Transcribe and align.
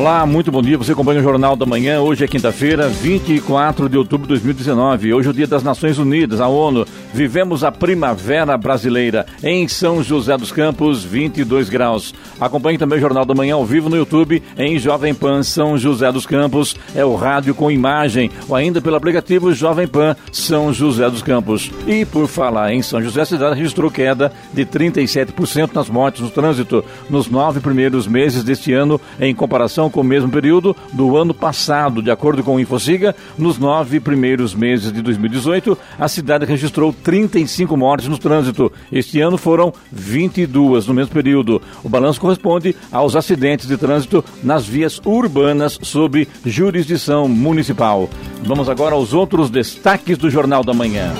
Olá, 0.00 0.24
muito 0.24 0.50
bom 0.50 0.62
dia. 0.62 0.78
Você 0.78 0.92
acompanha 0.92 1.20
o 1.20 1.22
Jornal 1.22 1.54
da 1.54 1.66
Manhã. 1.66 2.00
Hoje 2.00 2.24
é 2.24 2.26
quinta-feira, 2.26 2.88
24 2.88 3.86
de 3.86 3.98
outubro 3.98 4.26
de 4.26 4.28
2019. 4.28 5.12
Hoje 5.12 5.28
é 5.28 5.30
o 5.30 5.34
Dia 5.34 5.46
das 5.46 5.62
Nações 5.62 5.98
Unidas, 5.98 6.40
a 6.40 6.48
ONU. 6.48 6.86
Vivemos 7.12 7.62
a 7.62 7.70
primavera 7.70 8.56
brasileira 8.56 9.26
em 9.42 9.68
São 9.68 10.02
José 10.02 10.38
dos 10.38 10.50
Campos, 10.50 11.04
22 11.04 11.68
graus. 11.68 12.14
Acompanhe 12.40 12.78
também 12.78 12.96
o 12.96 13.00
Jornal 13.00 13.26
da 13.26 13.34
Manhã 13.34 13.56
ao 13.56 13.66
vivo 13.66 13.90
no 13.90 13.96
YouTube 13.96 14.42
em 14.56 14.78
Jovem 14.78 15.12
Pan 15.12 15.42
São 15.42 15.76
José 15.76 16.10
dos 16.10 16.24
Campos. 16.24 16.74
É 16.94 17.04
o 17.04 17.14
rádio 17.14 17.54
com 17.54 17.70
imagem 17.70 18.30
ou 18.48 18.56
ainda 18.56 18.80
pelo 18.80 18.96
aplicativo 18.96 19.52
Jovem 19.52 19.86
Pan 19.86 20.16
São 20.32 20.72
José 20.72 21.10
dos 21.10 21.22
Campos. 21.22 21.70
E 21.86 22.06
por 22.06 22.26
falar 22.26 22.72
em 22.72 22.80
São 22.80 23.02
José, 23.02 23.20
a 23.20 23.26
cidade 23.26 23.58
registrou 23.58 23.90
queda 23.90 24.32
de 24.50 24.64
37% 24.64 25.74
nas 25.74 25.90
mortes 25.90 26.22
no 26.22 26.30
trânsito 26.30 26.82
nos 27.10 27.28
nove 27.28 27.60
primeiros 27.60 28.06
meses 28.06 28.42
deste 28.42 28.72
ano 28.72 28.98
em 29.20 29.34
comparação 29.34 29.89
com 29.90 30.00
o 30.00 30.04
mesmo 30.04 30.30
período 30.30 30.76
do 30.92 31.16
ano 31.16 31.34
passado. 31.34 32.02
De 32.02 32.10
acordo 32.10 32.42
com 32.42 32.56
o 32.56 32.60
Infociga, 32.60 33.14
nos 33.36 33.58
nove 33.58 34.00
primeiros 34.00 34.54
meses 34.54 34.92
de 34.92 35.02
2018, 35.02 35.76
a 35.98 36.08
cidade 36.08 36.44
registrou 36.44 36.92
35 36.92 37.76
mortes 37.76 38.08
no 38.08 38.18
trânsito. 38.18 38.72
Este 38.90 39.20
ano 39.20 39.36
foram 39.36 39.72
22 39.90 40.86
no 40.86 40.94
mesmo 40.94 41.12
período. 41.12 41.60
O 41.82 41.88
balanço 41.88 42.20
corresponde 42.20 42.74
aos 42.90 43.16
acidentes 43.16 43.66
de 43.66 43.76
trânsito 43.76 44.24
nas 44.42 44.66
vias 44.66 45.00
urbanas 45.04 45.78
sob 45.82 46.26
jurisdição 46.44 47.28
municipal. 47.28 48.08
Vamos 48.44 48.68
agora 48.68 48.94
aos 48.94 49.12
outros 49.12 49.50
destaques 49.50 50.18
do 50.18 50.30
Jornal 50.30 50.62
da 50.64 50.72
Manhã. 50.72 51.12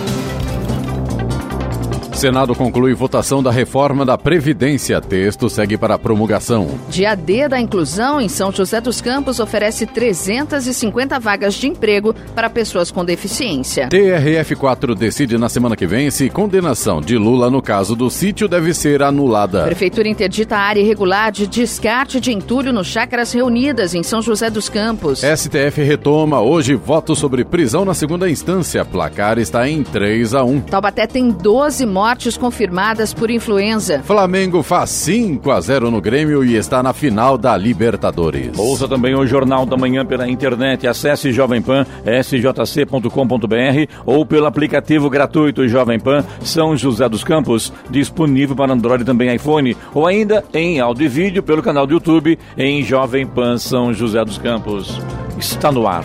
Senado 2.20 2.54
conclui 2.54 2.92
votação 2.92 3.42
da 3.42 3.50
reforma 3.50 4.04
da 4.04 4.18
Previdência. 4.18 5.00
Texto 5.00 5.48
segue 5.48 5.78
para 5.78 5.98
promulgação. 5.98 6.68
Dia 6.90 7.14
D 7.14 7.48
da 7.48 7.58
inclusão 7.58 8.20
em 8.20 8.28
São 8.28 8.52
José 8.52 8.78
dos 8.78 9.00
Campos 9.00 9.40
oferece 9.40 9.86
350 9.86 11.18
vagas 11.18 11.54
de 11.54 11.66
emprego 11.66 12.14
para 12.34 12.50
pessoas 12.50 12.90
com 12.90 13.06
deficiência. 13.06 13.88
TRF4 13.88 14.94
decide 14.94 15.38
na 15.38 15.48
semana 15.48 15.74
que 15.74 15.86
vem 15.86 16.10
se 16.10 16.28
condenação 16.28 17.00
de 17.00 17.16
Lula 17.16 17.48
no 17.48 17.62
caso 17.62 17.96
do 17.96 18.10
sítio 18.10 18.46
deve 18.46 18.74
ser 18.74 19.02
anulada. 19.02 19.64
Prefeitura 19.64 20.06
interdita 20.06 20.58
a 20.58 20.60
área 20.60 20.80
irregular 20.82 21.32
de 21.32 21.46
descarte 21.46 22.20
de 22.20 22.30
entulho 22.30 22.70
no 22.70 22.84
Chácaras 22.84 23.32
Reunidas 23.32 23.94
em 23.94 24.02
São 24.02 24.20
José 24.20 24.50
dos 24.50 24.68
Campos. 24.68 25.20
STF 25.20 25.82
retoma 25.82 26.38
hoje 26.42 26.74
voto 26.74 27.16
sobre 27.16 27.46
prisão 27.46 27.86
na 27.86 27.94
segunda 27.94 28.28
instância. 28.28 28.84
Placar 28.84 29.38
está 29.38 29.66
em 29.66 29.82
3 29.82 30.34
a 30.34 30.44
1. 30.44 30.60
Taubaté 30.60 31.06
tem 31.06 31.30
12 31.30 31.86
mortes 31.86 32.09
mortes 32.10 32.36
confirmadas 32.36 33.14
por 33.14 33.30
influenza. 33.30 34.02
Flamengo 34.02 34.64
faz 34.64 34.90
5 34.90 35.48
a 35.48 35.60
0 35.60 35.92
no 35.92 36.00
Grêmio 36.00 36.44
e 36.44 36.56
está 36.56 36.82
na 36.82 36.92
final 36.92 37.38
da 37.38 37.56
Libertadores. 37.56 38.58
Ouça 38.58 38.88
também 38.88 39.14
o 39.14 39.24
Jornal 39.24 39.64
da 39.64 39.76
Manhã 39.76 40.04
pela 40.04 40.28
internet. 40.28 40.88
Acesse 40.88 41.30
Jovem 41.30 41.62
Pan, 41.62 41.86
sjc.com.br 42.04 43.92
ou 44.04 44.26
pelo 44.26 44.46
aplicativo 44.46 45.08
gratuito 45.08 45.68
Jovem 45.68 46.00
Pan 46.00 46.24
São 46.42 46.76
José 46.76 47.08
dos 47.08 47.22
Campos, 47.22 47.72
disponível 47.88 48.56
para 48.56 48.72
Android 48.72 49.04
e 49.04 49.06
também 49.06 49.32
iPhone, 49.32 49.76
ou 49.94 50.04
ainda 50.04 50.42
em 50.52 50.80
áudio 50.80 51.04
e 51.04 51.08
vídeo 51.08 51.44
pelo 51.44 51.62
canal 51.62 51.86
do 51.86 51.92
YouTube 51.92 52.36
em 52.58 52.82
Jovem 52.82 53.24
Pan 53.24 53.56
São 53.56 53.94
José 53.94 54.24
dos 54.24 54.36
Campos. 54.36 55.00
Está 55.38 55.70
no 55.70 55.86
ar. 55.86 56.04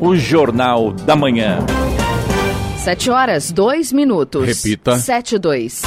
O 0.00 0.14
Jornal 0.14 0.92
da 0.92 1.16
Manhã. 1.16 1.58
7 2.82 3.10
horas, 3.10 3.52
2 3.52 3.92
minutos. 3.92 4.46
Repita. 4.46 4.98
7 4.98 5.38
2. 5.38 5.82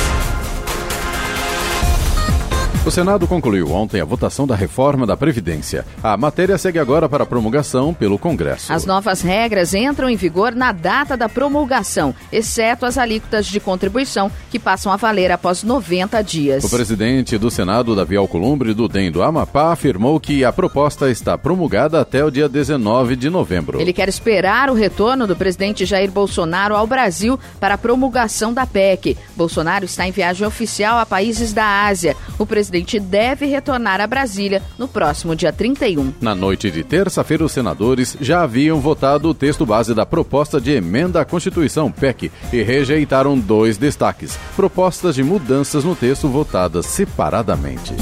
O 2.86 2.92
Senado 2.92 3.26
concluiu 3.26 3.72
ontem 3.72 4.02
a 4.02 4.06
votação 4.06 4.46
da 4.46 4.58
reforma 4.58 5.08
da 5.08 5.16
Previdência. 5.16 5.86
A 6.04 6.18
matéria 6.18 6.58
segue 6.58 6.78
agora 6.78 7.08
para 7.08 7.26
promulgação 7.26 7.94
pelo 7.94 8.20
Congresso. 8.20 8.74
As 8.74 8.86
novas 8.86 9.22
regras 9.22 9.74
entram 9.74 10.10
em 10.10 10.18
vigor 10.18 10.54
na 10.54 10.74
data 10.74 11.16
da 11.16 11.30
promulgação, 11.30 12.14
exceto 12.30 12.86
as 12.86 12.98
alíquotas 12.98 13.46
de 13.46 13.62
contribuição, 13.62 14.30
que 14.52 14.60
passam 14.60 14.92
a 14.92 14.98
valer 14.98 15.32
após 15.32 15.64
90 15.64 16.22
dias. 16.24 16.66
O 16.66 16.70
presidente 16.70 17.38
do 17.38 17.50
Senado, 17.50 17.96
Davi 17.96 18.18
Alcolumbre, 18.18 18.74
do 18.74 18.90
DEM 18.90 19.14
do 19.14 19.24
Amapá, 19.24 19.72
afirmou 19.72 20.20
que 20.20 20.44
a 20.44 20.52
proposta 20.52 21.10
está 21.10 21.38
promulgada 21.38 22.02
até 22.02 22.22
o 22.26 22.30
dia 22.30 22.50
19 22.50 23.16
de 23.16 23.30
novembro. 23.30 23.80
Ele 23.80 23.94
quer 23.94 24.10
esperar 24.10 24.70
o 24.70 24.74
retorno 24.74 25.26
do 25.26 25.38
presidente 25.38 25.86
Jair 25.86 26.12
Bolsonaro 26.12 26.76
ao 26.76 26.86
Brasil 26.86 27.40
para 27.62 27.76
a 27.76 27.78
promulgação 27.78 28.54
da 28.54 28.66
PEC. 28.66 29.18
Bolsonaro 29.38 29.86
está 29.86 30.06
em 30.06 30.12
viagem 30.12 30.46
oficial 30.46 31.00
a 31.00 31.06
países 31.06 31.54
da 31.54 31.86
Ásia. 31.86 32.18
O 32.38 32.46
presidente 32.46 32.73
presidente 32.74 33.00
deve 33.00 33.46
retornar 33.46 34.02
a 34.02 34.08
Brasília 34.08 34.62
no 34.80 34.88
próximo 34.88 35.36
dia 35.36 35.54
31. 35.54 36.14
Na 36.20 36.34
noite 36.34 36.72
de 36.72 36.84
terça-feira, 36.84 37.46
os 37.46 37.52
senadores 37.52 38.18
já 38.20 38.42
haviam 38.42 38.80
votado 38.80 39.30
o 39.30 39.34
texto 39.34 39.64
base 39.64 39.94
da 39.94 40.06
proposta 40.06 40.60
de 40.60 40.72
emenda 40.72 41.22
à 41.22 41.26
Constituição 41.26 41.92
PEC 41.92 42.32
e 42.52 42.64
rejeitaram 42.64 43.38
dois 43.38 43.78
destaques: 43.78 44.40
propostas 44.56 45.14
de 45.14 45.24
mudanças 45.24 45.84
no 45.84 45.96
texto 45.96 46.28
votadas 46.28 46.88
separadamente. 46.88 47.94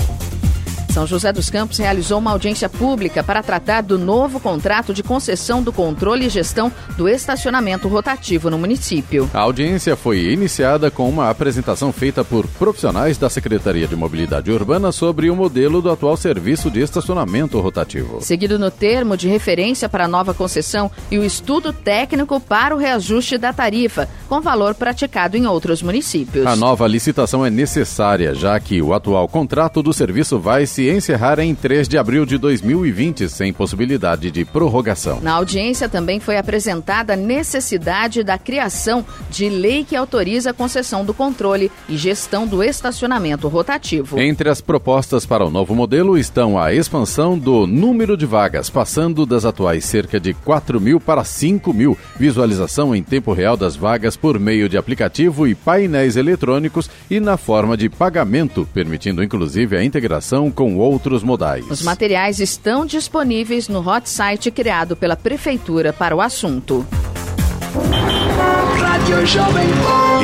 São 0.92 1.08
José 1.08 1.32
dos 1.32 1.50
Campos 1.50 1.78
realizou 1.78 2.20
uma 2.20 2.32
audiência 2.32 2.68
pública 2.68 3.24
para 3.24 3.42
tratar 3.42 3.80
do 3.80 3.98
novo 3.98 4.42
contrato 4.42 4.94
de 4.94 5.02
concessão 5.02 5.64
do 5.64 5.72
controle 5.72 6.26
e 6.26 6.30
gestão 6.30 6.70
do 6.98 7.08
estacionamento 7.08 7.88
rotativo 7.88 8.50
no 8.50 8.58
município. 8.58 9.30
A 9.34 9.40
audiência 9.40 9.96
foi 9.96 10.20
iniciada 10.20 10.92
com 10.92 11.08
uma 11.08 11.30
apresentação 11.30 11.94
feita 11.94 12.26
por 12.26 12.46
profissionais 12.46 13.18
da 13.18 13.30
Secretaria 13.30 13.88
de 13.88 13.96
Mobilidade 13.96 14.52
Urbana 14.52 14.92
sobre 14.92 15.30
o 15.30 15.36
modelo 15.36 15.82
do 15.82 15.90
atual 15.90 16.18
serviço 16.18 16.70
de 16.70 16.82
estacionamento 16.82 17.58
rotativo. 17.62 18.20
Seguido 18.20 18.60
no 18.60 18.70
termo 18.70 19.16
de 19.16 19.30
referência 19.30 19.88
para 19.88 20.04
a 20.04 20.10
nova 20.10 20.34
concessão 20.34 20.92
e 21.10 21.18
o 21.18 21.24
estudo 21.24 21.72
técnico 21.72 22.38
para 22.38 22.76
o 22.76 22.78
reajuste 22.78 23.38
da 23.38 23.54
tarifa, 23.54 24.10
com 24.28 24.42
valor 24.42 24.76
praticado 24.76 25.38
em 25.38 25.48
outros 25.48 25.82
municípios. 25.82 26.46
A 26.46 26.58
nova 26.58 26.86
licitação 26.86 27.46
é 27.46 27.50
necessária, 27.50 28.36
já 28.36 28.60
que 28.60 28.82
o 28.82 28.94
atual 28.94 29.26
contrato 29.30 29.82
do 29.82 29.94
serviço 29.94 30.38
vai 30.38 30.66
se 30.66 30.81
se 30.82 30.90
encerrar 30.90 31.38
em 31.40 31.54
3 31.54 31.88
de 31.88 31.96
abril 31.96 32.26
de 32.26 32.40
2020, 32.40 33.30
sem 33.30 33.54
possibilidade 33.54 34.32
de 34.32 34.44
prorrogação. 34.44 35.20
Na 35.22 35.34
audiência 35.34 35.88
também 35.88 36.20
foi 36.20 36.38
apresentada 36.38 37.14
a 37.14 37.16
necessidade 37.16 38.24
da 38.24 38.36
criação 38.36 39.06
de 39.30 39.48
lei 39.48 39.84
que 39.84 39.96
autoriza 39.96 40.50
a 40.50 40.54
concessão 40.54 41.06
do 41.06 41.14
controle 41.14 41.72
e 41.88 41.96
gestão 41.96 42.48
do 42.48 42.64
estacionamento 42.64 43.48
rotativo. 43.48 44.20
Entre 44.20 44.50
as 44.50 44.60
propostas 44.60 45.24
para 45.24 45.46
o 45.46 45.52
novo 45.52 45.76
modelo 45.76 46.18
estão 46.18 46.58
a 46.58 46.74
expansão 46.74 47.38
do 47.38 47.68
número 47.68 48.18
de 48.18 48.26
vagas, 48.26 48.68
passando 48.68 49.24
das 49.24 49.46
atuais 49.46 49.86
cerca 49.86 50.20
de 50.20 50.34
4 50.34 50.82
mil 50.82 51.00
para 51.00 51.24
5 51.24 51.72
mil, 51.72 51.96
visualização 52.18 52.96
em 52.96 53.04
tempo 53.04 53.34
real 53.34 53.56
das 53.56 53.76
vagas 53.76 54.18
por 54.18 54.40
meio 54.40 54.68
de 54.68 54.78
aplicativo 54.78 55.46
e 55.46 55.54
painéis 55.54 56.16
eletrônicos 56.16 56.90
e 57.08 57.20
na 57.20 57.38
forma 57.38 57.78
de 57.78 57.88
pagamento, 57.88 58.68
permitindo 58.74 59.24
inclusive 59.24 59.78
a 59.78 59.84
integração 59.84 60.50
com 60.50 60.71
com 60.72 60.78
outros 60.78 61.24
modais. 61.24 61.70
Os 61.70 61.82
materiais 61.82 62.40
estão 62.40 62.86
disponíveis 62.86 63.68
no 63.68 63.80
hot 63.88 64.10
site 64.10 64.50
criado 64.52 64.96
pela 64.96 65.16
Prefeitura 65.16 65.92
para 65.92 66.16
o 66.16 66.22
assunto. 66.22 66.86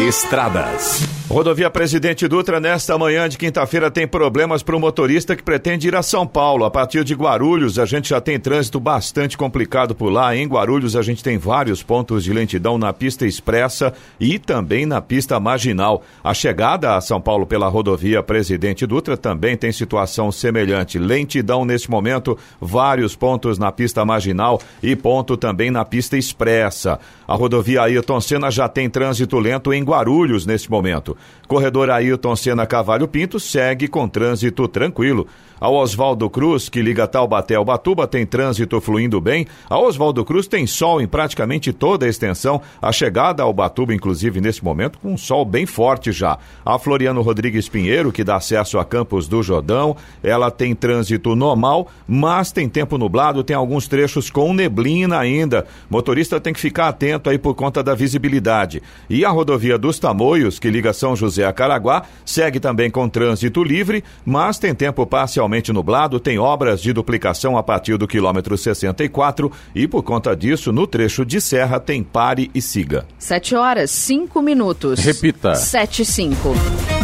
Estradas. 0.07 1.16
Rodovia 1.29 1.69
Presidente 1.69 2.25
Dutra, 2.25 2.57
nesta 2.57 2.97
manhã 2.97 3.27
de 3.27 3.37
quinta-feira, 3.37 3.91
tem 3.91 4.07
problemas 4.07 4.63
para 4.63 4.77
o 4.77 4.79
motorista 4.79 5.35
que 5.35 5.43
pretende 5.43 5.85
ir 5.85 5.93
a 5.93 6.01
São 6.01 6.25
Paulo. 6.25 6.63
A 6.63 6.71
partir 6.71 7.03
de 7.03 7.13
Guarulhos, 7.13 7.77
a 7.77 7.85
gente 7.85 8.07
já 8.09 8.21
tem 8.21 8.39
trânsito 8.39 8.79
bastante 8.79 9.37
complicado 9.37 9.93
por 9.93 10.09
lá. 10.09 10.33
Em 10.33 10.47
Guarulhos, 10.47 10.95
a 10.95 11.01
gente 11.01 11.21
tem 11.21 11.37
vários 11.37 11.83
pontos 11.83 12.23
de 12.23 12.31
lentidão 12.31 12.77
na 12.77 12.93
pista 12.93 13.25
expressa 13.25 13.93
e 14.17 14.39
também 14.39 14.85
na 14.85 15.01
pista 15.01 15.37
marginal. 15.37 16.01
A 16.23 16.33
chegada 16.33 16.95
a 16.95 17.01
São 17.01 17.19
Paulo 17.19 17.45
pela 17.45 17.67
rodovia 17.67 18.23
Presidente 18.23 18.87
Dutra 18.87 19.17
também 19.17 19.57
tem 19.57 19.73
situação 19.73 20.31
semelhante. 20.31 20.97
Lentidão 20.97 21.65
neste 21.65 21.91
momento, 21.91 22.37
vários 22.59 23.17
pontos 23.17 23.59
na 23.59 23.69
pista 23.69 24.05
marginal 24.05 24.61
e 24.81 24.95
ponto 24.95 25.35
também 25.35 25.71
na 25.71 25.83
pista 25.83 26.15
expressa. 26.17 26.97
A 27.27 27.35
rodovia 27.35 27.81
Ayrton 27.81 28.21
Senna 28.21 28.49
já 28.49 28.69
tem 28.69 28.89
trânsito 28.89 29.37
lento 29.37 29.73
em 29.73 29.83
Guarulhos 29.83 30.45
neste 30.45 30.71
momento. 30.71 31.16
Corredor 31.47 31.89
Ailton 31.89 32.35
Senna 32.35 32.65
Cavalho 32.65 33.07
Pinto 33.07 33.39
segue 33.39 33.87
com 33.87 34.07
trânsito 34.07 34.67
tranquilo. 34.67 35.27
A 35.59 35.69
Oswaldo 35.69 36.29
Cruz, 36.29 36.69
que 36.69 36.83
liga 36.83 37.07
Taubaté 37.07 37.55
ao 37.55 37.65
Batuba, 37.65 38.05
tem 38.05 38.27
trânsito 38.27 38.79
fluindo 38.79 39.19
bem. 39.19 39.47
A 39.67 39.79
Oswaldo 39.79 40.23
Cruz 40.23 40.47
tem 40.47 40.67
sol 40.67 41.01
em 41.01 41.07
praticamente 41.07 41.73
toda 41.73 42.05
a 42.05 42.09
extensão. 42.09 42.61
A 42.79 42.91
chegada 42.91 43.41
ao 43.41 43.51
Batuba, 43.51 43.91
inclusive, 43.91 44.39
nesse 44.39 44.63
momento, 44.63 44.99
com 44.99 45.13
um 45.13 45.17
sol 45.17 45.43
bem 45.43 45.65
forte 45.65 46.11
já. 46.11 46.37
A 46.63 46.77
Floriano 46.77 47.23
Rodrigues 47.23 47.67
Pinheiro, 47.67 48.11
que 48.11 48.23
dá 48.23 48.35
acesso 48.35 48.77
a 48.77 48.85
Campos 48.85 49.27
do 49.27 49.41
Jordão, 49.41 49.95
ela 50.21 50.51
tem 50.51 50.75
trânsito 50.75 51.35
normal, 51.35 51.87
mas 52.07 52.51
tem 52.51 52.69
tempo 52.69 52.97
nublado, 52.97 53.43
tem 53.43 53.55
alguns 53.55 53.87
trechos 53.87 54.29
com 54.29 54.53
neblina 54.53 55.17
ainda. 55.17 55.65
Motorista 55.89 56.39
tem 56.39 56.53
que 56.53 56.59
ficar 56.59 56.89
atento 56.89 57.31
aí 57.31 57.39
por 57.39 57.55
conta 57.55 57.81
da 57.81 57.95
visibilidade. 57.95 58.83
E 59.09 59.25
a 59.25 59.29
rodovia 59.29 59.77
dos 59.77 59.97
Tamoios, 59.97 60.59
que 60.59 60.69
liga 60.69 60.93
São 60.93 61.06
José 61.15 61.45
a 61.45 61.53
Caraguá, 61.53 62.03
segue 62.25 62.59
também 62.59 62.89
com 62.89 63.07
trânsito 63.07 63.63
livre, 63.63 64.03
mas 64.25 64.59
tem 64.59 64.73
tempo 64.73 65.05
parcialmente 65.05 65.37
parcialmente 65.37 65.71
nublado, 65.71 66.19
tem 66.19 66.39
obras 66.39 66.81
de 66.81 66.91
duplicação 66.93 67.57
a 67.57 67.63
partir 67.63 67.97
do 67.97 68.07
quilômetro 68.07 68.57
64 68.57 69.51
e, 69.75 69.87
por 69.87 70.03
conta 70.03 70.35
disso, 70.35 70.71
no 70.71 70.87
trecho 70.87 71.25
de 71.25 71.39
serra 71.39 71.79
tem 71.79 72.03
pare 72.03 72.49
e 72.53 72.61
siga. 72.61 73.05
7 73.19 73.55
horas, 73.55 73.91
5 73.91 74.41
minutos. 74.41 74.99
Repita. 74.99 75.55
7 75.55 76.01
e 76.01 76.05
5. 76.05 76.96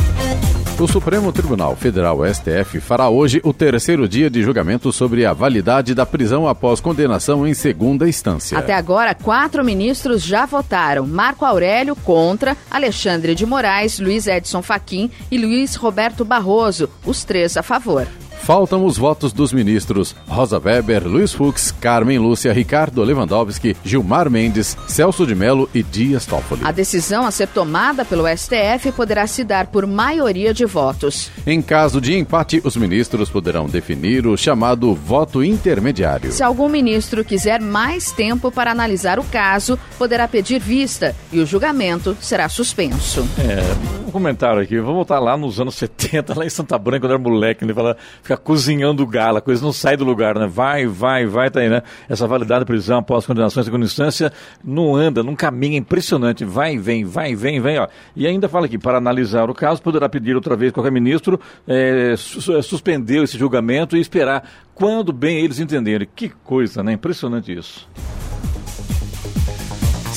O 0.80 0.88
Supremo 0.88 1.32
Tribunal 1.32 1.76
Federal, 1.76 2.18
STF, 2.26 2.82
fará 2.82 3.08
hoje 3.08 3.40
o 3.44 3.54
terceiro 3.54 4.10
dia 4.10 4.28
de 4.28 4.42
julgamento 4.42 4.92
sobre 4.92 5.24
a 5.24 5.32
validade 5.32 5.94
da 5.94 6.04
prisão 6.04 6.48
após 6.48 6.82
condenação 6.82 7.48
em 7.48 7.54
segunda 7.54 8.10
instância. 8.10 8.58
Até 8.58 8.74
agora, 8.74 9.14
quatro 9.14 9.64
ministros 9.64 10.24
já 10.24 10.46
votaram: 10.48 11.06
Marco 11.06 11.46
Aurélio 11.46 11.96
contra, 11.96 12.58
Alexandre 12.72 13.36
de 13.36 13.46
Moraes, 13.46 14.00
Luiz 14.00 14.26
Edson 14.26 14.64
Fachin 14.64 15.12
e 15.32 15.38
Luiz 15.38 15.76
Roberto 15.76 16.26
Barroso, 16.26 16.90
os 17.06 17.24
três 17.24 17.56
a 17.56 17.62
favor. 17.62 18.08
Faltam 18.44 18.86
os 18.86 18.98
votos 18.98 19.32
dos 19.32 19.54
ministros 19.54 20.14
Rosa 20.28 20.60
Weber, 20.60 21.08
Luiz 21.08 21.32
Fux, 21.32 21.72
Carmen 21.72 22.20
Lúcia, 22.20 22.52
Ricardo 22.52 23.02
Lewandowski, 23.02 23.74
Gilmar 23.86 24.30
Mendes, 24.30 24.78
Celso 24.86 25.26
de 25.26 25.34
Mello 25.34 25.70
e 25.74 25.82
Dias 25.82 26.26
Toffoli. 26.26 26.60
A 26.66 26.72
decisão 26.72 27.26
a 27.26 27.32
ser 27.32 27.48
tomada 27.48 28.04
pelo 28.04 28.28
STF 28.28 28.92
poderá 28.92 29.28
se 29.28 29.46
dar 29.46 29.68
por 29.68 29.88
maioria 29.88 30.54
de 30.54 30.66
votos. 30.66 31.32
Em 31.48 31.62
caso 31.62 32.02
de 32.02 32.18
empate, 32.18 32.62
os 32.66 32.76
ministros 32.76 33.30
poderão 33.30 33.66
definir 33.66 34.28
o 34.28 34.36
chamado 34.36 34.94
voto 34.94 35.42
intermediário. 35.42 36.30
Se 36.30 36.44
algum 36.44 36.68
ministro 36.68 37.24
quiser 37.24 37.62
mais 37.62 38.12
tempo 38.12 38.52
para 38.52 38.72
analisar 38.72 39.20
o 39.20 39.24
caso, 39.24 39.80
poderá 39.98 40.28
pedir 40.28 40.60
vista 40.60 41.16
e 41.32 41.40
o 41.40 41.46
julgamento 41.46 42.18
será 42.20 42.50
suspenso. 42.50 43.26
É, 43.40 44.04
um 44.06 44.12
comentário 44.12 44.62
aqui. 44.62 44.82
Vou 44.82 44.94
voltar 44.94 45.20
lá 45.20 45.38
nos 45.38 45.62
anos 45.62 45.76
70, 45.76 46.38
lá 46.38 46.46
em 46.46 46.50
Santa 46.50 46.78
Branca, 46.78 47.08
quando 47.08 47.12
era 47.12 47.20
moleque, 47.20 47.64
ele 47.64 47.74
fala 47.74 47.96
fica 48.34 48.38
cozinhando 48.38 49.06
gala, 49.06 49.40
a 49.40 49.42
coisa 49.42 49.64
não 49.64 49.72
sai 49.72 49.96
do 49.96 50.04
lugar, 50.04 50.38
né? 50.38 50.48
Vai, 50.48 50.86
vai, 50.86 51.26
vai, 51.26 51.50
tá 51.50 51.60
aí, 51.60 51.70
né? 51.70 51.82
Essa 52.10 52.28
validade 52.28 52.62
de 52.62 52.66
prisão 52.66 53.00
após 53.00 53.26
condenação 53.26 53.62
em 53.62 53.64
segunda 53.64 53.86
instância 53.86 54.32
não 54.64 54.96
anda, 54.96 55.24
não 55.24 55.36
caminha, 55.36 55.78
impressionante. 55.78 56.44
Vai, 56.44 56.78
vem, 56.78 57.06
vai, 57.06 57.36
vem, 57.36 57.62
vem, 57.62 57.80
ó. 57.80 57.88
E 58.16 58.28
ainda 58.28 58.50
fala 58.50 58.66
aqui, 58.66 58.78
para 58.78 58.98
analisar 58.98 59.50
o 59.50 59.54
caso, 59.54 59.82
poderá 59.82 60.10
pedir 60.10 60.36
outra 60.36 60.56
vez 60.56 60.72
qualquer 60.72 60.92
ministro 60.92 61.40
é, 61.68 62.16
suspender 62.18 63.24
esse 63.24 63.38
julgamento 63.38 63.96
e 63.96 64.00
esperar 64.00 64.50
quando 64.74 65.14
bem 65.14 65.40
eles 65.40 65.60
entenderem. 65.60 66.08
Que 66.14 66.30
coisa, 66.30 66.84
né? 66.84 66.94
Impressionante 66.94 67.54
isso. 67.56 67.88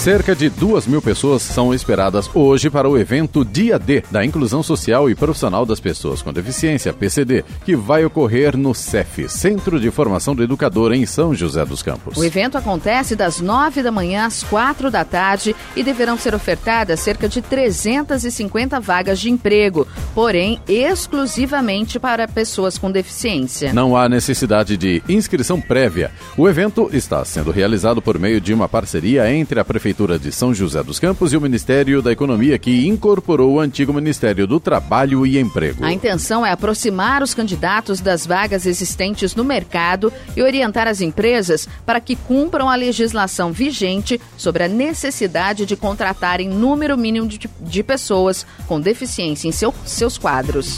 Cerca 0.06 0.36
de 0.36 0.48
duas 0.48 0.86
mil 0.86 1.02
pessoas 1.02 1.42
são 1.42 1.74
esperadas 1.74 2.30
hoje 2.32 2.70
para 2.70 2.88
o 2.88 2.96
evento 2.96 3.44
Dia 3.44 3.76
D 3.76 4.04
da 4.08 4.24
Inclusão 4.24 4.62
Social 4.62 5.10
e 5.10 5.16
Profissional 5.16 5.66
das 5.66 5.80
Pessoas 5.80 6.22
com 6.22 6.32
Deficiência, 6.32 6.92
PCD, 6.92 7.44
que 7.64 7.74
vai 7.74 8.04
ocorrer 8.04 8.56
no 8.56 8.72
CEF, 8.72 9.28
Centro 9.28 9.80
de 9.80 9.90
Formação 9.90 10.32
do 10.32 10.44
Educador 10.44 10.92
em 10.92 11.04
São 11.06 11.34
José 11.34 11.64
dos 11.64 11.82
Campos. 11.82 12.16
O 12.16 12.22
evento 12.22 12.56
acontece 12.56 13.16
das 13.16 13.40
nove 13.40 13.82
da 13.82 13.90
manhã 13.90 14.26
às 14.26 14.44
quatro 14.44 14.92
da 14.92 15.04
tarde 15.04 15.56
e 15.74 15.82
deverão 15.82 16.16
ser 16.16 16.36
ofertadas 16.36 17.00
cerca 17.00 17.28
de 17.28 17.42
350 17.42 18.78
vagas 18.78 19.18
de 19.18 19.28
emprego, 19.28 19.88
porém 20.14 20.60
exclusivamente 20.68 21.98
para 21.98 22.28
pessoas 22.28 22.78
com 22.78 22.92
deficiência. 22.92 23.72
Não 23.72 23.96
há 23.96 24.08
necessidade 24.08 24.76
de 24.76 25.02
inscrição 25.08 25.60
prévia. 25.60 26.12
O 26.36 26.48
evento 26.48 26.90
está 26.92 27.24
sendo 27.24 27.50
realizado 27.50 28.00
por 28.00 28.20
meio 28.20 28.40
de 28.40 28.54
uma 28.54 28.68
parceria 28.68 29.28
entre 29.34 29.58
a 29.58 29.64
Prefeitura 29.64 29.95
Prefeitura 29.96 30.18
de 30.18 30.30
São 30.30 30.52
José 30.52 30.82
dos 30.82 31.00
Campos 31.00 31.32
e 31.32 31.38
o 31.38 31.40
Ministério 31.40 32.02
da 32.02 32.12
Economia, 32.12 32.58
que 32.58 32.86
incorporou 32.86 33.54
o 33.54 33.60
antigo 33.60 33.94
Ministério 33.94 34.46
do 34.46 34.60
Trabalho 34.60 35.26
e 35.26 35.38
Emprego. 35.38 35.82
A 35.82 35.90
intenção 35.90 36.44
é 36.44 36.52
aproximar 36.52 37.22
os 37.22 37.32
candidatos 37.32 37.98
das 37.98 38.26
vagas 38.26 38.66
existentes 38.66 39.34
no 39.34 39.42
mercado 39.42 40.12
e 40.36 40.42
orientar 40.42 40.86
as 40.86 41.00
empresas 41.00 41.66
para 41.86 41.98
que 41.98 42.14
cumpram 42.14 42.68
a 42.68 42.74
legislação 42.74 43.52
vigente 43.52 44.20
sobre 44.36 44.64
a 44.64 44.68
necessidade 44.68 45.64
de 45.64 45.76
contratarem 45.76 46.46
número 46.46 46.98
mínimo 46.98 47.26
de, 47.26 47.40
de 47.58 47.82
pessoas 47.82 48.46
com 48.66 48.78
deficiência 48.78 49.48
em 49.48 49.52
seu, 49.52 49.74
seus 49.86 50.18
quadros. 50.18 50.76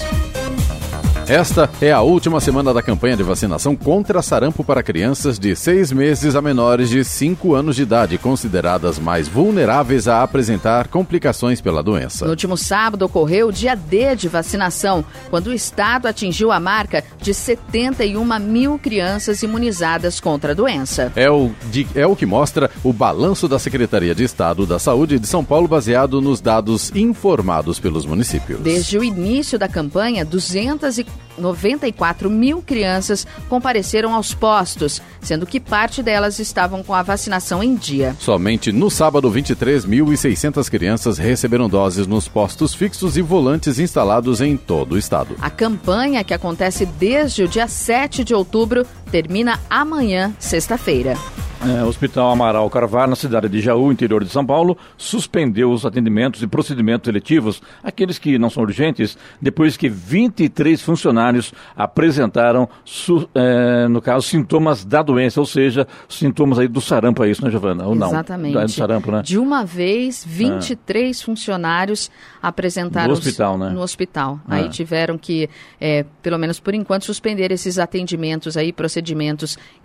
Esta 1.28 1.68
é 1.82 1.92
a 1.92 2.00
última 2.00 2.40
semana 2.40 2.72
da 2.72 2.80
campanha 2.80 3.14
de 3.14 3.22
vacinação 3.22 3.76
contra 3.76 4.22
sarampo 4.22 4.64
para 4.64 4.82
crianças 4.82 5.38
de 5.38 5.54
seis 5.54 5.92
meses 5.92 6.34
a 6.34 6.40
menores 6.40 6.88
de 6.88 7.04
5 7.04 7.54
anos 7.54 7.76
de 7.76 7.82
idade, 7.82 8.16
consideradas 8.16 8.98
mais 8.98 9.28
vulneráveis 9.28 10.08
a 10.08 10.22
apresentar 10.22 10.88
complicações 10.88 11.60
pela 11.60 11.82
doença. 11.82 12.24
No 12.24 12.30
último 12.30 12.56
sábado 12.56 13.04
ocorreu 13.04 13.48
o 13.48 13.52
dia 13.52 13.76
D 13.76 14.16
de 14.16 14.26
vacinação, 14.26 15.04
quando 15.28 15.48
o 15.48 15.52
estado 15.52 16.06
atingiu 16.06 16.50
a 16.50 16.58
marca 16.58 17.04
de 17.20 17.34
71 17.34 18.24
mil 18.38 18.78
crianças 18.78 19.42
imunizadas 19.42 20.20
contra 20.20 20.52
a 20.52 20.54
doença. 20.54 21.12
É 21.14 21.30
o, 21.30 21.50
de, 21.70 21.86
é 21.94 22.06
o 22.06 22.16
que 22.16 22.24
mostra 22.24 22.70
o 22.82 22.90
balanço 22.90 23.46
da 23.46 23.58
Secretaria 23.58 24.14
de 24.14 24.24
Estado 24.24 24.64
da 24.64 24.78
Saúde 24.78 25.18
de 25.18 25.26
São 25.26 25.44
Paulo, 25.44 25.68
baseado 25.68 26.22
nos 26.22 26.40
dados 26.40 26.90
informados 26.94 27.78
pelos 27.78 28.06
municípios. 28.06 28.60
Desde 28.60 28.96
o 28.96 29.04
início 29.04 29.58
da 29.58 29.68
campanha, 29.68 30.24
200 30.24 31.17
94 31.38 32.28
mil 32.28 32.60
crianças 32.60 33.26
compareceram 33.48 34.14
aos 34.14 34.34
postos, 34.34 35.00
sendo 35.20 35.46
que 35.46 35.60
parte 35.60 36.02
delas 36.02 36.38
estavam 36.38 36.82
com 36.82 36.94
a 36.94 37.02
vacinação 37.02 37.62
em 37.62 37.74
dia. 37.74 38.16
Somente 38.18 38.72
no 38.72 38.90
sábado, 38.90 39.30
23.600 39.30 40.68
crianças 40.68 41.18
receberam 41.18 41.68
doses 41.68 42.06
nos 42.06 42.28
postos 42.28 42.74
fixos 42.74 43.16
e 43.16 43.22
volantes 43.22 43.78
instalados 43.78 44.40
em 44.40 44.56
todo 44.56 44.92
o 44.92 44.98
estado. 44.98 45.36
A 45.40 45.50
campanha, 45.50 46.24
que 46.24 46.34
acontece 46.34 46.86
desde 46.86 47.44
o 47.44 47.48
dia 47.48 47.68
7 47.68 48.24
de 48.24 48.34
outubro, 48.34 48.86
termina 49.08 49.58
amanhã, 49.68 50.32
sexta-feira. 50.38 51.14
É, 51.60 51.82
o 51.82 51.88
Hospital 51.88 52.30
Amaral 52.30 52.70
Carvalho, 52.70 53.10
na 53.10 53.16
cidade 53.16 53.48
de 53.48 53.60
Jaú, 53.60 53.90
interior 53.90 54.22
de 54.22 54.30
São 54.30 54.46
Paulo, 54.46 54.78
suspendeu 54.96 55.72
os 55.72 55.84
atendimentos 55.84 56.40
e 56.40 56.46
procedimentos 56.46 57.08
eletivos, 57.08 57.60
aqueles 57.82 58.16
que 58.16 58.38
não 58.38 58.48
são 58.48 58.62
urgentes, 58.62 59.18
depois 59.42 59.76
que 59.76 59.88
23 59.88 60.80
funcionários 60.80 61.52
apresentaram, 61.74 62.68
su, 62.84 63.28
é, 63.34 63.88
no 63.88 64.00
caso, 64.00 64.28
sintomas 64.28 64.84
da 64.84 65.02
doença, 65.02 65.40
ou 65.40 65.46
seja, 65.46 65.86
sintomas 66.08 66.60
aí 66.60 66.68
do 66.68 66.80
sarampo, 66.80 67.24
é 67.24 67.30
isso, 67.30 67.44
né, 67.44 67.50
Giovana? 67.50 67.86
Ou 67.86 67.94
não? 67.94 68.08
Exatamente. 68.08 68.56
Do 68.56 68.68
sarampo, 68.68 69.10
né? 69.10 69.22
De 69.24 69.36
uma 69.36 69.64
vez, 69.64 70.24
23 70.24 71.20
ah. 71.20 71.24
funcionários 71.24 72.08
apresentaram... 72.40 73.08
No 73.08 73.14
hospital, 73.14 73.58
né? 73.58 73.70
No 73.70 73.80
hospital. 73.80 74.40
Ah. 74.46 74.56
Aí 74.56 74.68
tiveram 74.68 75.18
que, 75.18 75.50
é, 75.80 76.04
pelo 76.22 76.38
menos 76.38 76.60
por 76.60 76.72
enquanto, 76.72 77.04
suspender 77.04 77.50
esses 77.50 77.80
atendimentos 77.80 78.56
aí, 78.56 78.72
procedimentos 78.72 78.97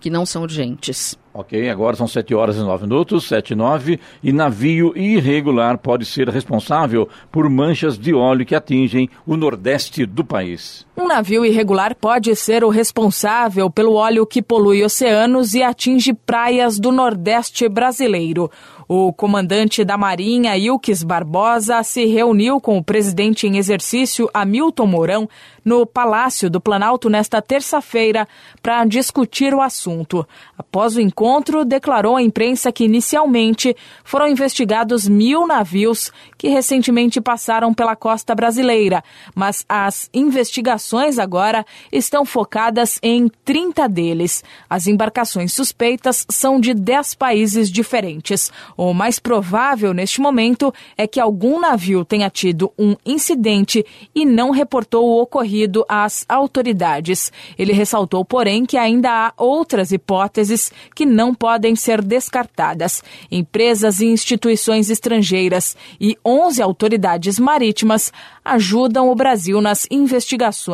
que 0.00 0.10
não 0.10 0.24
são 0.26 0.42
urgentes. 0.42 1.18
Ok, 1.32 1.68
agora 1.68 1.96
são 1.96 2.06
7 2.06 2.32
horas 2.32 2.56
e 2.56 2.60
9 2.60 2.86
minutos, 2.86 3.24
7 3.26 3.50
e 3.50 3.56
9, 3.56 4.00
e 4.22 4.32
navio 4.32 4.96
irregular 4.96 5.78
pode 5.78 6.04
ser 6.04 6.28
responsável 6.28 7.08
por 7.32 7.50
manchas 7.50 7.98
de 7.98 8.14
óleo 8.14 8.46
que 8.46 8.54
atingem 8.54 9.10
o 9.26 9.36
nordeste 9.36 10.06
do 10.06 10.24
país. 10.24 10.86
Um 10.96 11.08
navio 11.08 11.44
irregular 11.44 11.96
pode 11.96 12.36
ser 12.36 12.62
o 12.62 12.68
responsável 12.68 13.68
pelo 13.68 13.94
óleo 13.94 14.24
que 14.24 14.40
polui 14.40 14.84
oceanos 14.84 15.52
e 15.52 15.60
atinge 15.60 16.14
praias 16.14 16.78
do 16.78 16.92
nordeste 16.92 17.68
brasileiro. 17.68 18.48
O 18.86 19.12
comandante 19.12 19.82
da 19.82 19.96
Marinha, 19.96 20.56
Ilques 20.56 21.02
Barbosa, 21.02 21.82
se 21.82 22.04
reuniu 22.04 22.60
com 22.60 22.76
o 22.78 22.84
presidente 22.84 23.46
em 23.46 23.56
exercício, 23.56 24.28
Hamilton 24.32 24.86
Mourão, 24.86 25.28
no 25.64 25.86
Palácio 25.86 26.50
do 26.50 26.60
Planalto 26.60 27.08
nesta 27.08 27.40
terça-feira 27.40 28.28
para 28.62 28.84
discutir 28.84 29.54
o 29.54 29.62
assunto. 29.62 30.28
Após 30.56 30.94
o 30.94 31.00
encontro, 31.00 31.64
declarou 31.64 32.16
à 32.16 32.22
imprensa 32.22 32.70
que 32.70 32.84
inicialmente 32.84 33.74
foram 34.04 34.28
investigados 34.28 35.08
mil 35.08 35.46
navios 35.46 36.12
que 36.36 36.48
recentemente 36.48 37.22
passaram 37.22 37.72
pela 37.72 37.96
costa 37.96 38.34
brasileira, 38.34 39.02
mas 39.34 39.64
as 39.66 40.10
investigações 40.12 40.83
agora 41.18 41.64
estão 41.90 42.24
focadas 42.24 42.98
em 43.02 43.30
30 43.44 43.88
deles. 43.88 44.44
As 44.68 44.86
embarcações 44.86 45.52
suspeitas 45.52 46.26
são 46.28 46.60
de 46.60 46.74
10 46.74 47.14
países 47.14 47.70
diferentes. 47.70 48.52
O 48.76 48.92
mais 48.92 49.18
provável 49.18 49.94
neste 49.94 50.20
momento 50.20 50.72
é 50.96 51.06
que 51.06 51.18
algum 51.18 51.60
navio 51.60 52.04
tenha 52.04 52.28
tido 52.28 52.72
um 52.78 52.94
incidente 53.06 53.84
e 54.14 54.26
não 54.26 54.50
reportou 54.50 55.04
o 55.06 55.22
ocorrido 55.22 55.84
às 55.88 56.24
autoridades. 56.28 57.32
Ele 57.58 57.72
ressaltou, 57.72 58.24
porém, 58.24 58.66
que 58.66 58.76
ainda 58.76 59.10
há 59.10 59.32
outras 59.36 59.92
hipóteses 59.92 60.70
que 60.94 61.06
não 61.06 61.34
podem 61.34 61.74
ser 61.74 62.02
descartadas. 62.02 63.02
Empresas 63.30 64.00
e 64.00 64.06
instituições 64.06 64.90
estrangeiras 64.90 65.76
e 66.00 66.16
11 66.24 66.60
autoridades 66.62 67.38
marítimas 67.38 68.12
ajudam 68.44 69.10
o 69.10 69.14
Brasil 69.14 69.60
nas 69.60 69.86
investigações. 69.90 70.73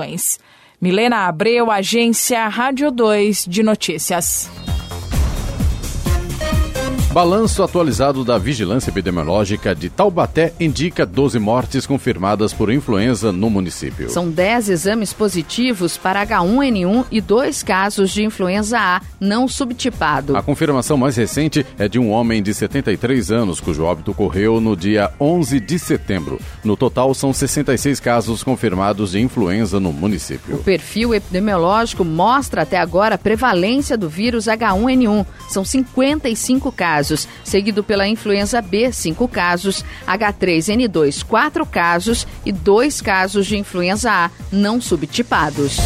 Milena 0.80 1.26
Abreu, 1.26 1.70
Agência 1.70 2.48
Rádio 2.48 2.90
2 2.90 3.44
de 3.46 3.62
Notícias. 3.62 4.50
Balanço 7.12 7.64
atualizado 7.64 8.24
da 8.24 8.38
Vigilância 8.38 8.88
Epidemiológica 8.88 9.74
de 9.74 9.90
Taubaté 9.90 10.52
indica 10.60 11.04
12 11.04 11.40
mortes 11.40 11.84
confirmadas 11.84 12.52
por 12.52 12.70
influenza 12.70 13.32
no 13.32 13.50
município. 13.50 14.08
São 14.08 14.30
10 14.30 14.68
exames 14.68 15.12
positivos 15.12 15.96
para 15.96 16.24
H1N1 16.24 17.06
e 17.10 17.20
dois 17.20 17.64
casos 17.64 18.12
de 18.12 18.22
influenza 18.22 18.78
A 18.78 19.00
não 19.18 19.48
subtipado. 19.48 20.36
A 20.36 20.42
confirmação 20.42 20.96
mais 20.96 21.16
recente 21.16 21.66
é 21.76 21.88
de 21.88 21.98
um 21.98 22.12
homem 22.12 22.40
de 22.40 22.54
73 22.54 23.32
anos, 23.32 23.58
cujo 23.58 23.82
óbito 23.82 24.12
ocorreu 24.12 24.60
no 24.60 24.76
dia 24.76 25.10
11 25.18 25.58
de 25.58 25.80
setembro. 25.80 26.40
No 26.62 26.76
total, 26.76 27.12
são 27.12 27.32
66 27.32 27.98
casos 27.98 28.44
confirmados 28.44 29.10
de 29.10 29.20
influenza 29.20 29.80
no 29.80 29.92
município. 29.92 30.54
O 30.54 30.62
perfil 30.62 31.12
epidemiológico 31.12 32.04
mostra 32.04 32.62
até 32.62 32.78
agora 32.78 33.16
a 33.16 33.18
prevalência 33.18 33.98
do 33.98 34.08
vírus 34.08 34.44
H1N1. 34.44 35.26
São 35.48 35.64
55 35.64 36.70
casos 36.70 36.99
casos, 37.00 37.26
seguido 37.42 37.82
pela 37.82 38.06
influenza 38.06 38.60
B, 38.60 38.92
5 38.92 39.26
casos, 39.26 39.82
H3N2, 40.06 41.24
4 41.24 41.64
casos 41.64 42.26
e 42.44 42.52
2 42.52 43.00
casos 43.00 43.46
de 43.46 43.56
influenza 43.56 44.10
A 44.10 44.30
não 44.52 44.80
subtipados. 44.80 45.78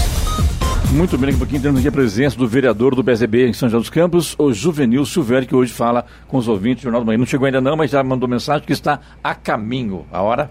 Muito 0.90 1.16
bem, 1.16 1.34
a 1.34 1.36
pouquinho 1.36 1.62
temos 1.62 1.78
aqui 1.78 1.88
a 1.88 1.92
presença 1.92 2.36
do 2.36 2.46
vereador 2.46 2.94
do 2.94 3.02
BZB 3.02 3.48
em 3.48 3.52
São 3.52 3.68
José 3.68 3.80
dos 3.80 3.90
Campos, 3.90 4.34
o 4.38 4.52
Juvenil 4.52 5.06
Silvério, 5.06 5.46
que 5.46 5.54
hoje 5.54 5.72
fala 5.72 6.04
com 6.26 6.36
os 6.36 6.48
ouvintes 6.48 6.82
do 6.82 6.84
Jornal 6.84 7.02
do 7.02 7.06
Manhã. 7.06 7.18
Não 7.18 7.26
chegou 7.26 7.46
ainda 7.46 7.60
não, 7.60 7.76
mas 7.76 7.90
já 7.90 8.02
mandou 8.02 8.28
mensagem 8.28 8.66
que 8.66 8.72
está 8.72 9.00
a 9.22 9.34
caminho. 9.34 10.04
A 10.12 10.20
hora 10.22 10.50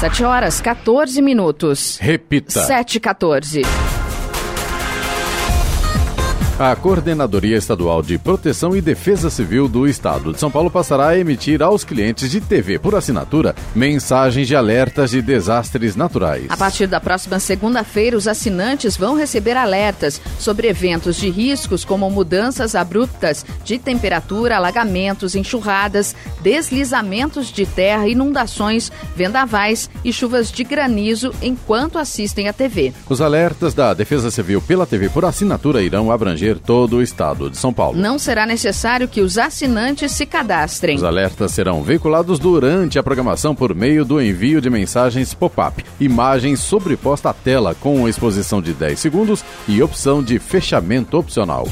7 0.00 0.24
horas 0.24 0.62
14 0.62 1.20
minutos. 1.20 1.98
Repita. 2.00 2.58
7 2.62 2.94
e 2.94 3.00
14. 3.00 3.62
A 6.60 6.76
Coordenadoria 6.76 7.56
Estadual 7.56 8.02
de 8.02 8.18
Proteção 8.18 8.76
e 8.76 8.82
Defesa 8.82 9.30
Civil 9.30 9.66
do 9.66 9.88
Estado 9.88 10.30
de 10.30 10.38
São 10.38 10.50
Paulo 10.50 10.70
passará 10.70 11.08
a 11.08 11.18
emitir 11.18 11.62
aos 11.62 11.84
clientes 11.84 12.30
de 12.30 12.38
TV 12.38 12.78
por 12.78 12.94
assinatura 12.94 13.54
mensagens 13.74 14.46
de 14.46 14.54
alertas 14.54 15.10
de 15.10 15.22
desastres 15.22 15.96
naturais. 15.96 16.44
A 16.50 16.58
partir 16.58 16.86
da 16.86 17.00
próxima 17.00 17.38
segunda-feira, 17.38 18.14
os 18.14 18.28
assinantes 18.28 18.94
vão 18.94 19.16
receber 19.16 19.56
alertas 19.56 20.20
sobre 20.38 20.68
eventos 20.68 21.16
de 21.16 21.30
riscos 21.30 21.82
como 21.82 22.10
mudanças 22.10 22.74
abruptas 22.74 23.42
de 23.64 23.78
temperatura, 23.78 24.58
alagamentos, 24.58 25.34
enxurradas, 25.34 26.14
deslizamentos 26.42 27.50
de 27.50 27.64
terra, 27.64 28.06
inundações, 28.06 28.92
vendavais 29.16 29.88
e 30.04 30.12
chuvas 30.12 30.52
de 30.52 30.62
granizo 30.62 31.32
enquanto 31.40 31.96
assistem 31.98 32.48
à 32.48 32.52
TV. 32.52 32.92
Os 33.08 33.22
alertas 33.22 33.72
da 33.72 33.94
Defesa 33.94 34.30
Civil 34.30 34.60
pela 34.60 34.84
TV 34.84 35.08
por 35.08 35.24
assinatura 35.24 35.80
irão 35.80 36.12
abranger 36.12 36.49
todo 36.58 36.96
o 36.96 37.02
estado 37.02 37.50
de 37.50 37.56
São 37.56 37.72
Paulo. 37.72 37.98
Não 37.98 38.18
será 38.18 38.46
necessário 38.46 39.08
que 39.08 39.20
os 39.20 39.38
assinantes 39.38 40.12
se 40.12 40.26
cadastrem. 40.26 40.96
Os 40.96 41.04
alertas 41.04 41.52
serão 41.52 41.82
veiculados 41.82 42.38
durante 42.38 42.98
a 42.98 43.02
programação 43.02 43.54
por 43.54 43.74
meio 43.74 44.04
do 44.04 44.20
envio 44.20 44.60
de 44.60 44.70
mensagens 44.70 45.34
pop-up, 45.34 45.84
imagens 45.98 46.60
sobreposta 46.60 47.30
à 47.30 47.32
tela 47.32 47.74
com 47.74 48.08
exposição 48.08 48.60
de 48.60 48.72
10 48.72 48.98
segundos 48.98 49.44
e 49.68 49.82
opção 49.82 50.22
de 50.22 50.38
fechamento 50.38 51.18
opcional. 51.18 51.66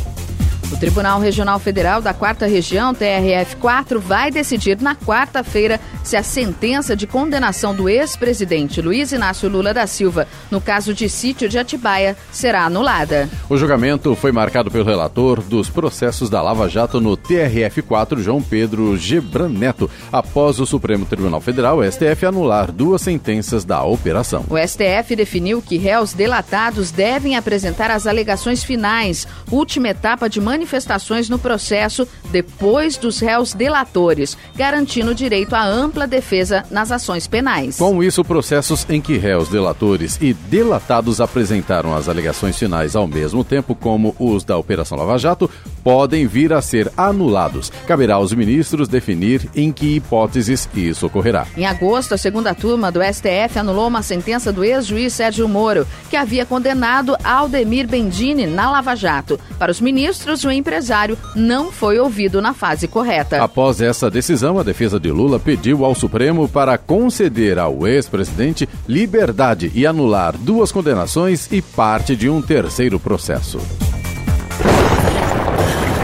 O 0.70 0.76
Tribunal 0.76 1.18
Regional 1.18 1.58
Federal 1.58 2.02
da 2.02 2.12
Quarta 2.12 2.46
Região, 2.46 2.92
TRF4, 2.92 3.98
vai 3.98 4.30
decidir 4.30 4.78
na 4.80 4.94
quarta-feira 4.94 5.80
se 6.04 6.14
a 6.14 6.22
sentença 6.22 6.94
de 6.94 7.06
condenação 7.06 7.74
do 7.74 7.88
ex-presidente 7.88 8.82
Luiz 8.82 9.10
Inácio 9.10 9.48
Lula 9.48 9.72
da 9.72 9.86
Silva 9.86 10.26
no 10.50 10.60
caso 10.60 10.92
de 10.92 11.08
sítio 11.08 11.48
de 11.48 11.58
Atibaia 11.58 12.16
será 12.30 12.64
anulada. 12.64 13.28
O 13.48 13.56
julgamento 13.56 14.14
foi 14.14 14.30
marcado 14.30 14.70
pelo 14.70 14.84
relator 14.84 15.40
dos 15.42 15.70
processos 15.70 16.28
da 16.28 16.42
Lava 16.42 16.68
Jato 16.68 17.00
no 17.00 17.16
TRF4, 17.16 18.18
João 18.20 18.42
Pedro 18.42 18.96
Gebran 18.96 19.48
Neto, 19.48 19.90
após 20.12 20.60
o 20.60 20.66
Supremo 20.66 21.06
Tribunal 21.06 21.40
Federal, 21.40 21.82
STF, 21.82 22.26
anular 22.26 22.70
duas 22.70 23.00
sentenças 23.00 23.64
da 23.64 23.82
operação. 23.84 24.44
O 24.50 24.58
STF 24.58 25.16
definiu 25.16 25.62
que 25.62 25.78
réus 25.78 26.12
delatados 26.12 26.90
devem 26.90 27.36
apresentar 27.36 27.90
as 27.90 28.06
alegações 28.06 28.62
finais, 28.62 29.26
última 29.50 29.88
etapa 29.88 30.28
de 30.28 30.40
manifestações 30.58 31.28
no 31.28 31.38
processo 31.38 32.06
depois 32.32 32.96
dos 32.96 33.20
réus 33.20 33.54
delatores, 33.54 34.36
garantindo 34.56 35.12
o 35.12 35.14
direito 35.14 35.54
à 35.54 35.64
ampla 35.64 36.06
defesa 36.06 36.64
nas 36.70 36.90
ações 36.90 37.28
penais. 37.28 37.76
Com 37.76 38.02
isso, 38.02 38.24
processos 38.24 38.84
em 38.90 39.00
que 39.00 39.16
réus 39.16 39.48
delatores 39.48 40.18
e 40.20 40.32
delatados 40.32 41.20
apresentaram 41.20 41.94
as 41.94 42.08
alegações 42.08 42.58
finais 42.58 42.96
ao 42.96 43.06
mesmo 43.06 43.44
tempo, 43.44 43.74
como 43.74 44.16
os 44.18 44.42
da 44.42 44.56
Operação 44.58 44.98
Lava 44.98 45.16
Jato, 45.16 45.48
podem 45.84 46.26
vir 46.26 46.52
a 46.52 46.60
ser 46.60 46.90
anulados. 46.96 47.70
Caberá 47.86 48.16
aos 48.16 48.32
ministros 48.32 48.88
definir 48.88 49.48
em 49.54 49.70
que 49.70 49.96
hipóteses 49.96 50.68
isso 50.74 51.06
ocorrerá. 51.06 51.46
Em 51.56 51.66
agosto, 51.66 52.14
a 52.14 52.18
segunda 52.18 52.54
turma 52.54 52.90
do 52.90 53.00
STF 53.02 53.58
anulou 53.58 53.86
uma 53.86 54.02
sentença 54.02 54.52
do 54.52 54.64
ex-juiz 54.64 55.12
Sérgio 55.12 55.48
Moro, 55.48 55.86
que 56.10 56.16
havia 56.16 56.44
condenado 56.44 57.16
Aldemir 57.22 57.86
Bendini 57.86 58.46
na 58.46 58.70
Lava 58.70 58.94
Jato. 58.94 59.38
Para 59.58 59.70
os 59.70 59.80
ministros, 59.80 60.40
o 60.48 60.52
empresário 60.52 61.16
não 61.34 61.70
foi 61.70 61.98
ouvido 61.98 62.42
na 62.42 62.52
fase 62.52 62.88
correta. 62.88 63.42
Após 63.42 63.80
essa 63.80 64.10
decisão, 64.10 64.58
a 64.58 64.62
defesa 64.62 64.98
de 64.98 65.10
Lula 65.10 65.38
pediu 65.38 65.84
ao 65.84 65.94
Supremo 65.94 66.48
para 66.48 66.76
conceder 66.76 67.58
ao 67.58 67.86
ex-presidente 67.86 68.68
liberdade 68.88 69.70
e 69.74 69.86
anular 69.86 70.36
duas 70.36 70.72
condenações 70.72 71.48
e 71.52 71.62
parte 71.62 72.16
de 72.16 72.28
um 72.28 72.42
terceiro 72.42 72.98
processo. 72.98 73.60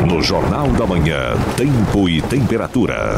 No 0.06 0.22
Jornal 0.22 0.68
da 0.68 0.86
Manhã, 0.86 1.32
tempo 1.56 2.08
e 2.08 2.20
temperatura. 2.20 3.16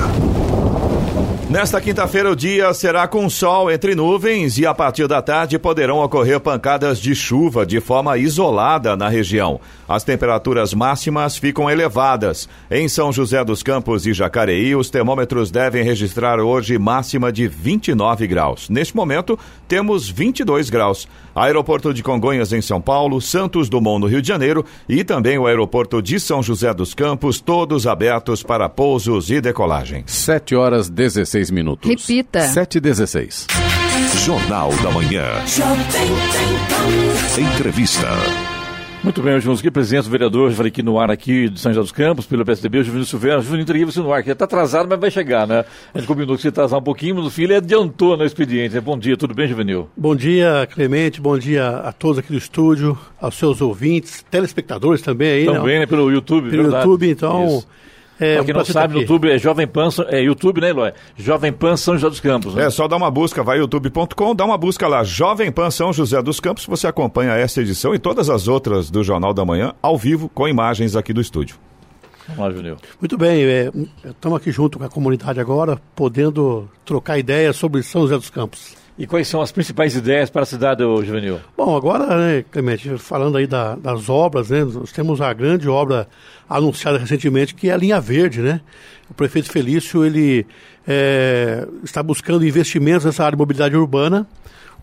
Nesta 1.49 1.81
quinta-feira, 1.81 2.31
o 2.31 2.35
dia 2.35 2.75
será 2.75 3.07
com 3.07 3.31
sol 3.31 3.71
entre 3.71 3.95
nuvens 3.95 4.59
e 4.59 4.67
a 4.67 4.75
partir 4.75 5.07
da 5.07 5.23
tarde 5.23 5.59
poderão 5.61 5.99
ocorrer 5.99 6.41
pancadas 6.41 6.99
de 6.99 7.15
chuva 7.15 7.65
de 7.65 7.81
forma 7.81 8.19
isolada 8.19 8.97
na 8.97 9.09
região. 9.09 9.61
As 9.89 10.05
temperaturas 10.05 10.75
máximas 10.75 11.37
ficam 11.37 11.71
elevadas. 11.71 12.49
Em 12.71 12.89
São 12.89 13.13
José 13.13 13.45
dos 13.45 13.63
Campos 13.63 14.07
e 14.07 14.13
Jacareí, 14.13 14.75
os 14.75 14.91
termômetros 14.91 15.51
devem 15.51 15.83
registrar 15.83 16.41
hoje 16.41 16.79
máxima 16.79 17.33
de 17.33 17.47
29 17.47 18.27
graus. 18.27 18.69
Neste 18.69 18.97
momento, 18.97 19.39
temos 19.69 20.09
22 20.09 20.71
graus. 20.71 21.09
Aeroporto 21.35 21.93
de 21.93 22.03
Congonhas 22.03 22.53
em 22.53 22.63
São 22.63 22.81
Paulo, 22.81 23.21
Santos 23.21 23.69
Dumont 23.69 24.01
no 24.01 24.07
Rio 24.07 24.23
de 24.23 24.29
Janeiro 24.29 24.65
e 24.89 25.05
também 25.05 25.39
o 25.39 25.47
aeroporto 25.47 26.01
de 26.01 26.19
São 26.19 26.43
José 26.43 26.73
dos 26.73 26.95
Campos, 26.95 27.41
todos 27.41 27.87
abertos 27.87 28.43
para 28.43 28.69
pousos 28.69 29.31
e 29.31 29.41
decolagens. 29.41 30.05
7 30.11 30.55
horas 30.55 30.89
16 30.89 31.51
minutos. 31.51 31.89
Repita. 31.89 32.41
7 32.41 32.79
e 32.79 32.81
16. 32.81 33.47
Jornal 34.25 34.71
da 34.83 34.91
Manhã. 34.91 35.27
Entrevista. 37.39 38.56
Muito 39.05 39.23
bem, 39.23 39.39
vamos 39.39 39.61
aqui, 39.61 39.71
presidente 39.71 40.05
do 40.05 40.11
vereador, 40.11 40.51
falei 40.53 40.69
aqui 40.69 40.83
no 40.83 40.99
ar 40.99 41.11
aqui 41.13 41.49
de 41.49 41.61
São 41.61 41.73
José 41.73 41.81
dos 41.83 41.93
Campos, 41.93 42.27
pelo 42.27 42.45
PSDB, 42.45 42.79
o 42.79 42.85
Juvenil 42.85 43.07
Silveira. 43.07 43.41
Juvenil, 43.41 43.63
entreguei 43.63 43.85
você 43.85 44.01
no 44.01 44.13
ar, 44.13 44.21
que 44.21 44.27
já 44.29 44.33
está 44.33 44.47
atrasado, 44.47 44.89
mas 44.89 44.99
vai 44.99 45.11
chegar, 45.13 45.47
né? 45.47 45.65
A 45.95 45.99
gente 45.99 46.09
combinou 46.09 46.35
que 46.35 46.43
você 46.43 46.49
atrasar 46.49 46.81
um 46.81 46.83
pouquinho, 46.83 47.15
mas 47.15 47.27
o 47.27 47.31
filho 47.31 47.57
adiantou 47.57 48.17
no 48.17 48.25
expediente. 48.25 48.75
Né? 48.75 48.81
Bom 48.81 48.99
dia, 48.99 49.17
tudo 49.17 49.33
bem, 49.33 49.47
Juvenil? 49.47 49.89
Bom 49.97 50.17
dia, 50.17 50.67
Clemente, 50.73 51.21
bom 51.21 51.39
dia 51.39 51.69
a 51.69 51.93
todos 51.93 52.19
aqui 52.19 52.33
do 52.33 52.39
estúdio, 52.39 52.99
aos 53.21 53.37
seus 53.37 53.61
ouvintes, 53.61 54.25
telespectadores 54.29 55.03
também 55.03 55.29
aí, 55.29 55.45
Também, 55.45 55.79
né? 55.79 55.87
Pelo 55.87 56.11
YouTube, 56.11 56.51
Pelo 56.51 56.65
verdade. 56.65 56.85
YouTube, 56.85 57.09
então, 57.09 57.47
Isso. 57.47 57.69
É, 58.19 58.37
pra 58.37 58.45
quem 58.45 58.55
não 58.55 58.65
sabe, 58.65 58.95
no 58.95 59.01
YouTube 59.01 59.31
é 59.31 59.39
Jovem 59.39 59.67
Pan, 59.67 59.89
é 60.09 60.23
YouTube, 60.23 60.61
né, 60.61 60.71
Eloy? 60.71 60.93
Jovem 61.17 61.53
Pan 61.53 61.77
São 61.77 61.95
José 61.95 62.09
dos 62.09 62.21
Campos. 62.21 62.55
Né? 62.55 62.65
É 62.65 62.71
só 62.71 62.89
dar 62.89 62.97
uma 62.97 63.11
busca, 63.11 63.43
vai 63.43 63.59
youtube.com, 63.59 64.35
dá 64.35 64.45
uma 64.45 64.57
busca 64.57 64.89
lá, 64.89 65.05
Jovem 65.05 65.53
Pan 65.53 65.71
São 65.71 65.93
José 65.93 66.21
dos 66.23 66.41
Campos, 66.41 66.65
você 66.67 66.87
acompanha 66.87 67.33
esta 67.33 67.61
edição 67.61 67.95
e 67.95 67.99
todas 67.99 68.31
as 68.31 68.49
outras 68.49 68.91
do 68.91 69.05
Jornal 69.05 69.35
da 69.35 69.45
Manhã, 69.45 69.75
ao 69.83 69.99
vivo, 69.99 70.31
com 70.31 70.49
imagens 70.49 70.97
aqui 70.97 71.13
do 71.13 71.21
estúdio. 71.21 71.57
Vamos 72.29 72.43
lá, 72.43 72.51
Junil. 72.51 72.77
Muito 73.01 73.17
bem, 73.17 73.43
estamos 74.05 74.39
é, 74.39 74.41
aqui 74.41 74.51
junto 74.51 74.79
com 74.79 74.85
a 74.85 74.89
comunidade 74.89 75.39
agora, 75.39 75.81
podendo 75.95 76.69
trocar 76.85 77.19
ideias 77.19 77.57
sobre 77.57 77.83
São 77.83 78.03
José 78.03 78.17
dos 78.17 78.31
Campos. 78.31 78.86
E 78.99 79.07
quais 79.07 79.29
são 79.29 79.43
as 79.43 79.53
principais 79.53 79.95
ideias 79.95 80.31
para 80.31 80.43
a 80.43 80.47
cidade, 80.47 80.83
Juvenil? 80.83 81.39
Bom, 81.55 81.77
agora, 81.77 82.17
né, 82.17 82.45
Clemente, 82.51 82.97
falando 82.97 83.37
aí 83.37 83.47
da, 83.47 83.75
das 83.75 84.09
obras, 84.09 84.49
né, 84.49 84.65
nós 84.65 84.91
temos 84.91 85.21
a 85.21 85.31
grande 85.35 85.69
obra 85.69 86.09
anunciada 86.49 86.97
recentemente, 86.97 87.55
que 87.55 87.69
é 87.69 87.75
a 87.75 87.77
linha 87.77 88.01
verde, 88.01 88.41
né? 88.41 88.61
O 89.11 89.15
prefeito 89.15 89.51
Felício, 89.51 90.03
ele 90.03 90.47
é, 90.89 91.67
está 91.85 92.03
buscando 92.03 92.47
investimentos 92.47 93.05
nessa 93.05 93.23
área 93.23 93.37
de 93.37 93.39
mobilidade 93.39 93.77
urbana, 93.77 94.27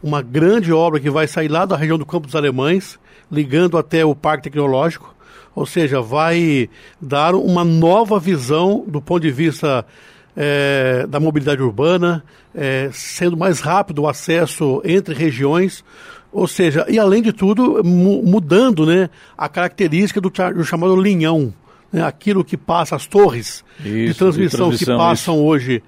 uma 0.01 0.21
grande 0.21 0.71
obra 0.71 0.99
que 0.99 1.09
vai 1.09 1.27
sair 1.27 1.47
lá 1.47 1.65
da 1.65 1.75
região 1.75 1.97
do 1.97 2.05
Campo 2.05 2.27
dos 2.27 2.35
Alemães, 2.35 2.99
ligando 3.31 3.79
até 3.79 4.05
o 4.05 4.13
Parque 4.13 4.43
Tecnológico, 4.43 5.13
ou 5.55 5.65
seja, 5.65 6.01
vai 6.01 6.69
dar 7.01 7.33
uma 7.33 7.63
nova 7.63 8.19
visão 8.19 8.83
do 8.87 9.01
ponto 9.01 9.21
de 9.21 9.31
vista 9.31 9.85
é, 10.35 11.05
da 11.07 11.19
mobilidade 11.19 11.61
urbana, 11.61 12.23
é, 12.53 12.89
sendo 12.91 13.37
mais 13.37 13.59
rápido 13.59 14.03
o 14.03 14.07
acesso 14.07 14.81
entre 14.83 15.13
regiões, 15.13 15.83
ou 16.31 16.47
seja, 16.47 16.85
e 16.89 16.97
além 16.97 17.21
de 17.21 17.31
tudo, 17.31 17.83
mu 17.83 18.23
mudando 18.23 18.85
né, 18.85 19.09
a 19.37 19.47
característica 19.47 20.19
do, 20.19 20.29
do 20.29 20.63
chamado 20.63 20.95
linhão, 20.95 21.53
né, 21.91 22.03
aquilo 22.03 22.43
que 22.43 22.57
passa, 22.57 22.95
as 22.95 23.05
torres 23.05 23.63
isso, 23.79 23.85
de, 23.85 24.13
transmissão 24.15 24.69
de, 24.69 24.77
transmissão 24.77 24.95
que 24.95 24.97
passam 24.97 25.35
isso. 25.35 25.43
hoje 25.43 25.83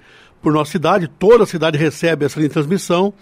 por 0.46 0.52
nossa 0.52 0.70
cidade, 0.70 1.08
toda 1.08 1.42
a 1.42 1.46
cidade 1.46 1.76
recebe 1.76 2.24
essa 2.24 2.38
linha 2.38 2.48
de 2.48 2.52
transmissão. 2.52 3.12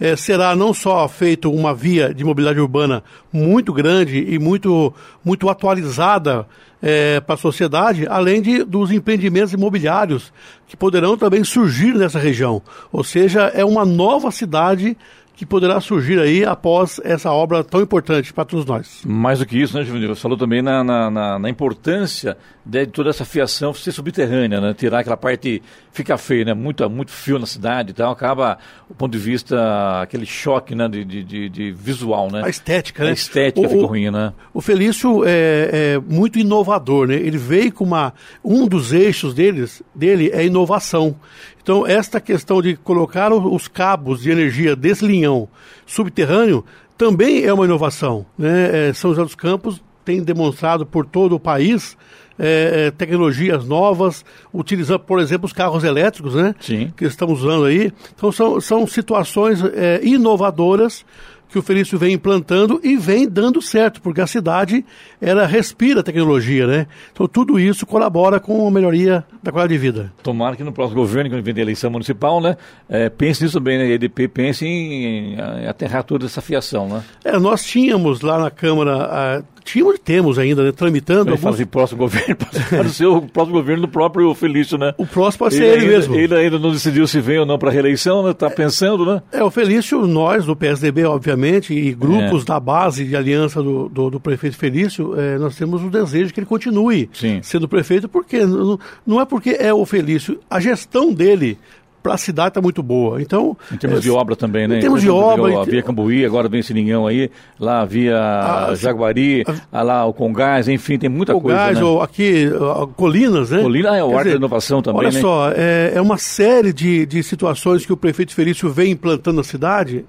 É, 0.00 0.16
será 0.16 0.56
não 0.56 0.74
só 0.74 1.06
feito 1.06 1.48
uma 1.48 1.72
via 1.72 2.12
de 2.12 2.24
mobilidade 2.24 2.58
urbana 2.58 3.04
muito 3.32 3.72
grande 3.72 4.18
e 4.18 4.36
muito, 4.36 4.92
muito 5.24 5.48
atualizada 5.48 6.44
é, 6.82 7.20
para 7.20 7.36
a 7.36 7.38
sociedade, 7.38 8.04
além 8.08 8.42
de, 8.42 8.64
dos 8.64 8.90
empreendimentos 8.90 9.52
imobiliários 9.52 10.32
que 10.66 10.76
poderão 10.76 11.16
também 11.16 11.44
surgir 11.44 11.94
nessa 11.94 12.18
região. 12.18 12.60
Ou 12.90 13.04
seja, 13.04 13.42
é 13.54 13.64
uma 13.64 13.84
nova 13.84 14.32
cidade 14.32 14.98
que 15.34 15.46
poderá 15.46 15.80
surgir 15.80 16.18
aí 16.18 16.44
após 16.44 17.00
essa 17.02 17.30
obra 17.32 17.64
tão 17.64 17.80
importante 17.80 18.32
para 18.32 18.44
todos 18.44 18.64
nós. 18.66 19.02
Mais 19.04 19.38
do 19.38 19.46
que 19.46 19.60
isso, 19.60 19.76
né, 19.76 19.84
Juvenil? 19.84 20.14
Você 20.14 20.20
falou 20.20 20.36
também 20.36 20.62
na, 20.62 20.84
na, 20.84 21.10
na, 21.10 21.38
na 21.38 21.48
importância 21.48 22.36
de 22.64 22.86
toda 22.86 23.10
essa 23.10 23.24
fiação 23.24 23.74
ser 23.74 23.90
subterrânea, 23.92 24.60
né? 24.60 24.74
Tirar 24.74 25.00
aquela 25.00 25.16
parte, 25.16 25.60
fica 25.90 26.16
feio, 26.16 26.44
né? 26.44 26.54
Muito, 26.54 26.88
muito 26.88 27.10
fio 27.10 27.38
na 27.38 27.46
cidade 27.46 27.90
e 27.90 27.94
tal, 27.94 28.12
acaba, 28.12 28.58
do 28.88 28.94
ponto 28.94 29.10
de 29.10 29.18
vista, 29.18 30.02
aquele 30.02 30.26
choque, 30.26 30.74
né? 30.74 30.88
De, 30.88 31.04
de, 31.04 31.48
de 31.48 31.72
visual, 31.72 32.30
né? 32.30 32.42
A 32.44 32.48
estética, 32.48 33.02
né? 33.02 33.10
A 33.10 33.12
estética 33.14 33.68
ficou 33.68 33.86
ruim, 33.86 34.10
né? 34.10 34.32
O 34.54 34.60
Felício 34.60 35.24
é, 35.24 35.94
é, 35.94 35.98
muito 35.98 36.38
inovador, 36.38 37.08
né? 37.08 37.14
Ele 37.14 37.38
veio 37.38 37.72
com 37.72 37.84
uma... 37.84 38.12
Um 38.44 38.66
dos 38.68 38.92
eixos 38.92 39.34
deles, 39.34 39.82
dele 39.94 40.30
é 40.32 40.44
inovação. 40.44 41.16
Então, 41.62 41.86
esta 41.86 42.20
questão 42.20 42.60
de 42.60 42.76
colocar 42.76 43.32
os 43.32 43.68
cabos 43.68 44.22
de 44.22 44.30
energia 44.30 44.74
desse 44.74 45.06
linhão 45.06 45.48
subterrâneo 45.86 46.64
também 46.98 47.44
é 47.44 47.52
uma 47.52 47.64
inovação. 47.64 48.26
Né? 48.36 48.88
É, 48.88 48.92
São 48.92 49.10
José 49.10 49.22
dos 49.22 49.34
Campos 49.34 49.82
tem 50.04 50.22
demonstrado 50.22 50.84
por 50.84 51.06
todo 51.06 51.36
o 51.36 51.40
país 51.40 51.96
é, 52.38 52.86
é, 52.86 52.90
tecnologias 52.90 53.64
novas, 53.64 54.24
utilizando, 54.52 55.00
por 55.00 55.20
exemplo, 55.20 55.46
os 55.46 55.52
carros 55.52 55.84
elétricos, 55.84 56.34
né? 56.34 56.54
Sim. 56.58 56.92
Que 56.96 57.04
estamos 57.04 57.42
usando 57.42 57.66
aí. 57.66 57.92
Então, 58.16 58.32
são, 58.32 58.60
são 58.60 58.86
situações 58.86 59.62
é, 59.62 60.00
inovadoras 60.02 61.04
que 61.52 61.58
o 61.58 61.62
Felício 61.62 61.98
vem 61.98 62.14
implantando 62.14 62.80
e 62.82 62.96
vem 62.96 63.28
dando 63.28 63.60
certo, 63.60 64.00
porque 64.00 64.20
a 64.20 64.26
cidade 64.26 64.84
ela 65.20 65.46
respira 65.46 66.02
tecnologia, 66.02 66.66
né? 66.66 66.86
Então 67.12 67.28
tudo 67.28 67.60
isso 67.60 67.86
colabora 67.86 68.40
com 68.40 68.66
a 68.66 68.70
melhoria 68.70 69.24
da 69.42 69.52
qualidade 69.52 69.74
de 69.74 69.78
vida. 69.78 70.12
Tomara 70.22 70.56
que 70.56 70.64
no 70.64 70.72
próximo 70.72 71.00
governo, 71.00 71.30
quando 71.30 71.42
vem 71.44 71.54
a 71.54 71.60
eleição 71.60 71.90
municipal, 71.90 72.40
né, 72.40 72.56
é, 72.88 73.08
pense 73.08 73.44
nisso 73.44 73.60
bem, 73.60 73.78
né? 73.78 73.84
A 73.84 73.88
EDP 73.88 74.28
pense 74.28 74.66
em, 74.66 75.34
em 75.34 75.66
aterrar 75.68 76.02
toda 76.02 76.26
essa 76.26 76.40
fiação, 76.40 76.88
né? 76.88 77.02
É, 77.24 77.38
nós 77.38 77.62
tínhamos 77.64 78.22
lá 78.22 78.38
na 78.38 78.50
Câmara 78.50 79.44
tínhamos 79.64 79.98
temos 79.98 80.38
ainda, 80.38 80.64
né, 80.64 80.72
tramitando. 80.72 81.22
Ele 81.22 81.30
alguns... 81.30 81.40
fala 81.40 81.54
assim, 81.54 81.66
próximo 81.66 81.98
governo, 81.98 82.36
pode 82.76 82.90
ser 82.90 83.06
o 83.06 83.22
próximo 83.22 83.56
governo 83.56 83.82
do 83.82 83.88
próprio 83.88 84.34
Felício, 84.34 84.76
né? 84.76 84.94
O 84.98 85.06
próximo 85.06 85.40
pode 85.40 85.54
ser 85.54 85.64
ele, 85.64 85.84
ele 85.84 85.86
mesmo. 85.86 86.14
Ele 86.14 86.34
ainda 86.34 86.58
não 86.58 86.72
decidiu 86.72 87.06
se 87.06 87.20
vem 87.20 87.38
ou 87.38 87.46
não 87.46 87.58
para 87.58 87.70
a 87.70 87.72
reeleição, 87.72 88.22
né? 88.22 88.30
Está 88.30 88.50
pensando, 88.50 89.06
né? 89.06 89.22
É, 89.32 89.42
o 89.42 89.50
Felício, 89.50 90.06
nós 90.06 90.44
do 90.44 90.56
PSDB, 90.56 91.04
obviamente, 91.04 91.72
e 91.74 91.92
grupos 91.92 92.42
é. 92.42 92.46
da 92.46 92.60
base 92.60 93.04
de 93.04 93.16
aliança 93.16 93.62
do, 93.62 93.88
do, 93.88 94.10
do 94.10 94.20
prefeito 94.20 94.56
Felício, 94.56 95.18
é, 95.18 95.38
nós 95.38 95.56
temos 95.56 95.82
o 95.82 95.90
desejo 95.90 96.32
que 96.32 96.40
ele 96.40 96.46
continue 96.46 97.08
Sim. 97.12 97.40
sendo 97.42 97.68
prefeito, 97.68 98.08
porque 98.08 98.44
não, 98.44 98.78
não 99.06 99.20
é 99.20 99.24
porque 99.24 99.50
é 99.50 99.72
o 99.72 99.84
Felício, 99.84 100.38
a 100.50 100.60
gestão 100.60 101.12
dele 101.12 101.58
para 102.02 102.14
a 102.14 102.18
cidade 102.18 102.48
está 102.48 102.60
muito 102.60 102.82
boa. 102.82 103.22
Então, 103.22 103.56
em 103.70 103.76
termos 103.76 104.00
é, 104.00 104.02
de 104.02 104.10
obra 104.10 104.34
também, 104.34 104.66
né? 104.66 104.78
Em 104.78 104.80
termos 104.80 105.00
de 105.00 105.08
obra. 105.08 105.60
A 105.60 105.64
via 105.64 105.82
Cambuí, 105.82 106.24
agora 106.24 106.48
vem 106.48 106.62
Sininhão 106.62 107.06
aí, 107.06 107.30
lá 107.58 107.84
via 107.84 108.18
a, 108.18 108.74
Jaguari, 108.74 109.44
a, 109.70 109.82
lá 109.82 110.04
o 110.04 110.12
Congás, 110.12 110.68
enfim, 110.68 110.98
tem 110.98 111.08
muita 111.08 111.32
Congás, 111.32 111.78
coisa. 111.78 111.98
Né? 111.98 112.02
aqui, 112.02 112.50
Colinas, 112.96 113.50
né? 113.50 113.62
Colinas 113.62 113.94
é 113.94 114.04
o 114.04 114.16
Arte 114.16 114.30
da 114.30 114.36
Inovação 114.36 114.82
também. 114.82 115.00
Olha 115.00 115.12
né? 115.12 115.20
só, 115.20 115.50
é, 115.54 115.92
é 115.94 116.00
uma 116.00 116.18
série 116.18 116.72
de, 116.72 117.06
de 117.06 117.22
situações 117.22 117.86
que 117.86 117.92
o 117.92 117.96
prefeito 117.96 118.34
Felício 118.34 118.68
vem 118.70 118.92
implantando 118.92 119.36
na 119.36 119.44
cidade. 119.44 120.04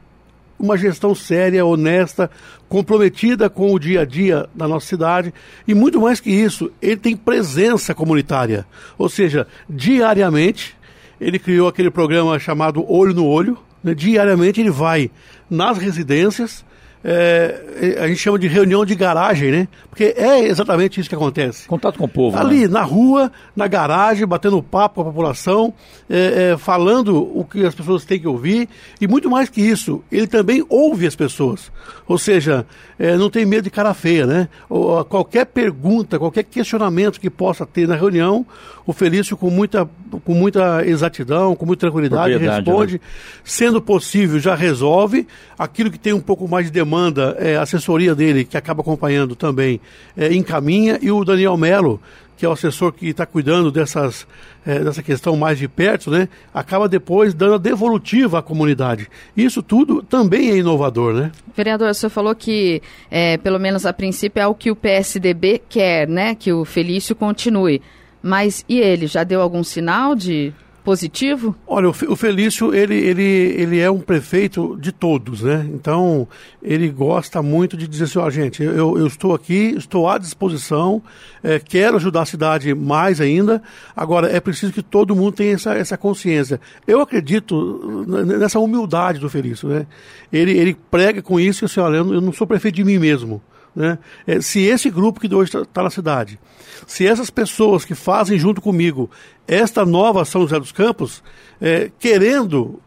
Uma 0.60 0.77
gestão 0.77 1.13
séria, 1.13 1.65
honesta, 1.65 2.29
comprometida 2.69 3.49
com 3.49 3.73
o 3.73 3.79
dia 3.79 4.01
a 4.01 4.06
dia 4.06 4.47
da 4.56 4.67
nossa 4.67 4.88
cidade 4.88 5.34
e 5.67 5.73
muito 5.73 5.99
mais 5.99 6.19
que 6.19 6.29
isso, 6.29 6.71
ele 6.82 6.95
tem 6.95 7.17
presença 7.17 7.93
comunitária, 7.93 8.65
ou 8.97 9.10
seja, 9.10 9.45
diariamente 9.69 10.75
ele 11.19 11.39
criou 11.39 11.67
aquele 11.67 11.89
programa 11.91 12.38
chamado 12.39 12.84
Olho 12.89 13.13
no 13.13 13.26
Olho. 13.26 13.58
Né? 13.84 13.93
Diariamente 13.93 14.62
ele 14.62 14.71
vai 14.71 15.12
nas 15.49 15.78
residências, 15.78 16.65
é, 17.03 17.97
a 17.99 18.07
gente 18.07 18.19
chama 18.19 18.39
de 18.39 18.47
reunião 18.47 18.85
de 18.85 18.95
garagem, 18.95 19.51
né? 19.51 19.67
Porque 19.89 20.15
é 20.17 20.39
exatamente 20.47 20.99
isso 20.99 21.09
que 21.09 21.15
acontece. 21.15 21.67
Contato 21.67 21.97
com 21.97 22.05
o 22.05 22.09
povo. 22.09 22.37
Ali, 22.37 22.61
né? 22.61 22.67
na 22.67 22.81
rua, 22.81 23.31
na 23.55 23.67
garagem, 23.67 24.25
batendo 24.25 24.61
papo 24.63 24.95
com 24.95 25.01
a 25.01 25.11
população, 25.11 25.73
é, 26.09 26.51
é, 26.53 26.57
falando 26.57 27.17
o 27.17 27.43
que 27.43 27.65
as 27.65 27.75
pessoas 27.75 28.05
têm 28.05 28.19
que 28.19 28.27
ouvir. 28.27 28.69
E 29.01 29.07
muito 29.07 29.29
mais 29.29 29.49
que 29.49 29.61
isso, 29.61 30.01
ele 30.11 30.27
também 30.27 30.65
ouve 30.69 31.05
as 31.05 31.15
pessoas. 31.15 31.71
Ou 32.07 32.17
seja, 32.17 32.65
é, 32.97 33.17
não 33.17 33.29
tem 33.29 33.45
medo 33.45 33.63
de 33.63 33.69
cara 33.69 33.93
feia, 33.93 34.25
né? 34.25 34.49
Ou, 34.69 35.03
qualquer 35.05 35.45
pergunta, 35.45 36.17
qualquer 36.17 36.43
questionamento 36.43 37.19
que 37.19 37.29
possa 37.29 37.65
ter 37.65 37.87
na 37.87 37.95
reunião, 37.95 38.45
o 38.85 38.91
Felício, 38.91 39.37
com 39.37 39.49
muita, 39.49 39.89
com 40.25 40.33
muita 40.33 40.85
exatidão, 40.85 41.55
com 41.55 41.65
muita 41.65 41.81
tranquilidade, 41.81 42.35
responde. 42.37 42.93
Né? 42.95 42.99
Sendo 43.43 43.81
possível, 43.81 44.39
já 44.39 44.55
resolve. 44.55 45.27
Aquilo 45.57 45.89
que 45.89 45.99
tem 45.99 46.13
um 46.13 46.19
pouco 46.19 46.47
mais 46.47 46.65
de 46.65 46.71
demanda, 46.71 46.92
é, 47.39 47.58
a 47.58 47.62
assessoria 47.62 48.15
dele, 48.15 48.45
que 48.45 48.58
acaba 48.58 48.82
acompanhando 48.82 49.36
também, 49.36 49.79
é, 50.15 50.34
encaminha. 50.34 50.99
E 51.01 51.12
o 51.12 51.23
Daniel 51.23 51.58
Melo, 51.58 51.99
que 52.38 52.45
é 52.45 52.49
o 52.49 52.51
assessor 52.51 52.91
que 52.91 53.08
está 53.08 53.25
cuidando 53.25 53.71
dessas, 53.71 54.27
é, 54.65 54.79
dessa 54.79 55.01
questão 55.01 55.36
mais 55.36 55.58
de 55.58 55.67
perto, 55.67 56.12
né, 56.12 56.27
acaba 56.53 56.89
depois 56.89 57.34
dando 57.34 57.56
a 57.56 57.58
devolutiva 57.58 58.39
à 58.39 58.41
comunidade. 58.41 59.08
Isso 59.36 59.62
tudo 59.62 60.01
também 60.01 60.49
é 60.49 60.58
inovador, 60.58 61.13
né? 61.13 61.32
Vereador, 61.56 61.93
você 61.93 62.10
falou 62.10 62.36
que, 62.36 62.82
é, 63.10 63.38
pelo 63.38 63.60
menos 63.60 63.86
a 63.86 63.93
princípio, 63.93 64.41
é 64.41 64.47
o 64.47 64.56
que 64.56 64.71
o 64.71 64.75
PSDB 64.75 65.62
quer, 65.69 66.08
né, 66.08 66.36
que 66.36 66.51
o 66.51 66.65
Felício 66.65 67.15
continue. 67.15 67.82
Mas 68.21 68.63
e 68.69 68.79
ele? 68.79 69.06
Já 69.06 69.23
deu 69.23 69.41
algum 69.41 69.63
sinal 69.63 70.15
de 70.15 70.53
positivo? 70.84 71.56
Olha, 71.65 71.89
o 71.89 72.15
Felício, 72.15 72.74
ele, 72.74 72.96
ele, 72.96 73.24
ele 73.24 73.80
é 73.80 73.89
um 73.89 74.00
prefeito 74.00 74.78
de 74.80 74.91
todos, 74.91 75.41
né? 75.41 75.65
Então, 75.74 76.28
ele 76.62 76.89
gosta 76.89 77.41
muito 77.41 77.78
de 77.78 77.88
dizer 77.88 78.04
assim, 78.06 78.19
ó, 78.19 78.30
gente, 78.30 78.62
eu, 78.62 78.98
eu 78.98 79.08
estou 79.08 79.34
aqui, 79.34 79.74
estou 79.78 80.10
à 80.10 80.17
disposição, 80.17 81.02
é, 81.43 81.60
quero 81.60 81.96
ajudar 81.96 82.24
a 82.24 82.26
cidade 82.26 82.74
mais 82.74 83.22
ainda, 83.22 83.62
agora 83.96 84.28
é 84.28 84.39
preciso 84.39 84.74
que 84.74 84.84
todo 84.84 85.15
mundo 85.15 85.32
tenha 85.32 85.54
essa, 85.54 85.74
essa 85.74 85.98
consciência. 85.98 86.60
Eu 86.86 87.00
acredito 87.00 88.06
nessa 88.26 88.60
humildade 88.60 89.19
do 89.19 89.30
Felício, 89.30 89.69
né? 89.69 89.88
Ele, 90.32 90.52
ele 90.52 90.78
prega 90.91 91.22
com 91.22 91.39
isso, 91.39 91.65
assim, 91.65 91.80
olha, 91.80 91.98
eu 91.98 92.22
não 92.22 92.34
sou 92.34 92.46
prefeito 92.46 92.76
de 92.76 92.84
mim 92.84 92.98
mesmo, 92.98 93.41
né? 93.75 93.97
É, 94.25 94.39
se 94.41 94.62
esse 94.62 94.89
grupo 94.89 95.19
que 95.19 95.33
hoje 95.33 95.49
está 95.49 95.65
tá 95.65 95.83
na 95.83 95.89
cidade, 95.89 96.39
se 96.86 97.07
essas 97.07 97.29
pessoas 97.29 97.86
que 97.86 97.95
fazem 97.95 98.38
junto 98.38 98.62
comigo 98.62 99.09
esta 99.47 99.86
nova 99.86 100.25
São 100.25 100.41
José 100.41 100.59
dos 100.59 100.71
Campos, 100.71 101.23
é, 101.59 101.91
querendo 101.99 102.79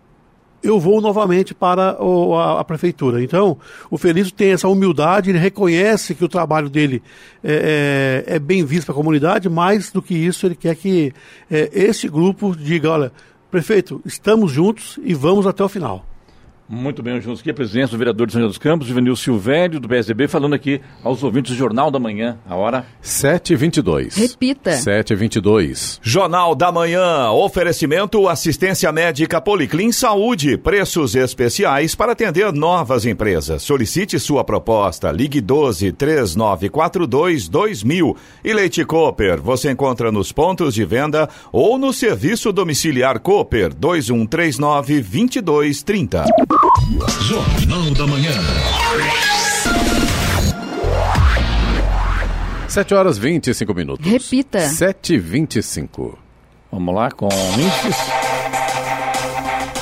eu 0.62 0.81
vou 0.81 1.01
novamente 1.01 1.55
para 1.55 2.03
o, 2.03 2.35
a, 2.35 2.61
a, 2.61 2.64
prefeitura. 2.64 3.22
Então, 3.22 3.57
o 3.90 3.96
Felício 3.96 4.33
tem 4.33 4.51
essa 4.51 4.66
humildade, 4.68 5.31
ele 5.31 5.38
reconhece 5.38 6.14
que 6.14 6.25
o 6.25 6.29
trabalho 6.29 6.68
dele 6.68 7.03
é, 7.44 8.25
é, 8.27 8.35
é 8.37 8.38
bem 8.38 8.64
visto 8.64 8.87
para 8.87 8.92
a 8.92 8.96
comunidade, 8.96 9.49
mais 9.49 9.92
do 9.92 10.03
que 10.03 10.14
isso, 10.14 10.44
ele 10.44 10.57
quer 10.57 10.75
que 10.75 11.12
é, 11.51 11.70
esse 11.72 12.09
grupo 12.09 12.57
diga, 12.57 12.90
olha, 12.90 13.12
prefeito, 13.51 14.01
estamos 14.05 14.51
juntos 14.51 14.99
e 15.05 15.14
vamos 15.14 15.46
até 15.46 15.62
o 15.62 15.68
final. 15.68 16.05
Muito 16.68 17.00
bem, 17.00 17.20
juntos 17.20 17.40
aqui 17.40 17.50
a 17.50 17.55
presença 17.55 17.92
do 17.92 17.98
vereador 17.98 18.26
de 18.26 18.33
São 18.33 18.42
José 18.42 18.48
dos 18.48 18.59
Campos, 18.59 18.88
Juvenil 18.88 19.14
Silvério, 19.14 19.79
do 19.79 19.88
PSDB, 19.88 20.26
falando 20.26 20.55
aqui 20.55 20.81
aos 21.05 21.22
ouvintes 21.22 21.52
do 21.52 21.57
Jornal 21.57 21.92
da 21.92 22.00
Manhã. 22.00 22.38
A 22.44 22.57
hora? 22.57 22.85
7h22. 23.05 24.16
Repita. 24.16 24.72
7h22. 24.72 26.00
Jornal 26.02 26.57
da 26.57 26.72
Manhã. 26.72 27.31
Oferecimento 27.31 28.29
assistência 28.29 28.90
médica 28.90 29.40
Policlin 29.40 29.92
Saúde. 29.92 30.57
Preços 30.57 31.14
especiais 31.14 31.94
para 31.94 32.12
atender 32.12 32.52
novas 32.52 33.07
empresas. 33.07 33.62
Solicite 33.62 34.18
sua 34.18 34.42
proposta. 34.42 35.12
Ligue 35.12 35.40
12 35.40 35.92
3942 35.92 37.48
2000. 37.48 38.16
E 38.44 38.52
Leite 38.52 38.85
Cooper. 38.85 39.40
Você 39.40 39.70
encontra 39.70 40.11
nos 40.11 40.33
pontos 40.33 40.74
de 40.74 40.85
venda 40.85 41.29
ou 41.52 41.79
no 41.79 41.92
serviço 41.92 42.52
domiciliar 42.52 43.20
Cooper 43.20 43.72
2139 43.72 44.94
2230. 45.00 46.24
Jornal 47.23 47.90
da 47.95 48.07
Manhã. 48.07 48.33
7 52.69 52.95
horas 52.95 53.19
25 53.19 53.75
minutos. 53.75 54.07
Repita. 54.07 54.61
7 54.61 55.14
e 55.14 55.19
25 55.19 56.19
Vamos 56.71 56.95
lá 56.95 57.11
com 57.11 57.29
índices. 57.29 58.26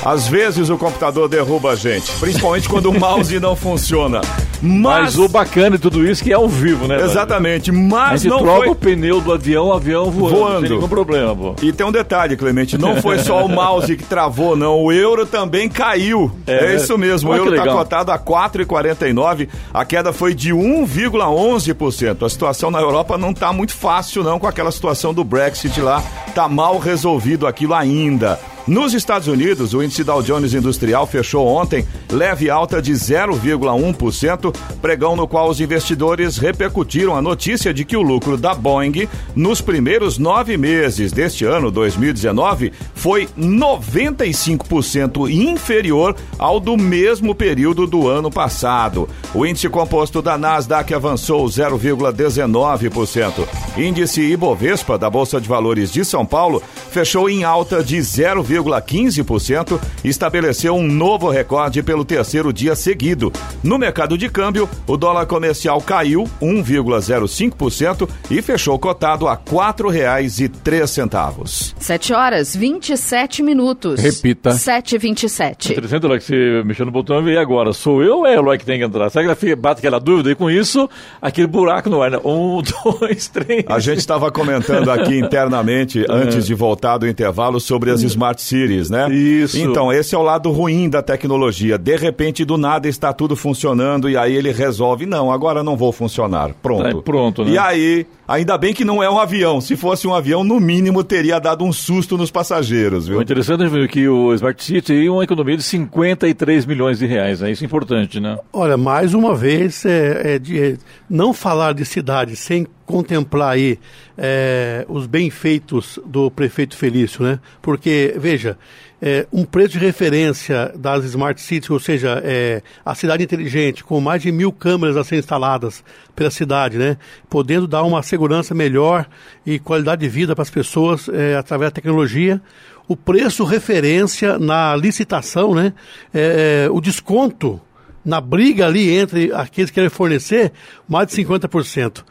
Às 0.05 0.27
vezes 0.27 0.69
o 0.69 0.77
computador 0.77 1.27
derruba 1.27 1.71
a 1.71 1.75
gente, 1.75 2.11
principalmente 2.19 2.69
quando 2.69 2.91
o 2.91 2.93
mouse 2.99 3.39
não 3.39 3.55
funciona. 3.55 4.21
Mas, 4.61 5.15
mas, 5.15 5.17
o 5.17 5.27
bacana 5.27 5.77
de 5.77 5.81
tudo 5.81 6.07
isso 6.07 6.21
é 6.21 6.25
que 6.25 6.31
é 6.31 6.35
ao 6.35 6.47
vivo, 6.47 6.87
né? 6.87 7.01
Exatamente, 7.01 7.71
mas 7.71 8.23
não 8.23 8.37
troca 8.37 8.57
foi... 8.59 8.69
o 8.69 8.75
pneu 8.75 9.19
do 9.19 9.33
avião, 9.33 9.69
o 9.69 9.73
avião 9.73 10.11
voando, 10.11 10.35
voando. 10.35 10.67
sem 10.67 10.77
nenhum 10.77 10.87
problema, 10.87 11.35
pô. 11.35 11.55
E 11.59 11.73
tem 11.73 11.85
um 11.87 11.91
detalhe, 11.91 12.37
Clemente, 12.37 12.77
não 12.77 13.01
foi 13.01 13.17
só 13.17 13.43
o 13.43 13.49
mouse 13.49 13.97
que 13.97 14.03
travou, 14.03 14.55
não, 14.55 14.79
o 14.83 14.91
euro 14.91 15.25
também 15.25 15.67
caiu. 15.67 16.31
É, 16.45 16.73
é 16.73 16.75
isso 16.75 16.95
mesmo, 16.99 17.31
o 17.31 17.35
euro 17.35 17.55
está 17.55 17.71
cotado 17.71 18.11
a 18.11 18.19
4,49, 18.19 19.49
a 19.73 19.83
queda 19.83 20.13
foi 20.13 20.35
de 20.35 20.53
1,11%. 20.53 22.23
A 22.23 22.29
situação 22.29 22.69
na 22.69 22.79
Europa 22.79 23.17
não 23.17 23.31
está 23.31 23.51
muito 23.51 23.73
fácil 23.73 24.23
não 24.23 24.37
com 24.37 24.45
aquela 24.45 24.71
situação 24.71 25.15
do 25.15 25.23
Brexit 25.23 25.81
lá, 25.81 26.03
tá 26.35 26.47
mal 26.47 26.77
resolvido 26.77 27.47
aquilo 27.47 27.73
ainda. 27.73 28.39
Nos 28.67 28.95
Estados 28.95 29.27
Unidos, 29.27 29.75
o 29.75 29.83
índice 29.83 30.03
Dow 30.03 30.23
Jones 30.23 30.55
Industrial 30.55 31.05
fechou 31.05 31.45
ontem 31.45 31.85
leve 32.11 32.49
alta 32.49 32.81
de 32.81 32.93
0,1%, 32.93 34.55
pregão 34.81 35.15
no 35.15 35.27
qual 35.27 35.49
os 35.49 35.61
investidores 35.61 36.39
repercutiram 36.39 37.15
a 37.15 37.21
notícia 37.21 37.71
de 37.71 37.85
que 37.85 37.95
o 37.95 38.01
lucro 38.01 38.37
da 38.37 38.55
Boeing 38.55 39.07
nos 39.35 39.61
primeiros 39.61 40.17
nove 40.17 40.57
meses 40.57 41.11
deste 41.11 41.45
ano, 41.45 41.69
2019, 41.69 42.73
foi 42.95 43.27
95% 43.37 45.29
inferior 45.29 46.15
ao 46.39 46.59
do 46.59 46.75
mesmo 46.75 47.35
período 47.35 47.85
do 47.85 48.07
ano 48.07 48.31
passado. 48.31 49.07
O 49.31 49.45
índice 49.45 49.69
composto 49.69 50.23
da 50.23 50.39
Nasdaq 50.39 50.91
avançou 50.91 51.45
0,19%. 51.45 53.47
Índice 53.77 54.21
Ibovespa 54.21 54.97
da 54.97 55.07
Bolsa 55.07 55.39
de 55.39 55.47
Valores 55.47 55.91
de 55.91 56.03
São 56.03 56.25
Paulo 56.25 56.63
fechou 56.89 57.29
em 57.29 57.43
alta 57.43 57.83
de 57.83 58.01
0, 58.01 58.54
1,15%, 58.63 59.79
estabeleceu 60.03 60.75
um 60.75 60.87
novo 60.87 61.29
recorde 61.29 61.83
pelo 61.83 62.05
terceiro 62.05 62.53
dia 62.53 62.75
seguido. 62.75 63.31
No 63.63 63.77
mercado 63.77 64.17
de 64.17 64.29
câmbio, 64.29 64.69
o 64.87 64.97
dólar 64.97 65.25
comercial 65.25 65.81
caiu 65.81 66.25
1,05% 66.41 68.07
e 68.29 68.41
fechou 68.41 68.77
cotado 68.79 69.27
a 69.27 69.33
R$ 69.33 69.39
4,03. 69.45 71.73
7 71.77 72.13
horas 72.13 72.55
27 72.55 73.43
minutos. 73.43 73.99
Repita. 73.99 74.51
7h27. 74.51 75.71
Interessante, 75.71 76.05
Eloy, 76.05 76.19
que 76.19 76.25
você 76.25 76.63
mexeu 76.65 76.85
no 76.85 76.91
botão 76.91 77.27
e 77.27 77.37
agora? 77.37 77.73
Sou 77.73 78.03
eu 78.03 78.19
ou 78.19 78.27
é 78.27 78.35
Eloy 78.35 78.57
que 78.57 78.65
tem 78.65 78.79
que 78.79 78.85
entrar? 78.85 79.09
Será 79.09 79.35
que 79.35 79.55
bate 79.55 79.79
aquela 79.79 79.99
dúvida? 79.99 80.31
E 80.31 80.35
com 80.35 80.49
isso, 80.49 80.89
aquele 81.21 81.47
buraco 81.47 81.89
no 81.89 82.01
ar, 82.01 82.11
né? 82.11 82.19
Um, 82.23 82.61
dois, 82.99 83.27
três. 83.27 83.65
A 83.67 83.79
gente 83.79 83.99
estava 83.99 84.31
comentando 84.31 84.91
aqui 84.91 85.17
internamente, 85.19 86.05
antes 86.09 86.45
de 86.45 86.53
voltar 86.53 86.97
do 86.97 87.07
intervalo, 87.07 87.59
sobre 87.59 87.91
as 87.91 88.01
Smart 88.01 88.41
Cities, 88.45 88.89
né? 88.89 89.09
Isso. 89.11 89.57
Então, 89.59 89.91
esse 89.91 90.15
é 90.15 90.17
o 90.17 90.21
lado 90.21 90.51
ruim 90.51 90.89
da 90.89 91.01
tecnologia. 91.01 91.77
De 91.77 91.95
repente, 91.95 92.45
do 92.45 92.57
nada, 92.57 92.87
está 92.87 93.11
tudo 93.11 93.35
funcionando 93.35 94.09
e 94.09 94.17
aí 94.17 94.35
ele 94.35 94.51
resolve, 94.51 95.05
não, 95.05 95.31
agora 95.31 95.63
não 95.63 95.75
vou 95.75 95.91
funcionar. 95.91 96.53
Pronto. 96.61 96.85
É, 96.85 97.01
pronto, 97.01 97.43
né? 97.43 97.51
E 97.51 97.57
aí, 97.57 98.05
ainda 98.27 98.57
bem 98.57 98.73
que 98.73 98.85
não 98.85 99.01
é 99.01 99.09
um 99.09 99.19
avião. 99.19 99.59
Se 99.59 99.75
fosse 99.75 100.07
um 100.07 100.13
avião, 100.13 100.43
no 100.43 100.59
mínimo 100.59 101.03
teria 101.03 101.39
dado 101.39 101.63
um 101.63 101.73
susto 101.73 102.17
nos 102.17 102.31
passageiros, 102.31 103.07
viu? 103.07 103.19
O 103.19 103.21
interessante 103.21 103.63
é 103.63 103.87
que 103.87 104.07
o 104.07 104.33
Smart 104.33 104.63
City 104.63 105.05
é 105.05 105.09
uma 105.09 105.23
economia 105.23 105.57
de 105.57 105.63
53 105.63 106.65
milhões 106.65 106.99
de 106.99 107.05
reais. 107.05 107.41
É 107.41 107.51
isso 107.51 107.65
importante, 107.65 108.19
né? 108.19 108.37
Olha, 108.53 108.77
mais 108.77 109.13
uma 109.13 109.35
vez, 109.35 109.85
é, 109.85 110.35
é 110.35 110.39
de, 110.39 110.61
é, 110.61 110.77
não 111.09 111.33
falar 111.33 111.73
de 111.73 111.85
cidade 111.85 112.35
sem 112.35 112.67
contemplar 112.85 113.53
aí 113.53 113.79
é, 114.17 114.85
os 114.87 115.07
bem-feitos 115.07 115.99
do 116.05 116.29
prefeito 116.29 116.77
Felício, 116.77 117.23
né? 117.23 117.39
Porque, 117.61 118.13
veja, 118.17 118.57
é, 119.01 119.27
um 119.31 119.43
preço 119.43 119.73
de 119.73 119.79
referência 119.79 120.71
das 120.75 121.03
Smart 121.05 121.39
Cities, 121.41 121.69
ou 121.69 121.79
seja, 121.79 122.21
é, 122.23 122.61
a 122.83 122.95
cidade 122.95 123.23
inteligente, 123.23 123.83
com 123.83 123.99
mais 123.99 124.21
de 124.21 124.31
mil 124.31 124.51
câmeras 124.51 124.95
a 124.97 125.03
serem 125.03 125.19
instaladas 125.19 125.83
pela 126.15 126.31
cidade, 126.31 126.77
né? 126.77 126.97
Podendo 127.29 127.67
dar 127.67 127.83
uma 127.83 128.01
segurança 128.01 128.53
melhor 128.53 129.07
e 129.45 129.59
qualidade 129.59 130.01
de 130.01 130.09
vida 130.09 130.35
para 130.35 130.43
as 130.43 130.49
pessoas 130.49 131.09
é, 131.09 131.35
através 131.35 131.71
da 131.71 131.75
tecnologia. 131.75 132.41
O 132.87 132.95
preço 132.95 133.43
referência 133.43 134.37
na 134.37 134.75
licitação, 134.75 135.55
né? 135.55 135.73
É, 136.13 136.67
o 136.71 136.79
desconto 136.79 137.59
na 138.05 138.21
briga 138.21 138.67
ali 138.67 138.95
entre 138.95 139.33
aqueles 139.33 139.71
que 139.71 139.75
querem 139.75 139.89
fornecer, 139.89 140.51
mais 140.87 141.07
de 141.07 141.15
50%. 141.23 142.03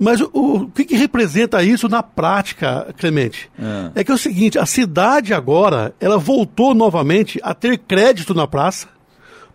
Mas 0.00 0.18
o, 0.22 0.30
o 0.32 0.70
que, 0.70 0.86
que, 0.86 0.96
representa 0.96 1.62
isso 1.62 1.86
na 1.86 2.02
prática, 2.02 2.88
Clemente? 2.96 3.50
É. 3.94 4.00
é 4.00 4.04
que 4.04 4.10
é 4.10 4.14
o 4.14 4.18
seguinte, 4.18 4.58
a 4.58 4.64
cidade 4.64 5.34
agora, 5.34 5.94
ela 6.00 6.16
voltou 6.16 6.74
novamente 6.74 7.38
a 7.42 7.52
ter 7.52 7.76
crédito 7.76 8.32
na 8.32 8.46
praça, 8.46 8.88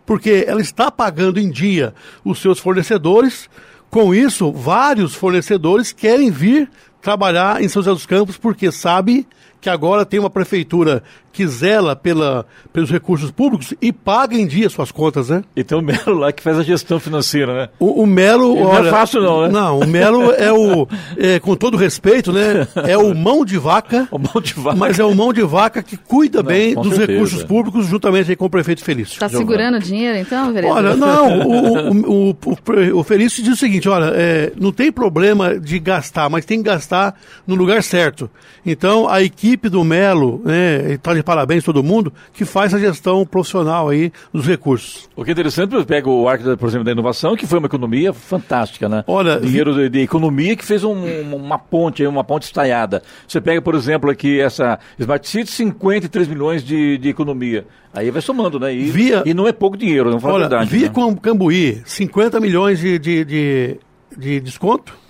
porque 0.06 0.44
ela 0.46 0.60
está 0.60 0.88
pagando 0.88 1.40
em 1.40 1.50
dia 1.50 1.92
os 2.24 2.38
seus 2.38 2.60
fornecedores. 2.60 3.50
Com 3.90 4.14
isso, 4.14 4.52
vários 4.52 5.16
fornecedores 5.16 5.92
querem 5.92 6.30
vir 6.30 6.70
trabalhar 7.02 7.60
em 7.60 7.68
São 7.68 7.82
José 7.82 7.92
dos 7.92 8.06
Campos 8.06 8.36
porque 8.36 8.70
sabe 8.70 9.26
que 9.66 9.70
agora 9.70 10.06
tem 10.06 10.20
uma 10.20 10.30
prefeitura 10.30 11.02
que 11.32 11.44
zela 11.46 11.96
pela, 11.96 12.46
pelos 12.72 12.88
recursos 12.88 13.32
públicos 13.32 13.74
e 13.82 13.92
paga 13.92 14.36
em 14.36 14.46
dia 14.46 14.70
suas 14.70 14.92
contas, 14.92 15.28
né? 15.28 15.42
E 15.56 15.64
tem 15.64 15.76
o 15.76 15.82
Melo 15.82 16.20
lá 16.20 16.32
que 16.32 16.42
faz 16.42 16.58
a 16.58 16.62
gestão 16.62 16.98
financeira, 16.98 17.52
né? 17.52 17.68
O, 17.78 18.02
o 18.04 18.06
Melo. 18.06 18.56
Olha, 18.56 18.64
não 18.64 18.86
é 18.86 18.90
fácil, 18.90 19.20
não, 19.20 19.42
né? 19.42 19.48
Não, 19.48 19.80
o 19.80 19.86
Melo 19.86 20.30
é 20.30 20.50
o. 20.52 20.88
É, 21.18 21.40
com 21.40 21.56
todo 21.56 21.76
respeito, 21.76 22.32
né? 22.32 22.66
É 22.86 22.96
o 22.96 23.12
mão 23.12 23.44
de 23.44 23.58
vaca. 23.58 24.08
o 24.12 24.18
mão 24.18 24.40
de 24.40 24.54
vaca. 24.54 24.76
Mas 24.76 24.98
é 25.00 25.04
o 25.04 25.14
mão 25.14 25.32
de 25.32 25.42
vaca 25.42 25.82
que 25.82 25.96
cuida 25.96 26.44
não, 26.44 26.48
bem 26.48 26.74
dos 26.74 26.94
certeza. 26.94 27.12
recursos 27.12 27.42
públicos, 27.42 27.86
juntamente 27.86 28.34
com 28.36 28.46
o 28.46 28.50
prefeito 28.50 28.82
Felício. 28.82 29.14
Está 29.14 29.28
segurando 29.28 29.80
dinheiro, 29.80 30.16
então, 30.16 30.52
vereador? 30.52 30.78
Olha, 30.78 30.94
não. 30.96 31.40
O, 31.40 31.90
o, 31.90 32.30
o, 32.30 33.00
o, 33.00 33.02
Felício 33.02 33.42
diz 33.42 33.54
o 33.54 33.56
seguinte: 33.56 33.88
olha, 33.88 34.12
é, 34.14 34.52
não 34.56 34.70
tem 34.70 34.92
problema 34.92 35.58
de 35.58 35.78
gastar, 35.80 36.30
mas 36.30 36.46
tem 36.46 36.62
que 36.62 36.64
gastar 36.64 37.14
no 37.46 37.56
lugar 37.56 37.82
certo. 37.82 38.30
Então, 38.64 39.06
a 39.06 39.22
equipe 39.22 39.55
do 39.56 39.82
Melo, 39.84 40.40
né, 40.44 40.92
está 40.92 41.14
de 41.14 41.22
parabéns 41.22 41.64
todo 41.64 41.82
mundo, 41.82 42.12
que 42.32 42.44
faz 42.44 42.72
a 42.74 42.78
gestão 42.78 43.24
profissional 43.26 43.88
aí 43.88 44.12
dos 44.32 44.46
recursos. 44.46 45.08
O 45.16 45.24
que 45.24 45.30
é 45.30 45.32
interessante, 45.32 45.84
pega 45.84 46.08
o 46.08 46.28
arco, 46.28 46.56
por 46.56 46.68
exemplo, 46.68 46.84
da 46.84 46.92
inovação, 46.92 47.36
que 47.36 47.46
foi 47.46 47.58
uma 47.58 47.66
economia 47.66 48.12
fantástica, 48.12 48.88
né? 48.88 49.04
Olha, 49.06 49.40
dinheiro 49.40 49.74
de, 49.74 49.88
de 49.88 50.00
economia 50.00 50.54
que 50.56 50.64
fez 50.64 50.84
um, 50.84 50.94
uma 51.34 51.58
ponte, 51.58 52.06
uma 52.06 52.24
ponte 52.24 52.44
estaiada. 52.44 53.02
Você 53.26 53.40
pega, 53.40 53.60
por 53.60 53.74
exemplo, 53.74 54.10
aqui 54.10 54.40
essa 54.40 54.78
Smart 54.98 55.28
City, 55.28 55.50
53 55.50 56.28
milhões 56.28 56.62
de, 56.62 56.98
de 56.98 57.08
economia. 57.08 57.66
Aí 57.92 58.10
vai 58.10 58.20
somando, 58.20 58.60
né? 58.60 58.74
E, 58.74 58.90
via, 58.90 59.22
e 59.24 59.32
não 59.32 59.48
é 59.48 59.52
pouco 59.52 59.76
dinheiro, 59.76 60.10
não 60.10 60.20
fala 60.20 60.34
olha, 60.34 60.48
verdade. 60.48 60.70
Via 60.70 60.88
né? 60.88 60.92
com 60.92 61.16
Cambuí, 61.16 61.82
50 61.86 62.38
milhões 62.40 62.78
de, 62.78 62.98
de, 62.98 63.24
de, 63.24 63.80
de 64.16 64.40
desconto 64.40 65.06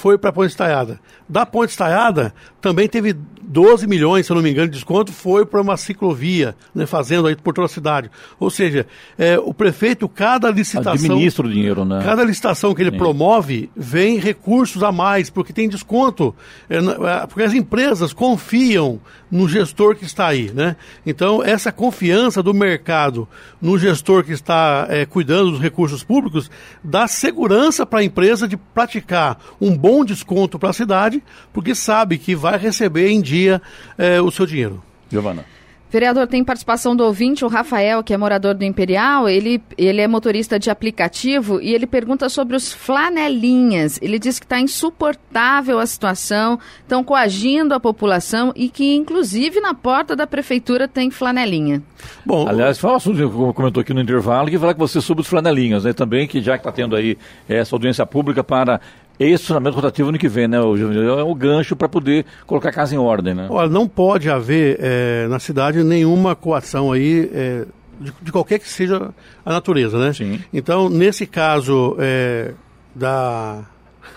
foi 0.00 0.16
para 0.16 0.30
a 0.30 0.32
ponte 0.32 0.50
estaiada. 0.50 0.98
Da 1.28 1.44
ponte 1.44 1.70
estaiada 1.70 2.32
também 2.60 2.88
teve 2.88 3.16
12 3.50 3.86
milhões, 3.88 4.26
se 4.26 4.32
eu 4.32 4.36
não 4.36 4.42
me 4.42 4.50
engano, 4.50 4.68
de 4.68 4.74
desconto, 4.74 5.12
foi 5.12 5.44
para 5.44 5.60
uma 5.60 5.76
ciclovia, 5.76 6.54
né, 6.72 6.86
fazendo 6.86 7.26
aí 7.26 7.34
por 7.34 7.52
toda 7.52 7.66
a 7.66 7.68
cidade. 7.68 8.08
Ou 8.38 8.48
seja, 8.48 8.86
é, 9.18 9.38
o 9.38 9.52
prefeito, 9.52 10.08
cada 10.08 10.48
licitação. 10.50 10.92
Administra 10.92 11.46
o 11.46 11.50
dinheiro, 11.50 11.84
né? 11.84 12.00
Cada 12.04 12.22
licitação 12.22 12.72
que 12.74 12.82
ele 12.82 12.92
Sim. 12.92 12.98
promove, 12.98 13.68
vem 13.74 14.18
recursos 14.18 14.84
a 14.84 14.92
mais, 14.92 15.30
porque 15.30 15.52
tem 15.52 15.68
desconto. 15.68 16.32
É, 16.68 16.76
é, 16.76 17.26
porque 17.26 17.42
as 17.42 17.52
empresas 17.52 18.12
confiam 18.12 19.00
no 19.30 19.48
gestor 19.48 19.94
que 19.94 20.04
está 20.04 20.28
aí, 20.28 20.50
né? 20.52 20.76
Então, 21.06 21.42
essa 21.42 21.70
confiança 21.70 22.42
do 22.42 22.52
mercado 22.52 23.28
no 23.60 23.78
gestor 23.78 24.24
que 24.24 24.32
está 24.32 24.86
é, 24.88 25.06
cuidando 25.06 25.52
dos 25.52 25.60
recursos 25.60 26.02
públicos 26.02 26.50
dá 26.82 27.06
segurança 27.06 27.86
para 27.86 28.00
a 28.00 28.04
empresa 28.04 28.48
de 28.48 28.56
praticar 28.56 29.38
um 29.60 29.76
bom 29.76 30.04
desconto 30.04 30.58
para 30.58 30.70
a 30.70 30.72
cidade, 30.72 31.22
porque 31.52 31.74
sabe 31.74 32.18
que 32.18 32.34
vai 32.34 32.49
receber 32.56 33.08
em 33.08 33.20
dia 33.20 33.60
é, 33.98 34.20
o 34.20 34.30
seu 34.30 34.46
dinheiro. 34.46 34.82
Giovana. 35.10 35.44
Vereador, 35.90 36.28
tem 36.28 36.44
participação 36.44 36.94
do 36.94 37.02
ouvinte, 37.04 37.44
o 37.44 37.48
Rafael, 37.48 38.00
que 38.04 38.14
é 38.14 38.16
morador 38.16 38.54
do 38.54 38.64
Imperial. 38.64 39.28
Ele, 39.28 39.60
ele 39.76 40.00
é 40.00 40.06
motorista 40.06 40.56
de 40.56 40.70
aplicativo 40.70 41.60
e 41.60 41.74
ele 41.74 41.84
pergunta 41.84 42.28
sobre 42.28 42.54
os 42.54 42.72
flanelinhas. 42.72 43.98
Ele 44.00 44.16
diz 44.16 44.38
que 44.38 44.46
está 44.46 44.60
insuportável 44.60 45.80
a 45.80 45.86
situação, 45.86 46.60
estão 46.82 47.02
coagindo 47.02 47.74
a 47.74 47.80
população 47.80 48.52
e 48.54 48.68
que, 48.68 48.94
inclusive, 48.94 49.60
na 49.60 49.74
porta 49.74 50.14
da 50.14 50.28
prefeitura 50.28 50.86
tem 50.86 51.10
flanelinha. 51.10 51.82
Bom, 52.24 52.46
aliás, 52.46 52.78
fala 52.78 52.96
assunto 52.96 53.16
que 53.16 53.52
comentou 53.52 53.80
aqui 53.80 53.92
no 53.92 54.00
intervalo, 54.00 54.48
que 54.48 54.58
falar 54.60 54.74
que 54.74 54.80
você 54.80 55.00
sobre 55.00 55.22
os 55.22 55.26
flanelinhas, 55.26 55.82
né? 55.82 55.92
Também 55.92 56.28
que 56.28 56.40
já 56.40 56.52
que 56.52 56.60
está 56.60 56.70
tendo 56.70 56.94
aí 56.94 57.18
essa 57.48 57.74
audiência 57.74 58.06
pública 58.06 58.44
para 58.44 58.80
esse 59.28 59.42
funcionamento 59.44 59.76
rotativo 59.76 60.08
ano 60.08 60.18
que 60.18 60.28
vem, 60.28 60.48
né? 60.48 60.58
O, 60.60 60.76
é 60.76 61.22
o 61.22 61.34
gancho 61.34 61.76
para 61.76 61.88
poder 61.88 62.24
colocar 62.46 62.70
a 62.70 62.72
casa 62.72 62.94
em 62.94 62.98
ordem, 62.98 63.34
né? 63.34 63.48
Olha, 63.50 63.68
não 63.68 63.86
pode 63.86 64.30
haver 64.30 64.78
é, 64.80 65.26
na 65.28 65.38
cidade 65.38 65.84
nenhuma 65.84 66.34
coação 66.34 66.90
aí. 66.90 67.30
É, 67.32 67.66
de, 68.00 68.14
de, 68.22 68.32
qualquer 68.32 68.58
que 68.58 68.66
seja 68.66 69.10
a 69.44 69.52
natureza, 69.52 69.98
né? 69.98 70.10
Sim. 70.14 70.40
Então, 70.54 70.88
nesse 70.88 71.26
caso 71.26 71.96
é, 71.98 72.54
da, 72.94 73.62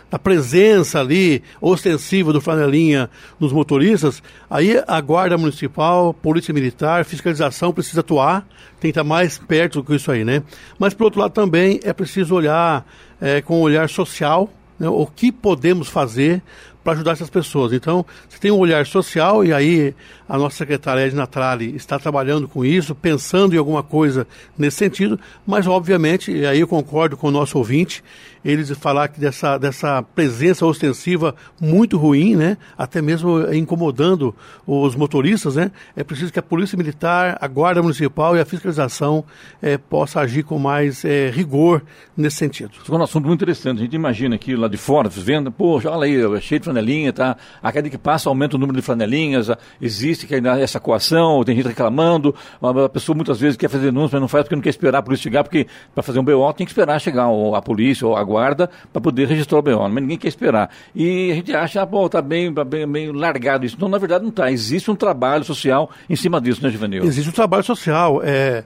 da 0.09 0.17
presença 0.17 1.01
ali 1.01 1.43
ostensiva 1.59 2.31
do 2.31 2.39
flanelinha 2.39 3.09
nos 3.37 3.51
motoristas, 3.51 4.23
aí 4.49 4.81
a 4.87 5.01
Guarda 5.01 5.37
Municipal, 5.37 6.13
Polícia 6.13 6.53
Militar, 6.53 7.03
fiscalização 7.03 7.73
precisa 7.73 7.99
atuar, 7.99 8.47
tem 8.79 8.89
que 8.89 8.97
estar 8.97 9.03
mais 9.03 9.37
perto 9.37 9.81
do 9.81 9.83
que 9.83 9.95
isso 9.95 10.09
aí, 10.09 10.23
né? 10.23 10.43
Mas, 10.79 10.93
por 10.93 11.03
outro 11.03 11.19
lado, 11.19 11.33
também 11.33 11.81
é 11.83 11.91
preciso 11.91 12.33
olhar 12.35 12.85
é, 13.19 13.41
com 13.41 13.59
um 13.59 13.63
olhar 13.63 13.89
social 13.89 14.49
o 14.89 15.05
que 15.07 15.31
podemos 15.31 15.87
fazer 15.87 16.41
para 16.83 16.93
ajudar 16.93 17.11
essas 17.11 17.29
pessoas. 17.29 17.73
Então, 17.73 18.05
você 18.27 18.37
tem 18.39 18.51
um 18.51 18.57
olhar 18.57 18.85
social 18.85 19.45
e 19.45 19.53
aí 19.53 19.95
a 20.27 20.37
nossa 20.37 20.57
secretária 20.57 21.01
Edna 21.01 21.27
Trali 21.27 21.75
está 21.75 21.99
trabalhando 21.99 22.47
com 22.47 22.65
isso, 22.65 22.95
pensando 22.95 23.55
em 23.55 23.57
alguma 23.57 23.83
coisa 23.83 24.27
nesse 24.57 24.77
sentido, 24.77 25.19
mas 25.45 25.67
obviamente, 25.67 26.31
e 26.31 26.45
aí 26.45 26.59
eu 26.59 26.67
concordo 26.67 27.15
com 27.15 27.27
o 27.27 27.31
nosso 27.31 27.57
ouvinte, 27.57 28.03
eles 28.43 28.69
falar 28.77 29.07
que 29.07 29.19
dessa, 29.19 29.57
dessa 29.57 30.01
presença 30.01 30.65
ostensiva 30.65 31.35
muito 31.61 31.97
ruim, 31.97 32.35
né, 32.35 32.57
até 32.77 33.01
mesmo 33.01 33.53
incomodando 33.53 34.35
os 34.67 34.95
motoristas, 34.95 35.55
né, 35.55 35.71
é 35.95 36.03
preciso 36.03 36.31
que 36.31 36.39
a 36.39 36.43
Polícia 36.43 36.77
Militar, 36.77 37.37
a 37.39 37.47
Guarda 37.47 37.81
Municipal 37.81 38.35
e 38.35 38.41
a 38.41 38.45
fiscalização 38.45 39.23
é, 39.61 39.77
possa 39.77 40.19
agir 40.19 40.43
com 40.43 40.59
mais 40.59 41.05
é, 41.05 41.29
rigor 41.29 41.81
nesse 42.17 42.37
sentido. 42.37 42.71
Isso 42.81 42.93
é 42.93 42.97
um 42.97 43.03
assunto 43.03 43.27
muito 43.27 43.39
interessante, 43.39 43.77
a 43.77 43.83
gente 43.83 43.95
imagina 43.95 44.35
aqui 44.35 44.55
lá 44.55 44.67
de 44.67 44.77
fora, 44.77 45.07
vendo, 45.09 45.51
poxa, 45.51 45.89
olha 45.89 46.05
aí, 46.05 46.37
é 46.37 46.41
cheio 46.41 46.59
de 46.59 46.65
flanelinha, 46.73 47.13
tá? 47.13 47.37
A 47.61 47.71
cada 47.71 47.89
que 47.89 47.97
passa 47.97 48.29
aumenta 48.29 48.55
o 48.55 48.59
número 48.59 48.77
de 48.77 48.83
flanelinhas, 48.83 49.49
existe 49.81 50.25
que 50.25 50.35
ainda 50.35 50.59
essa 50.59 50.79
coação, 50.79 51.43
tem 51.43 51.55
gente 51.55 51.67
reclamando, 51.67 52.35
a 52.61 52.89
pessoa 52.89 53.15
muitas 53.15 53.39
vezes 53.39 53.55
quer 53.55 53.69
fazer 53.69 53.85
denúncia, 53.85 54.15
mas 54.15 54.21
não 54.21 54.27
faz 54.27 54.43
porque 54.43 54.55
não 54.55 54.61
quer 54.61 54.69
esperar 54.69 54.99
a 54.99 55.01
polícia 55.01 55.23
chegar, 55.23 55.43
porque 55.43 55.67
para 55.93 56.03
fazer 56.03 56.19
um 56.19 56.23
BO 56.23 56.53
tem 56.53 56.65
que 56.65 56.71
esperar 56.71 56.99
chegar 56.99 57.27
a 57.55 57.61
polícia 57.61 58.07
ou 58.07 58.15
a 58.15 58.23
guarda 58.23 58.69
para 58.91 59.01
poder 59.01 59.27
registrar 59.27 59.59
o 59.59 59.61
BO, 59.61 59.89
mas 59.89 60.01
ninguém 60.01 60.17
quer 60.17 60.27
esperar. 60.27 60.69
E 60.95 61.31
a 61.31 61.35
gente 61.35 61.55
acha, 61.55 61.81
ah, 61.81 61.87
pô, 61.87 62.09
tá 62.09 62.21
bem, 62.21 62.51
bem, 62.51 62.87
bem 62.87 63.11
largado 63.11 63.65
isso. 63.65 63.77
Não, 63.79 63.87
na 63.87 63.97
verdade 63.97 64.23
não 64.23 64.29
está. 64.29 64.51
Existe 64.51 64.89
um 64.89 64.95
trabalho 64.95 65.43
social 65.43 65.89
em 66.09 66.15
cima 66.15 66.41
disso, 66.41 66.63
né, 66.63 66.69
Juvenil? 66.69 67.03
Existe 67.03 67.29
um 67.29 67.33
trabalho 67.33 67.63
social. 67.63 68.21
É... 68.23 68.63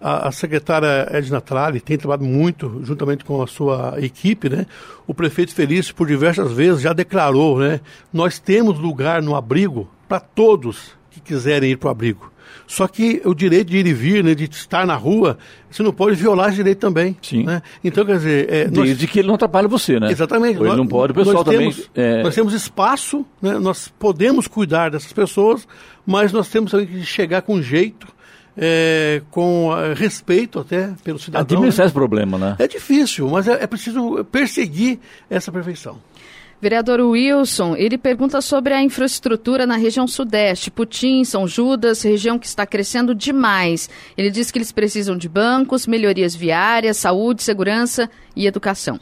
A, 0.00 0.28
a, 0.28 0.32
secretária 0.32 1.08
Edna 1.10 1.40
Tralli 1.40 1.80
tem 1.80 1.96
trabalhado 1.96 2.24
muito, 2.24 2.80
juntamente 2.84 3.24
com 3.24 3.42
a 3.42 3.46
sua 3.46 3.94
equipe, 3.98 4.48
né? 4.48 4.66
O 5.06 5.14
prefeito 5.14 5.54
Felício, 5.54 5.94
por 5.94 6.06
diversas 6.06 6.52
vezes, 6.52 6.82
já 6.82 6.92
declarou, 6.92 7.58
né? 7.58 7.80
Nós 8.12 8.38
temos 8.38 8.78
lugar 8.78 9.22
no 9.22 9.34
abrigo 9.34 9.88
para 10.06 10.20
todos 10.20 10.90
que 11.10 11.20
quiserem 11.20 11.70
ir 11.70 11.76
para 11.76 11.88
o 11.88 11.90
abrigo. 11.90 12.30
Só 12.66 12.88
que 12.88 13.22
o 13.24 13.34
direito 13.34 13.68
de 13.68 13.78
ir 13.78 13.86
e 13.86 13.92
vir, 13.92 14.24
né, 14.24 14.34
de 14.34 14.44
estar 14.44 14.86
na 14.86 14.96
rua, 14.96 15.38
você 15.70 15.82
não 15.82 15.92
pode 15.92 16.16
violar 16.16 16.48
esse 16.48 16.56
direito 16.56 16.78
também. 16.78 17.16
Sim. 17.22 17.44
Né? 17.44 17.62
Então, 17.82 18.04
quer 18.04 18.16
dizer. 18.16 18.52
É, 18.52 18.64
Desde 18.66 19.04
nós... 19.04 19.12
que 19.12 19.18
ele 19.20 19.28
não 19.28 19.36
atrapalhe 19.36 19.68
você, 19.68 20.00
né? 20.00 20.10
Exatamente. 20.10 20.58
Ou 20.58 20.66
ele 20.66 20.76
não 20.76 20.86
pode, 20.86 21.12
o 21.12 21.14
pessoal 21.14 21.44
também. 21.44 21.70
Temos, 21.70 21.90
é... 21.94 22.22
Nós 22.22 22.34
temos 22.34 22.54
espaço, 22.54 23.24
né? 23.40 23.58
nós 23.58 23.88
podemos 23.98 24.48
cuidar 24.48 24.90
dessas 24.90 25.12
pessoas, 25.12 25.66
mas 26.04 26.32
nós 26.32 26.48
temos 26.48 26.70
também 26.70 26.86
que 26.86 27.02
chegar 27.04 27.42
com 27.42 27.62
jeito 27.62 28.15
é, 28.56 29.22
com 29.30 29.76
é, 29.76 29.92
respeito 29.94 30.58
até 30.58 30.90
pelo 31.04 31.18
cidadão. 31.18 31.42
Administrar 31.42 31.84
né? 31.84 31.88
esse 31.88 31.94
problema, 31.94 32.38
né? 32.38 32.56
É 32.58 32.66
difícil, 32.66 33.28
mas 33.28 33.46
é, 33.46 33.62
é 33.62 33.66
preciso 33.66 34.24
perseguir 34.24 34.98
essa 35.28 35.52
perfeição. 35.52 35.98
Vereador 36.58 37.00
Wilson, 37.00 37.76
ele 37.76 37.98
pergunta 37.98 38.40
sobre 38.40 38.72
a 38.72 38.82
infraestrutura 38.82 39.66
na 39.66 39.76
região 39.76 40.08
sudeste, 40.08 40.70
Putim, 40.70 41.22
São 41.22 41.46
Judas, 41.46 42.02
região 42.02 42.38
que 42.38 42.46
está 42.46 42.64
crescendo 42.64 43.14
demais. 43.14 43.90
Ele 44.16 44.30
diz 44.30 44.50
que 44.50 44.56
eles 44.56 44.72
precisam 44.72 45.18
de 45.18 45.28
bancos, 45.28 45.86
melhorias 45.86 46.34
viárias, 46.34 46.96
saúde, 46.96 47.42
segurança 47.42 48.08
e 48.34 48.46
educação. 48.46 48.98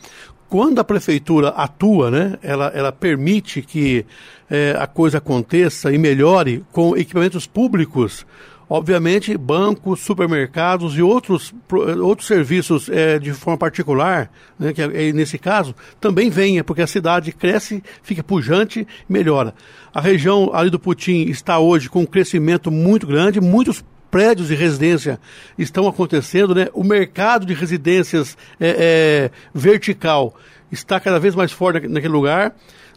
Quando 0.49 0.81
a 0.81 0.85
prefeitura 0.85 1.49
atua, 1.51 2.11
né, 2.11 2.38
ela, 2.43 2.73
ela 2.75 2.90
permite 2.90 3.62
que 3.62 4.05
é, 4.51 4.77
a 4.79 4.87
coisa 4.87 5.19
aconteça 5.19 5.93
e 5.93 5.99
melhore 5.99 6.64
com 6.73 6.97
equipamentos 6.97 7.47
públicos 7.47 8.27
Obviamente, 8.76 9.38
bancos, 9.38 10.00
supermercados 10.00 10.98
e 10.98 11.00
outros, 11.00 11.54
outros 12.02 12.26
serviços 12.26 12.88
é, 12.88 13.20
de 13.20 13.32
forma 13.32 13.56
particular, 13.56 14.28
né, 14.58 14.72
que 14.72 14.82
é, 14.82 15.12
nesse 15.12 15.38
caso, 15.38 15.76
também 16.00 16.28
venha, 16.28 16.64
porque 16.64 16.82
a 16.82 16.87
cidade 16.88 17.30
cresce, 17.30 17.80
fica 18.02 18.20
pujante 18.20 18.80
e 18.80 19.12
melhora. 19.12 19.54
A 19.94 20.00
região 20.00 20.50
ali 20.52 20.70
do 20.70 20.80
Putim 20.80 21.26
está 21.28 21.60
hoje 21.60 21.88
com 21.88 22.00
um 22.00 22.04
crescimento 22.04 22.68
muito 22.68 23.06
grande, 23.06 23.40
muitos 23.40 23.84
prédios 24.10 24.48
de 24.48 24.56
residência 24.56 25.20
estão 25.56 25.87
acontecendo, 25.87 26.52
né? 26.52 26.66
O 26.74 26.82
mercado 26.82 27.46
de 27.46 27.54
residências 27.54 28.37
é, 28.58 29.30
é, 29.30 29.30
vertical 29.54 30.34
está 30.72 30.98
cada 30.98 31.20
vez 31.20 31.37
mais 31.37 31.52
forte 31.52 31.87
naquele 31.87 32.12
lugar. 32.12 32.52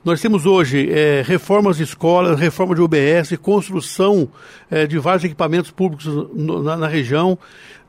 Nós 0.06 0.22
temos 0.22 0.46
hoje 0.46 0.90
é, 0.92 1.24
reformas 1.26 1.78
de 1.78 1.84
escolas, 1.84 2.40
reforma 2.40 2.76
de 2.76 2.82
UBS, 2.82 3.36
construção 3.42 4.30
é, 4.70 4.86
de 4.86 4.98
vários 5.00 5.24
equipamentos 5.24 5.72
públicos 5.72 6.06
no, 6.06 6.64
na, 6.64 6.78
na, 6.78 6.88
região. 6.88 7.38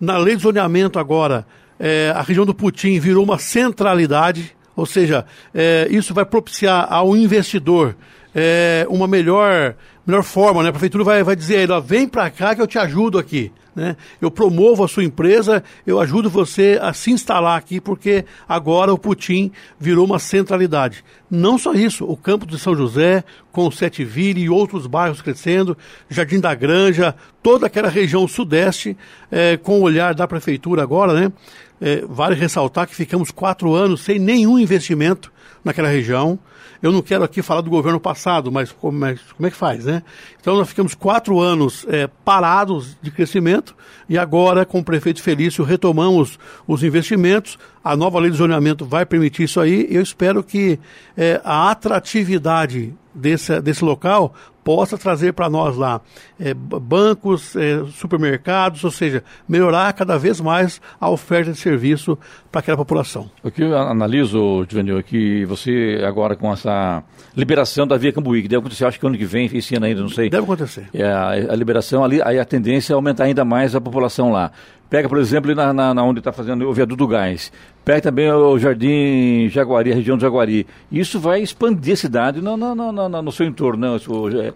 Na 0.01 0.17
lei 0.17 0.35
de 0.35 0.43
zoneamento 0.43 0.99
agora, 0.99 1.47
é, 1.79 2.13
a 2.15 2.23
região 2.23 2.47
do 2.47 2.55
Putim 2.55 2.99
virou 2.99 3.23
uma 3.23 3.39
centralidade, 3.39 4.57
ou 4.75 4.87
seja, 4.87 5.27
é, 5.55 5.87
isso 5.91 6.15
vai 6.15 6.25
propiciar 6.25 6.87
ao 6.91 7.17
investidor 7.17 7.95
é, 8.35 8.87
uma 8.89 9.07
melhor, 9.07 9.75
melhor 10.07 10.23
forma, 10.23 10.63
né? 10.63 10.69
A 10.69 10.73
prefeitura 10.73 11.05
vai, 11.05 11.23
vai 11.23 11.37
dizer, 11.37 11.71
ó, 11.71 11.81
vem 11.81 12.09
para 12.09 12.31
cá 12.31 12.55
que 12.55 12.63
eu 12.63 12.67
te 12.67 12.79
ajudo 12.79 13.19
aqui. 13.19 13.53
Né? 13.79 13.97
Eu 14.21 14.29
promovo 14.29 14.83
a 14.83 14.89
sua 14.89 15.05
empresa, 15.05 15.63
eu 15.87 16.01
ajudo 16.01 16.29
você 16.29 16.81
a 16.83 16.93
se 16.93 17.13
instalar 17.13 17.57
aqui, 17.57 17.81
porque 17.81 18.25
agora 18.49 18.93
o 18.93 18.99
Putin 18.99 19.53
virou 19.79 20.05
uma 20.05 20.19
centralidade. 20.19 21.05
Não 21.31 21.57
só 21.57 21.73
isso, 21.73 22.05
o 22.05 22.17
campo 22.17 22.45
de 22.45 22.59
São 22.59 22.75
José, 22.75 23.23
com 23.53 23.69
o 23.69 23.73
Sete 23.73 24.05
Vire 24.05 24.41
e 24.41 24.51
outros 24.51 24.89
bairros 24.89 25.23
crescendo, 25.23 25.79
Jardim 26.11 26.41
da 26.41 26.57
Granja, 26.57 27.15
toda 27.41 27.69
aquela 27.69 27.89
região 27.89 28.27
sudeste, 28.27 28.97
é, 29.31 29.57
com 29.57 29.79
o 29.79 29.83
olhar 29.83 30.13
da 30.13 30.27
prefeitura 30.27 30.83
agora, 30.83 31.13
né? 31.13 31.33
É, 31.81 32.05
vale 32.09 32.35
ressaltar 32.35 32.89
que 32.89 32.97
ficamos 32.97 33.31
quatro 33.31 33.73
anos 33.75 34.01
sem 34.01 34.19
nenhum 34.19 34.59
investimento 34.59 35.31
naquela 35.65 35.87
região. 35.87 36.37
Eu 36.83 36.93
não 36.93 37.03
quero 37.03 37.25
aqui 37.25 37.43
falar 37.43 37.61
do 37.61 37.71
governo 37.71 37.99
passado, 37.99 38.53
mas 38.53 38.71
como 38.71 39.05
é, 39.05 39.17
como 39.37 39.47
é 39.47 39.51
que 39.51 39.57
faz, 39.57 39.85
né? 39.85 40.03
Então 40.41 40.57
nós 40.57 40.69
ficamos 40.69 40.95
quatro 40.95 41.41
anos 41.41 41.85
é, 41.89 42.07
parados 42.25 42.97
de 43.03 43.11
crescimento 43.11 43.75
e 44.09 44.17
agora, 44.17 44.65
com 44.65 44.79
o 44.79 44.85
prefeito 44.85 45.23
Felício, 45.23 45.65
retomamos 45.65 46.39
os 46.67 46.83
investimentos. 46.83 47.59
A 47.83 47.97
nova 47.97 48.19
lei 48.19 48.31
de 48.31 48.37
zoneamento 48.37 48.85
vai 48.85 49.05
permitir 49.05 49.45
isso 49.45 49.61
aí. 49.61 49.87
Eu 49.91 50.03
espero 50.03 50.43
que 50.43 50.79
é, 51.17 51.41
a 51.45 51.71
atratividade 51.71 52.95
desse, 53.19 53.61
desse 53.61 53.85
local 53.85 54.35
possa 54.69 54.99
trazer 54.99 55.33
para 55.33 55.49
nós 55.49 55.79
lá 55.79 55.99
é, 56.39 56.53
bancos, 56.53 57.57
é, 57.57 57.83
supermercados, 57.93 58.85
ou 58.85 58.91
seja, 58.91 59.25
melhorar 59.49 59.91
cada 59.95 60.19
vez 60.19 60.43
mais 60.43 60.79
a 61.01 61.09
oferta 61.09 61.53
de 61.53 61.59
serviço 61.59 62.19
para 62.53 62.59
aquela 62.61 62.77
população. 62.77 63.31
O 63.43 63.51
que 63.51 63.63
eu 63.63 63.75
analiso, 63.75 64.67
Juvenil, 64.69 64.99
é 64.99 65.03
que 65.03 65.47
você 65.47 66.03
agora 66.07 66.37
com 66.37 66.53
essa 66.53 67.03
liberação 67.35 67.87
da 67.87 67.97
Via 67.97 68.13
Cambuí, 68.13 68.43
que 68.43 68.49
deve 68.49 68.61
acontecer, 68.61 68.85
acho 68.85 69.01
que 69.01 69.07
ano 69.07 69.17
que 69.17 69.25
vem, 69.25 69.49
esse 69.55 69.75
ano 69.75 69.87
ainda, 69.87 70.03
não 70.03 70.11
sei. 70.11 70.29
Deve 70.29 70.45
acontecer. 70.45 70.87
É, 70.93 71.05
a, 71.05 71.31
a 71.31 71.57
liberação 71.57 72.05
ali, 72.05 72.21
aí 72.21 72.39
a 72.39 72.45
tendência 72.45 72.93
é 72.93 72.95
aumentar 72.95 73.25
ainda 73.25 73.47
mais 73.47 73.75
a 73.75 73.81
população 73.81 74.31
lá. 74.31 74.53
Pega, 74.91 75.09
por 75.09 75.19
exemplo, 75.19 75.55
na, 75.55 75.73
na, 75.73 75.93
na 75.93 76.03
onde 76.03 76.21
está 76.21 76.33
fazendo 76.33 76.67
o 76.67 76.73
viaduto 76.73 76.97
do 76.97 77.07
gás. 77.07 77.53
Pega 77.85 78.01
também 78.01 78.31
o 78.31 78.59
Jardim 78.59 79.49
Jaguari, 79.51 79.93
a 79.93 79.95
região 79.95 80.17
do 80.17 80.21
Jaguari. 80.21 80.67
Isso 80.91 81.21
vai 81.21 81.43
expandir 81.43 81.93
a 81.93 81.97
cidade 81.97 82.41
no, 82.41 82.57
no, 82.57 82.75
no, 82.75 83.09
no, 83.23 83.33
seu 83.33 83.47
entorno. 83.47 83.99
Né? 83.99 84.53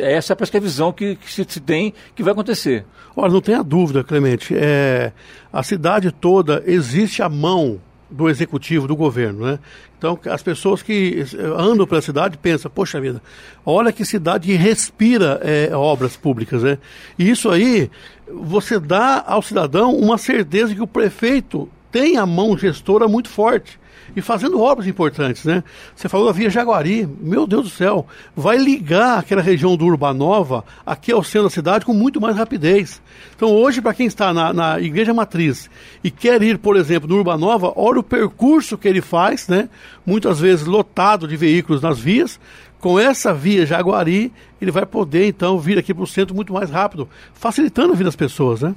É, 0.00 0.12
essa 0.14 0.34
parece 0.34 0.50
que 0.50 0.56
é 0.56 0.60
a 0.60 0.62
visão 0.62 0.90
que, 0.90 1.16
que 1.16 1.30
se, 1.30 1.44
se, 1.46 1.60
tem 1.60 1.92
que 2.14 2.22
vai 2.22 2.32
acontecer. 2.32 2.86
Olha, 3.14 3.32
não 3.32 3.40
tenha 3.42 3.62
dúvida, 3.62 4.02
Clemente. 4.02 4.54
É, 4.56 5.12
a 5.52 5.62
cidade 5.62 6.10
toda 6.10 6.62
existe 6.66 7.22
a 7.22 7.28
mão 7.28 7.78
do 8.14 8.28
executivo, 8.28 8.86
do 8.86 8.94
governo, 8.94 9.44
né? 9.44 9.58
Então, 9.98 10.18
as 10.26 10.42
pessoas 10.42 10.82
que 10.82 11.24
andam 11.58 11.86
pela 11.86 12.00
cidade 12.00 12.38
pensam, 12.38 12.70
poxa 12.70 13.00
vida, 13.00 13.20
olha 13.64 13.92
que 13.92 14.04
cidade 14.04 14.54
respira 14.54 15.40
é, 15.42 15.74
obras 15.74 16.16
públicas, 16.16 16.62
né? 16.62 16.78
E 17.18 17.28
isso 17.28 17.50
aí, 17.50 17.90
você 18.30 18.78
dá 18.78 19.24
ao 19.26 19.42
cidadão 19.42 19.96
uma 19.96 20.16
certeza 20.16 20.74
que 20.74 20.82
o 20.82 20.86
prefeito 20.86 21.68
tem 21.90 22.16
a 22.16 22.26
mão 22.26 22.56
gestora 22.56 23.08
muito 23.08 23.28
forte 23.28 23.78
e 24.14 24.20
fazendo 24.20 24.60
obras 24.60 24.86
importantes, 24.86 25.44
né? 25.44 25.62
Você 25.94 26.08
falou 26.08 26.26
da 26.26 26.32
Via 26.32 26.50
Jaguari, 26.50 27.08
meu 27.20 27.46
Deus 27.46 27.64
do 27.64 27.70
céu, 27.70 28.06
vai 28.36 28.56
ligar 28.56 29.18
aquela 29.18 29.42
região 29.42 29.76
do 29.76 29.84
Urbanova 29.86 30.64
aqui 30.84 31.12
ao 31.12 31.22
centro 31.22 31.44
da 31.44 31.50
cidade 31.50 31.84
com 31.84 31.92
muito 31.92 32.20
mais 32.20 32.36
rapidez. 32.36 33.00
Então 33.36 33.50
hoje, 33.50 33.80
para 33.80 33.94
quem 33.94 34.06
está 34.06 34.32
na, 34.32 34.52
na, 34.52 34.80
Igreja 34.80 35.14
Matriz 35.14 35.70
e 36.02 36.10
quer 36.10 36.42
ir, 36.42 36.58
por 36.58 36.76
exemplo, 36.76 37.08
no 37.08 37.16
Urbanova, 37.16 37.72
olha 37.76 38.00
o 38.00 38.02
percurso 38.02 38.78
que 38.78 38.88
ele 38.88 39.00
faz, 39.00 39.48
né? 39.48 39.68
Muitas 40.04 40.40
vezes 40.40 40.66
lotado 40.66 41.26
de 41.26 41.36
veículos 41.36 41.80
nas 41.80 41.98
vias, 41.98 42.38
com 42.84 42.98
essa 43.00 43.32
via 43.32 43.64
Jaguari, 43.64 44.30
ele 44.60 44.70
vai 44.70 44.84
poder 44.84 45.26
então 45.26 45.58
vir 45.58 45.78
aqui 45.78 45.94
para 45.94 46.04
o 46.04 46.06
centro 46.06 46.34
muito 46.34 46.52
mais 46.52 46.68
rápido, 46.68 47.08
facilitando 47.32 47.92
a 47.92 47.96
vida 47.96 48.04
das 48.04 48.16
pessoas, 48.16 48.60
né? 48.60 48.74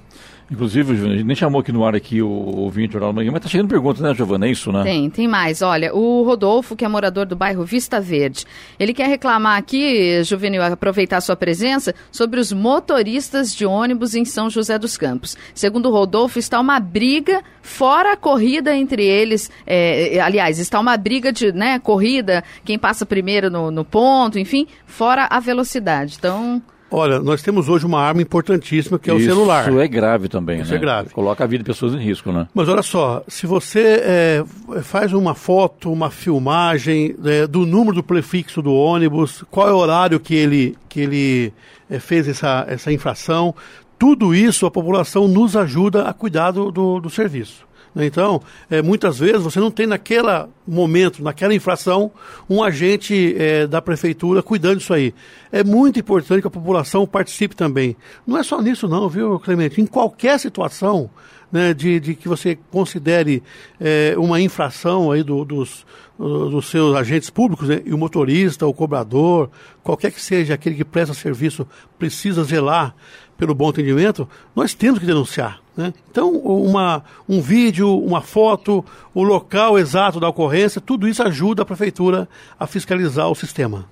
Inclusive, 0.50 0.94
a 0.94 0.96
gente 0.96 1.24
nem 1.26 1.36
chamou 1.36 1.60
aqui 1.60 1.74
no 1.74 1.86
ar 1.86 1.94
aqui 1.94 2.22
o 2.22 2.30
ouvinte 2.30 2.96
oral 2.96 3.12
mas 3.12 3.40
tá 3.42 3.50
chegando 3.50 3.68
perguntas, 3.68 4.02
né, 4.02 4.14
Giovana? 4.14 4.48
É 4.48 4.52
isso, 4.52 4.72
né? 4.72 4.84
Tem, 4.84 5.10
tem 5.10 5.28
mais. 5.28 5.62
Olha, 5.62 5.94
o 5.94 6.24
Rodolfo, 6.24 6.76
que 6.76 6.86
é 6.86 6.88
morador 6.88 7.26
do 7.26 7.36
bairro 7.36 7.66
Vista 7.66 8.00
Verde, 8.00 8.46
ele 8.80 8.94
quer 8.94 9.08
reclamar 9.08 9.58
aqui, 9.58 10.24
Juvenil, 10.24 10.64
aproveitar 10.64 11.18
a 11.18 11.22
sua 11.22 11.36
presença, 11.36 11.94
sobre 12.12 12.40
os 12.40 12.54
motoristas 12.54 13.54
de 13.54 13.66
ônibus 13.66 14.16
em 14.16 14.24
São 14.24 14.50
José 14.50 14.80
dos 14.80 14.98
Campos. 14.98 15.36
Segundo 15.54 15.90
o 15.90 15.92
Rodolfo, 15.92 16.40
está 16.40 16.60
uma 16.62 16.80
briga 16.80 17.42
fora 17.62 18.14
a 18.14 18.18
corrida 18.18 18.74
entre 18.74 19.04
eles. 19.06 19.52
É, 19.66 20.20
aliás, 20.22 20.60
está 20.60 20.80
uma 20.80 20.96
briga 20.96 21.34
de 21.34 21.52
né, 21.52 21.78
corrida, 21.78 22.42
quem 22.64 22.80
passa 22.80 23.06
primeiro 23.06 23.50
no, 23.50 23.70
no 23.70 23.84
ponto, 23.84 24.40
enfim, 24.40 24.66
fora 24.86 25.28
a 25.30 25.42
velocidade. 25.42 26.16
Então. 26.18 26.62
Olha, 26.90 27.20
nós 27.20 27.42
temos 27.42 27.68
hoje 27.68 27.86
uma 27.86 28.02
arma 28.02 28.22
importantíssima 28.22 28.98
que 28.98 29.12
é 29.12 29.16
Isso 29.16 29.26
o 29.26 29.30
celular. 29.30 29.68
Isso 29.68 29.80
é 29.80 29.88
grave 29.88 30.30
também, 30.30 30.62
Isso 30.62 30.72
né? 30.72 30.78
é 30.78 30.80
grave. 30.80 31.10
Coloca 31.10 31.44
a 31.44 31.48
vida 31.48 31.64
de 31.64 31.68
pessoas 31.68 31.94
em 31.94 32.00
risco, 32.00 32.32
né? 32.32 32.48
Mas 32.54 32.70
olha 32.70 32.82
só, 32.82 33.24
se 33.28 33.46
você 33.46 34.02
é, 34.02 34.44
faz 34.84 35.12
uma 35.12 35.36
foto, 35.36 35.92
uma 35.92 36.10
filmagem 36.10 37.16
é, 37.26 37.46
do 37.46 37.66
número 37.66 37.96
do 37.96 38.04
prefixo 38.04 38.62
do 38.62 38.74
ônibus, 38.74 39.44
qual 39.52 39.68
é 39.68 39.74
o 39.74 39.78
horário 39.78 40.20
que 40.20 40.34
ele, 40.34 40.78
que 40.88 41.02
ele 41.02 41.54
é, 41.90 42.00
fez 42.00 42.28
essa, 42.28 42.66
essa 42.70 42.92
infração, 42.92 43.54
tudo 44.00 44.34
isso 44.34 44.66
a 44.66 44.72
população 44.72 45.28
nos 45.28 45.58
ajuda 45.58 46.04
a 46.04 46.14
cuidar 46.14 46.52
do, 46.52 46.72
do, 46.72 47.00
do 47.02 47.10
serviço. 47.10 47.67
Né? 47.98 48.06
Então, 48.06 48.40
é, 48.70 48.80
muitas 48.80 49.18
vezes 49.18 49.42
você 49.42 49.60
não 49.60 49.72
tem 49.72 49.88
naquele 49.88 50.28
momento, 50.68 51.24
naquela 51.24 51.56
infração, 51.56 52.12
um 52.48 52.62
agente 52.62 53.36
é, 53.40 53.66
da 53.66 53.82
prefeitura 53.82 54.44
cuidando 54.44 54.78
disso 54.78 54.94
aí. 54.94 55.16
É 55.52 55.64
muito 55.64 56.00
importante 56.00 56.42
que 56.42 56.48
a 56.48 56.52
população 56.52 57.08
participe 57.08 57.56
também. 57.56 57.98
Não 58.26 58.38
é 58.38 58.44
só 58.44 58.62
nisso 58.62 58.88
não, 58.88 59.10
viu, 59.10 59.40
Clemente? 59.40 59.82
Em 59.82 59.88
qualquer 59.88 60.40
situação 60.40 61.10
né, 61.52 61.74
de, 61.74 62.00
de 62.00 62.14
que 62.14 62.28
você 62.28 62.60
considere 62.70 63.42
é, 63.80 64.14
uma 64.16 64.40
infração 64.40 65.12
aí 65.12 65.24
do, 65.24 65.44
dos, 65.44 65.84
dos 66.20 66.70
seus 66.70 66.96
agentes 66.96 67.32
públicos, 67.32 67.68
né, 67.68 67.82
e 67.84 67.96
o 67.96 67.98
motorista, 67.98 68.68
o 68.68 68.74
cobrador, 68.74 69.50
qualquer 69.84 70.12
que 70.12 70.22
seja 70.22 70.54
aquele 70.54 70.76
que 70.76 70.86
presta 70.86 71.16
serviço, 71.16 71.68
precisa 71.98 72.44
zelar 72.44 72.96
pelo 73.36 73.56
bom 73.56 73.70
atendimento, 73.70 74.30
nós 74.56 74.76
temos 74.76 75.00
que 75.00 75.06
denunciar. 75.06 75.62
Né? 75.78 75.94
Então, 76.10 76.32
uma, 76.32 77.04
um 77.30 77.40
vídeo, 77.40 77.96
uma 78.00 78.20
foto, 78.20 78.84
o 79.14 79.24
local 79.24 79.78
exato 79.78 80.20
da 80.20 80.28
ocorrência, 80.28 80.82
tudo 80.82 81.08
isso 81.08 81.22
ajuda 81.22 81.62
a 81.62 81.66
prefeitura 81.66 82.28
a 82.60 82.66
fiscalizar 82.66 83.30
o 83.30 83.36
sistema. 83.36 83.86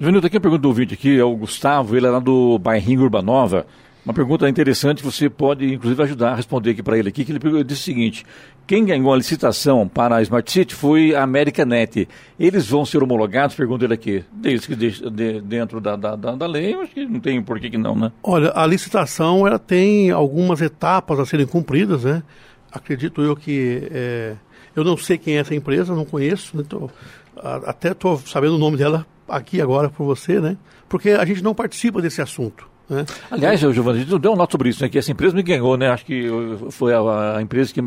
Juvenil, 0.00 0.22
aqui 0.24 0.38
a 0.38 0.40
pergunta 0.40 0.62
do 0.62 0.68
ouvinte 0.68 0.94
aqui, 0.94 1.18
é 1.18 1.24
o 1.24 1.36
Gustavo, 1.36 1.94
ele 1.94 2.06
é 2.06 2.10
lá 2.10 2.18
do 2.18 2.58
bairrinho 2.58 3.02
Urbanova. 3.02 3.66
Uma 4.06 4.14
pergunta 4.14 4.48
interessante, 4.48 5.02
você 5.02 5.28
pode 5.28 5.74
inclusive 5.74 6.00
ajudar 6.04 6.30
a 6.30 6.34
responder 6.36 6.70
aqui 6.70 6.80
para 6.80 6.96
ele 6.96 7.08
aqui, 7.08 7.24
que 7.24 7.32
ele 7.32 7.64
disse 7.64 7.80
o 7.80 7.84
seguinte: 7.84 8.24
quem 8.64 8.84
ganhou 8.84 9.12
a 9.12 9.16
licitação 9.16 9.88
para 9.88 10.14
a 10.14 10.22
Smart 10.22 10.48
City 10.48 10.76
foi 10.76 11.12
a 11.12 11.24
Americanet. 11.24 12.08
Eles 12.38 12.68
vão 12.68 12.86
ser 12.86 13.02
homologados, 13.02 13.56
pergunta 13.56 13.84
ele 13.84 13.94
aqui, 13.94 14.24
desde 14.32 14.68
que 14.68 14.76
de, 14.76 15.10
de, 15.10 15.40
dentro 15.40 15.80
da, 15.80 15.96
da, 15.96 16.14
da, 16.14 16.46
lei, 16.46 16.72
acho 16.74 16.94
que 16.94 17.04
não 17.04 17.18
tem 17.18 17.42
por 17.42 17.58
que, 17.58 17.68
que 17.68 17.76
não, 17.76 17.96
né? 17.96 18.12
Olha, 18.22 18.52
a 18.54 18.64
licitação 18.64 19.44
ela 19.44 19.58
tem 19.58 20.12
algumas 20.12 20.60
etapas 20.60 21.18
a 21.18 21.26
serem 21.26 21.44
cumpridas, 21.44 22.04
né? 22.04 22.22
Acredito 22.70 23.20
eu 23.20 23.34
que 23.34 23.88
é, 23.90 24.36
eu 24.76 24.84
não 24.84 24.96
sei 24.96 25.18
quem 25.18 25.36
é 25.36 25.40
essa 25.40 25.52
empresa, 25.52 25.96
não 25.96 26.04
conheço, 26.04 26.56
né? 26.56 26.62
tô, 26.68 26.88
a, 27.36 27.56
até 27.70 27.90
estou 27.90 28.16
sabendo 28.18 28.54
o 28.54 28.58
nome 28.58 28.76
dela 28.76 29.04
aqui 29.28 29.60
agora 29.60 29.88
por 29.90 30.04
você, 30.04 30.40
né? 30.40 30.56
Porque 30.88 31.10
a 31.10 31.24
gente 31.24 31.42
não 31.42 31.56
participa 31.56 32.00
desse 32.00 32.22
assunto. 32.22 32.75
Né? 32.88 33.04
Aliás, 33.30 33.58
Giovanni, 33.58 33.98
a 33.98 34.00
gente 34.02 34.12
não 34.12 34.18
deu 34.18 34.32
um 34.32 34.36
nota 34.36 34.52
sobre 34.52 34.68
isso, 34.68 34.80
né? 34.82 34.88
Que 34.88 34.98
essa 34.98 35.10
empresa 35.10 35.34
me 35.34 35.42
ganhou, 35.42 35.76
né? 35.76 35.88
Acho 35.88 36.04
que 36.04 36.28
foi 36.70 36.94
a, 36.94 37.36
a 37.36 37.42
empresa 37.42 37.74
que 37.74 37.80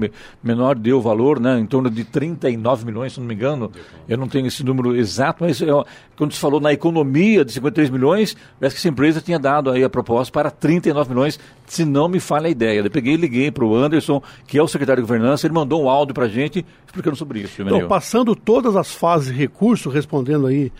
menor 0.43 0.75
deu 0.75 0.97
o 0.97 1.01
valor, 1.01 1.39
né? 1.39 1.57
Em 1.57 1.65
torno 1.65 1.89
de 1.89 2.03
39 2.03 2.85
milhões, 2.85 3.13
se 3.13 3.19
não 3.19 3.27
me 3.27 3.33
engano. 3.33 3.71
Eu 4.09 4.17
não 4.17 4.27
tenho 4.27 4.47
esse 4.47 4.63
número 4.63 4.95
exato, 4.95 5.43
mas 5.43 5.61
eu, 5.61 5.85
quando 6.17 6.33
se 6.33 6.39
falou 6.39 6.59
na 6.59 6.73
economia 6.73 7.45
de 7.45 7.53
53 7.53 7.89
milhões, 7.89 8.35
parece 8.59 8.75
que 8.75 8.79
essa 8.79 8.89
empresa 8.89 9.21
tinha 9.21 9.39
dado 9.39 9.71
aí 9.71 9.83
a 9.85 9.89
proposta 9.89 10.33
para 10.33 10.51
39 10.51 11.09
milhões, 11.11 11.39
se 11.65 11.85
não 11.85 12.09
me 12.09 12.19
falha 12.19 12.47
a 12.47 12.49
ideia. 12.49 12.81
Eu 12.81 12.91
peguei 12.91 13.13
e 13.13 13.17
liguei 13.17 13.51
para 13.51 13.63
o 13.63 13.73
Anderson, 13.73 14.21
que 14.45 14.57
é 14.57 14.61
o 14.61 14.67
secretário 14.67 15.01
de 15.01 15.07
governança, 15.07 15.47
ele 15.47 15.53
mandou 15.53 15.81
um 15.81 15.89
áudio 15.89 16.13
para 16.13 16.25
a 16.25 16.29
gente 16.29 16.65
explicando 16.85 17.15
sobre 17.15 17.39
isso. 17.39 17.61
Então, 17.61 17.87
passando 17.87 18.35
todas 18.35 18.75
as 18.75 18.91
fases 18.91 19.27
de 19.27 19.39
recurso, 19.39 19.89
respondendo 19.89 20.47
aí 20.47 20.73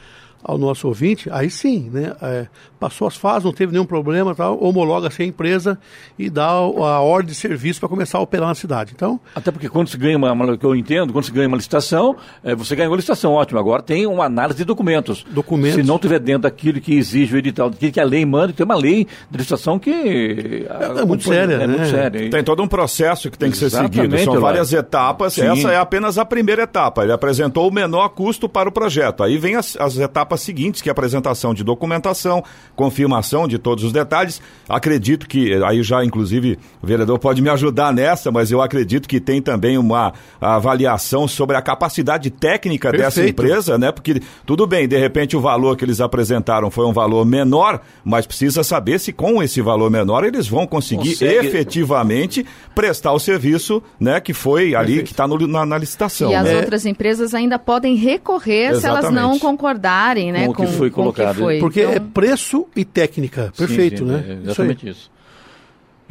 ao 0.44 0.58
nosso 0.58 0.88
ouvinte, 0.88 1.30
aí 1.32 1.50
sim, 1.50 1.90
né? 1.92 2.14
É, 2.22 2.48
passou 2.80 3.08
as 3.08 3.18
fases, 3.18 3.44
não 3.44 3.52
teve 3.52 3.74
nenhum 3.74 3.86
problema, 3.86 4.34
tal, 4.34 4.62
homologa-se 4.64 5.22
a 5.22 5.26
empresa 5.26 5.78
e 6.18 6.30
dá 6.30 6.48
a 6.48 7.02
ordem 7.02 7.32
de 7.32 7.36
serviço 7.36 7.80
para 7.80 7.90
começar 7.90 8.18
a 8.18 8.22
operar 8.22 8.48
na 8.48 8.56
cidade. 8.56 8.94
Então, 8.96 9.20
Até 9.36 9.52
porque 9.52 9.68
quando 9.68 9.90
se 9.90 9.98
ganha 9.98 10.18
uma, 10.18 10.58
eu 10.62 10.76
entendo, 10.76 11.12
quando 11.12 11.26
se 11.26 11.32
ganha 11.32 11.48
uma 11.48 11.58
licitação, 11.58 12.16
é, 12.44 12.56
você 12.56 12.76
ganhou 12.76 12.94
a 12.94 12.96
licitação, 12.96 13.34
ótimo. 13.34 13.60
Agora 13.60 13.82
tem 13.82 14.08
uma 14.08 14.26
análise 14.26 14.58
de 14.58 14.66
documentos. 14.66 15.26
Documentos. 15.30 15.76
Se 15.76 15.84
não 15.84 16.00
tiver 16.00 16.20
dentro 16.20 16.44
daquilo 16.44 16.80
que 16.80 16.94
exige 16.94 17.36
o 17.36 17.38
edital, 17.38 17.70
daquilo 17.70 17.92
que 17.92 18.00
a 18.00 18.06
lei 18.06 18.26
manda, 18.26 18.54
tem 18.54 18.66
uma 18.66 18.76
lei 18.76 19.06
de 19.30 19.38
licitação 19.38 19.78
que 19.78 20.66
é, 20.70 21.02
é 21.02 21.06
muito 21.06 21.24
séria, 21.26 21.56
é 21.56 21.58
né? 21.58 21.68
muito 21.68 21.90
séria. 21.90 22.30
Tem 22.30 22.44
todo 22.44 22.64
um 22.64 22.68
processo 22.68 23.30
que 23.30 23.38
tem 23.38 23.52
que 23.52 23.58
ser 23.58 23.70
seguido. 23.70 24.18
São 24.20 24.40
várias 24.40 24.72
etapas. 24.72 25.34
Sim. 25.34 25.48
Essa 25.48 25.72
é 25.72 25.78
apenas 25.78 26.18
a 26.18 26.24
primeira 26.24 26.64
etapa. 26.64 27.04
Ele 27.04 27.12
apresentou 27.12 27.68
o 27.68 27.72
menor 27.72 28.10
custo 28.10 28.48
para 28.48 28.70
o 28.70 28.72
projeto. 28.72 29.24
Aí 29.24 29.38
vem 29.38 29.56
as, 29.56 29.76
as 29.78 29.98
etapas 29.98 30.29
seguintes, 30.38 30.82
que 30.82 30.90
é 30.90 30.92
a 30.92 30.94
apresentação 30.94 31.54
de 31.54 31.64
documentação, 31.64 32.44
confirmação 32.76 33.48
de 33.48 33.58
todos 33.58 33.84
os 33.84 33.92
detalhes. 33.92 34.42
Acredito 34.68 35.28
que, 35.28 35.54
aí 35.64 35.82
já 35.84 36.04
inclusive 36.04 36.58
o 36.82 36.88
vereador 36.88 37.20
pode 37.20 37.42
me 37.42 37.50
ajudar 37.50 37.94
nessa, 37.94 38.32
mas 38.32 38.52
eu 38.52 38.62
acredito 38.62 39.08
que 39.08 39.20
tem 39.20 39.42
também 39.42 39.78
uma 39.78 40.14
avaliação 40.40 41.28
sobre 41.28 41.56
a 41.56 41.62
capacidade 41.62 42.30
técnica 42.30 42.92
Perfeito. 42.92 43.16
dessa 43.16 43.28
empresa, 43.28 43.78
né? 43.78 43.92
Porque 43.92 44.22
tudo 44.46 44.66
bem, 44.66 44.88
de 44.88 44.98
repente 44.98 45.36
o 45.36 45.42
valor 45.42 45.76
que 45.76 45.86
eles 45.86 46.02
apresentaram 46.02 46.70
foi 46.70 46.86
um 46.86 46.94
valor 46.94 47.26
menor, 47.26 47.82
mas 48.04 48.26
precisa 48.26 48.64
saber 48.64 49.00
se 49.00 49.12
com 49.12 49.42
esse 49.42 49.62
valor 49.62 49.90
menor 49.90 50.24
eles 50.24 50.48
vão 50.48 50.66
conseguir 50.68 51.10
Consegue... 51.10 51.48
efetivamente 51.48 52.46
prestar 52.76 53.14
o 53.14 53.20
serviço, 53.20 53.82
né? 54.00 54.20
Que 54.20 54.34
foi 54.34 54.76
ali 54.76 54.96
Perfeito. 54.96 55.06
que 55.06 55.12
está 55.12 55.28
na, 55.28 55.66
na, 55.66 55.78
licitação. 55.78 56.32
E 56.32 56.36
as 56.36 56.46
né? 56.46 56.58
outras 56.58 56.86
empresas 56.86 57.34
ainda 57.34 57.58
podem 57.58 57.96
recorrer 57.96 58.72
Exatamente. 58.72 58.82
se 58.82 58.88
elas 58.88 59.14
não 59.14 59.40
concordarem, 59.40 60.19
né? 60.32 60.48
Com, 60.48 60.54
com 60.54 60.64
o 60.64 60.66
que 60.68 60.74
foi 60.74 60.90
colocado. 60.90 61.36
Que 61.36 61.42
foi. 61.42 61.60
Porque 61.60 61.82
então... 61.82 61.94
é 61.94 62.00
preço 62.00 62.68
e 62.76 62.86
técnica. 62.86 63.52
Perfeito, 63.58 64.00
sim, 64.00 64.06
sim, 64.06 64.12
né? 64.12 64.26
É 64.28 64.34
exatamente 64.44 64.90
isso. 64.90 65.00
isso. 65.02 65.20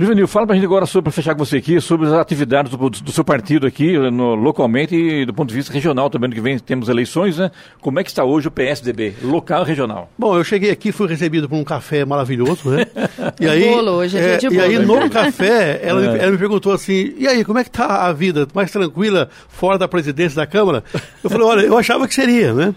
Juvenil, 0.00 0.28
fala 0.28 0.46
pra 0.46 0.54
gente 0.54 0.64
agora 0.64 0.86
sobre, 0.86 1.10
para 1.10 1.12
fechar 1.12 1.34
com 1.34 1.44
você 1.44 1.56
aqui, 1.56 1.80
sobre 1.80 2.06
as 2.06 2.12
atividades 2.12 2.70
do, 2.70 2.88
do 2.88 3.10
seu 3.10 3.24
partido 3.24 3.66
aqui, 3.66 3.98
no, 3.98 4.36
localmente 4.36 4.94
e 4.94 5.26
do 5.26 5.34
ponto 5.34 5.48
de 5.48 5.56
vista 5.56 5.72
regional 5.72 6.08
também, 6.08 6.30
que 6.30 6.40
vem 6.40 6.56
temos 6.56 6.88
eleições, 6.88 7.36
né? 7.36 7.50
Como 7.80 7.98
é 7.98 8.04
que 8.04 8.08
está 8.08 8.22
hoje 8.22 8.46
o 8.46 8.50
PSDB, 8.52 9.14
local 9.24 9.64
e 9.64 9.66
regional? 9.66 10.08
Bom, 10.16 10.36
eu 10.36 10.44
cheguei 10.44 10.70
aqui, 10.70 10.92
fui 10.92 11.08
recebido 11.08 11.48
por 11.48 11.56
um 11.56 11.64
café 11.64 12.04
maravilhoso, 12.04 12.70
né? 12.70 12.86
E 13.40 13.48
aí, 13.48 13.70
bolo, 13.70 13.90
hoje 13.92 14.18
é, 14.18 14.34
é 14.34 14.36
dia 14.36 14.50
de 14.50 14.56
bolo. 14.56 14.70
E 14.70 14.76
aí, 14.76 14.86
no 14.86 15.10
café, 15.10 15.80
ela, 15.82 16.00
é. 16.04 16.12
me, 16.12 16.18
ela 16.20 16.30
me 16.30 16.38
perguntou 16.38 16.72
assim, 16.72 17.14
e 17.18 17.26
aí, 17.26 17.44
como 17.44 17.58
é 17.58 17.64
que 17.64 17.70
tá 17.70 18.06
a 18.06 18.12
vida? 18.12 18.46
Mais 18.54 18.70
tranquila 18.70 19.28
fora 19.48 19.78
da 19.78 19.88
presidência 19.88 20.36
da 20.36 20.46
Câmara? 20.46 20.84
Eu 21.24 21.28
falei, 21.28 21.44
olha, 21.44 21.60
eu 21.62 21.76
achava 21.76 22.06
que 22.06 22.14
seria, 22.14 22.54
né? 22.54 22.72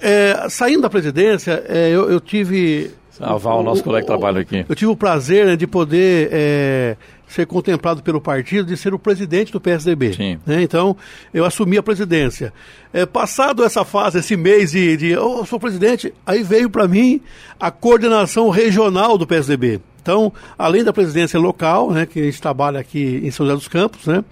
É, 0.00 0.48
saindo 0.48 0.82
da 0.82 0.90
presidência, 0.90 1.64
é, 1.68 1.90
eu, 1.90 2.10
eu 2.10 2.20
tive 2.20 2.92
Salvar 3.20 3.56
o, 3.56 3.60
o 3.60 3.62
nosso 3.62 3.84
colega 3.84 4.02
que 4.02 4.06
trabalha 4.06 4.40
aqui. 4.40 4.64
Eu 4.66 4.74
tive 4.74 4.90
o 4.90 4.96
prazer 4.96 5.44
né, 5.44 5.54
de 5.54 5.66
poder 5.66 6.30
é, 6.32 6.96
ser 7.28 7.46
contemplado 7.46 8.02
pelo 8.02 8.18
partido 8.18 8.66
de 8.66 8.76
ser 8.78 8.94
o 8.94 8.98
presidente 8.98 9.52
do 9.52 9.60
PSDB. 9.60 10.14
Sim. 10.14 10.38
Né? 10.46 10.62
Então, 10.62 10.96
eu 11.32 11.44
assumi 11.44 11.76
a 11.76 11.82
presidência. 11.82 12.50
É, 12.94 13.04
passado 13.04 13.62
essa 13.62 13.84
fase, 13.84 14.18
esse 14.18 14.36
mês 14.36 14.72
de, 14.72 14.96
de 14.96 15.16
oh, 15.18 15.44
sou 15.44 15.60
presidente, 15.60 16.14
aí 16.24 16.42
veio 16.42 16.70
para 16.70 16.88
mim 16.88 17.20
a 17.58 17.70
coordenação 17.70 18.48
regional 18.48 19.18
do 19.18 19.26
PSDB. 19.26 19.80
Então, 20.00 20.32
além 20.58 20.82
da 20.82 20.92
presidência 20.92 21.38
local, 21.38 21.90
né, 21.90 22.06
que 22.06 22.20
a 22.20 22.24
gente 22.24 22.40
trabalha 22.40 22.80
aqui 22.80 23.20
em 23.22 23.30
São 23.30 23.44
José 23.44 23.56
dos 23.56 23.68
Campos, 23.68 24.06
né, 24.06 24.24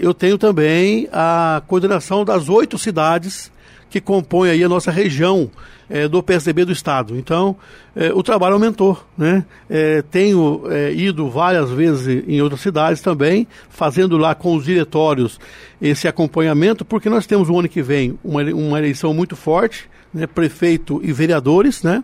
eu 0.00 0.12
tenho 0.12 0.36
também 0.36 1.08
a 1.12 1.62
coordenação 1.68 2.24
das 2.24 2.48
oito 2.48 2.76
cidades 2.76 3.52
que 3.92 4.00
compõem 4.00 4.50
aí 4.50 4.64
a 4.64 4.68
nossa 4.68 4.90
região 4.90 5.50
é, 5.88 6.08
do 6.08 6.22
PSDB 6.22 6.64
do 6.64 6.72
Estado. 6.72 7.16
Então, 7.16 7.54
é, 7.94 8.10
o 8.12 8.22
trabalho 8.22 8.54
aumentou. 8.54 8.98
Né? 9.16 9.44
É, 9.68 10.02
tenho 10.02 10.62
é, 10.70 10.92
ido 10.92 11.28
várias 11.28 11.70
vezes 11.70 12.24
em 12.26 12.40
outras 12.40 12.62
cidades 12.62 13.02
também, 13.02 13.46
fazendo 13.68 14.16
lá 14.16 14.34
com 14.34 14.56
os 14.56 14.64
diretórios 14.64 15.38
esse 15.80 16.08
acompanhamento, 16.08 16.84
porque 16.84 17.10
nós 17.10 17.26
temos 17.26 17.50
o 17.50 17.58
ano 17.58 17.68
que 17.68 17.82
vem 17.82 18.18
uma, 18.24 18.42
uma 18.42 18.78
eleição 18.78 19.12
muito 19.12 19.36
forte, 19.36 19.88
né? 20.12 20.26
prefeito 20.26 21.00
e 21.04 21.12
vereadores, 21.12 21.82
né? 21.82 22.02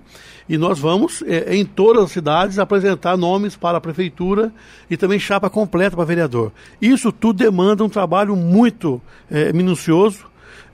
e 0.49 0.57
nós 0.57 0.78
vamos, 0.78 1.22
é, 1.22 1.55
em 1.55 1.64
todas 1.64 2.05
as 2.05 2.11
cidades, 2.11 2.59
apresentar 2.59 3.16
nomes 3.16 3.55
para 3.55 3.78
a 3.78 3.80
prefeitura 3.80 4.53
e 4.91 4.97
também 4.97 5.18
chapa 5.18 5.51
completa 5.51 5.95
para 5.95 6.05
vereador. 6.05 6.53
Isso 6.80 7.12
tudo 7.12 7.39
demanda 7.39 7.84
um 7.84 7.89
trabalho 7.89 8.34
muito 8.34 9.01
é, 9.30 9.53
minucioso, 9.53 10.26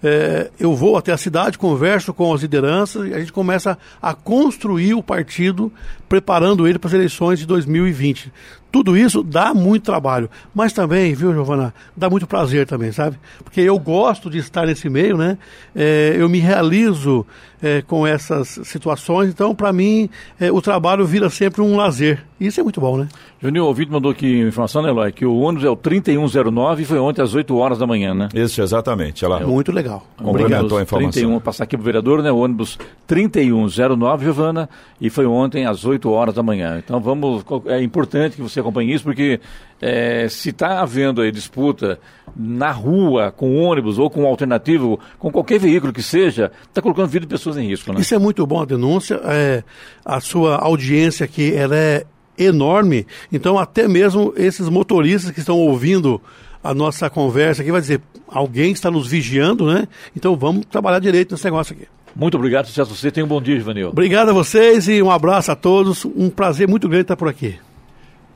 é, 0.05 0.51
eu 0.61 0.75
vou 0.75 0.99
até 0.99 1.13
a 1.13 1.17
cidade, 1.17 1.57
converso 1.57 2.13
com 2.13 2.35
as 2.35 2.43
lideranças 2.43 3.09
e 3.09 3.15
a 3.15 3.19
gente 3.19 3.33
começa 3.33 3.79
a 4.03 4.13
construir 4.13 4.93
o 4.93 5.03
partido, 5.03 5.73
preparando 6.07 6.69
ele 6.69 6.79
para 6.79 6.89
as 6.89 6.95
eleições 6.95 7.39
de 7.39 7.47
2020. 7.47 8.31
Tudo 8.71 8.97
isso 8.99 9.23
dá 9.23 9.55
muito 9.55 9.85
trabalho, 9.85 10.29
mas 10.55 10.73
também, 10.73 11.15
viu, 11.15 11.33
Giovana, 11.33 11.73
dá 11.97 12.11
muito 12.11 12.27
prazer 12.27 12.67
também, 12.67 12.93
sabe? 12.93 13.17
Porque 13.43 13.61
eu 13.61 13.79
gosto 13.79 14.29
de 14.29 14.39
estar 14.39 14.67
nesse 14.67 14.91
meio, 14.91 15.17
né? 15.17 15.39
É, 15.75 16.15
eu 16.19 16.29
me 16.29 16.39
realizo 16.39 17.25
é, 17.63 17.81
com 17.81 18.07
essas 18.07 18.61
situações, 18.65 19.31
então, 19.31 19.55
para 19.55 19.73
mim, 19.73 20.11
é, 20.39 20.53
o 20.53 20.61
trabalho 20.61 21.07
vira 21.07 21.31
sempre 21.31 21.63
um 21.63 21.77
lazer. 21.77 22.23
Isso 22.39 22.59
é 22.59 22.63
muito 22.65 22.81
bom, 22.81 22.97
né? 22.97 23.09
Juninho, 23.41 23.65
o 23.65 23.69
ouvinte 23.69 23.93
mandou 23.93 24.11
aqui 24.11 24.41
informação, 24.41 24.83
né, 24.83 24.89
Eloy, 24.89 25.13
que 25.13 25.25
o 25.25 25.39
ônibus 25.39 25.65
é 25.65 25.71
o 25.71 25.77
3109 25.77 26.83
e 26.83 26.85
foi 26.85 26.99
ontem 26.99 27.23
às 27.23 27.33
8 27.33 27.57
horas 27.57 27.79
da 27.79 27.87
manhã, 27.87 28.13
né? 28.13 28.29
Isso, 28.35 28.61
exatamente. 28.61 29.25
Ela... 29.25 29.41
É 29.41 29.47
muito 29.47 29.71
legal. 29.71 30.05
Complementou 30.17 30.79
a 30.79 30.83
informação. 30.83 31.13
31, 31.13 31.41
passar 31.41 31.65
aqui 31.65 31.77
pro 31.77 31.85
vereador, 31.85 32.23
né? 32.23 32.33
O 32.33 32.39
ônibus 32.39 32.77
3109, 33.07 34.25
Giovana, 34.25 34.69
e 35.01 35.11
foi 35.11 35.27
ontem 35.27 35.65
às 35.65 35.85
8 35.85 36.11
horas 36.11 36.35
da 36.35 36.43
manhã. 36.43 36.83
Então, 36.85 37.01
vamos. 37.01 37.45
É 37.67 37.81
importante 37.81 38.35
que 38.35 38.43
você 38.43 38.59
acompanhe 38.59 38.93
isso, 38.93 39.05
porque 39.05 39.41
é, 39.87 40.31
se 40.31 40.49
está 40.49 40.81
havendo 40.81 41.21
aí 41.21 41.31
disputa 41.31 42.01
na 42.35 42.71
rua, 42.71 43.31
com 43.31 43.55
ônibus 43.59 43.99
ou 43.99 44.09
com 44.09 44.25
alternativo, 44.25 44.99
com 45.19 45.31
qualquer 45.31 45.61
veículo 45.61 45.93
que 45.93 46.03
seja, 46.03 46.51
está 46.67 46.81
colocando 46.81 47.09
vida 47.09 47.27
de 47.27 47.31
pessoas 47.31 47.59
em 47.59 47.69
risco. 47.69 47.93
Né? 47.93 48.01
Isso 48.01 48.15
é 48.15 48.19
muito 48.19 48.47
bom 48.47 48.63
a 48.63 48.65
denúncia. 48.65 49.21
É, 49.25 49.63
a 50.03 50.21
sua 50.21 50.57
audiência 50.57 51.25
aqui 51.25 51.53
ela 51.55 51.77
é 51.77 52.07
enorme, 52.39 53.07
então 53.31 53.59
até 53.59 53.87
mesmo 53.87 54.33
esses 54.37 54.71
motoristas 54.71 55.31
que 55.31 55.41
estão 55.41 55.59
ouvindo 55.59 56.19
a 56.63 56.73
nossa 56.73 57.11
conversa 57.11 57.61
aqui 57.61 57.71
vai 57.71 57.83
dizer, 57.83 58.01
alguém 58.27 58.73
está 58.73 58.91
nos 58.91 59.07
vigiando, 59.07 59.67
né? 59.67 59.87
Então 60.17 60.35
vamos 60.35 60.65
trabalhar 60.65 60.99
direito 60.99 61.33
nesse 61.33 61.45
negócio 61.45 61.77
aqui. 61.77 61.87
Muito 62.17 62.39
obrigado, 62.39 62.67
sucesso 62.67 62.91
a 62.91 62.97
você. 62.97 63.11
Tenha 63.11 63.27
um 63.27 63.29
bom 63.29 63.41
dia, 63.41 63.57
Ivanil. 63.57 63.91
Obrigado 63.91 64.31
a 64.31 64.33
vocês 64.33 64.89
e 64.89 65.03
um 65.03 65.11
abraço 65.11 65.53
a 65.53 65.57
todos. 65.57 66.07
Um 66.07 66.31
prazer 66.31 66.67
muito 66.67 66.89
grande 66.89 67.03
estar 67.03 67.17
por 67.17 67.29
aqui. 67.29 67.59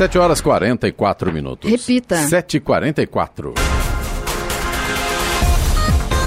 7 0.00 0.18
horas 0.18 0.40
44 0.40 1.30
minutos. 1.30 1.70
Repita. 1.70 2.16
7h44. 2.26 3.79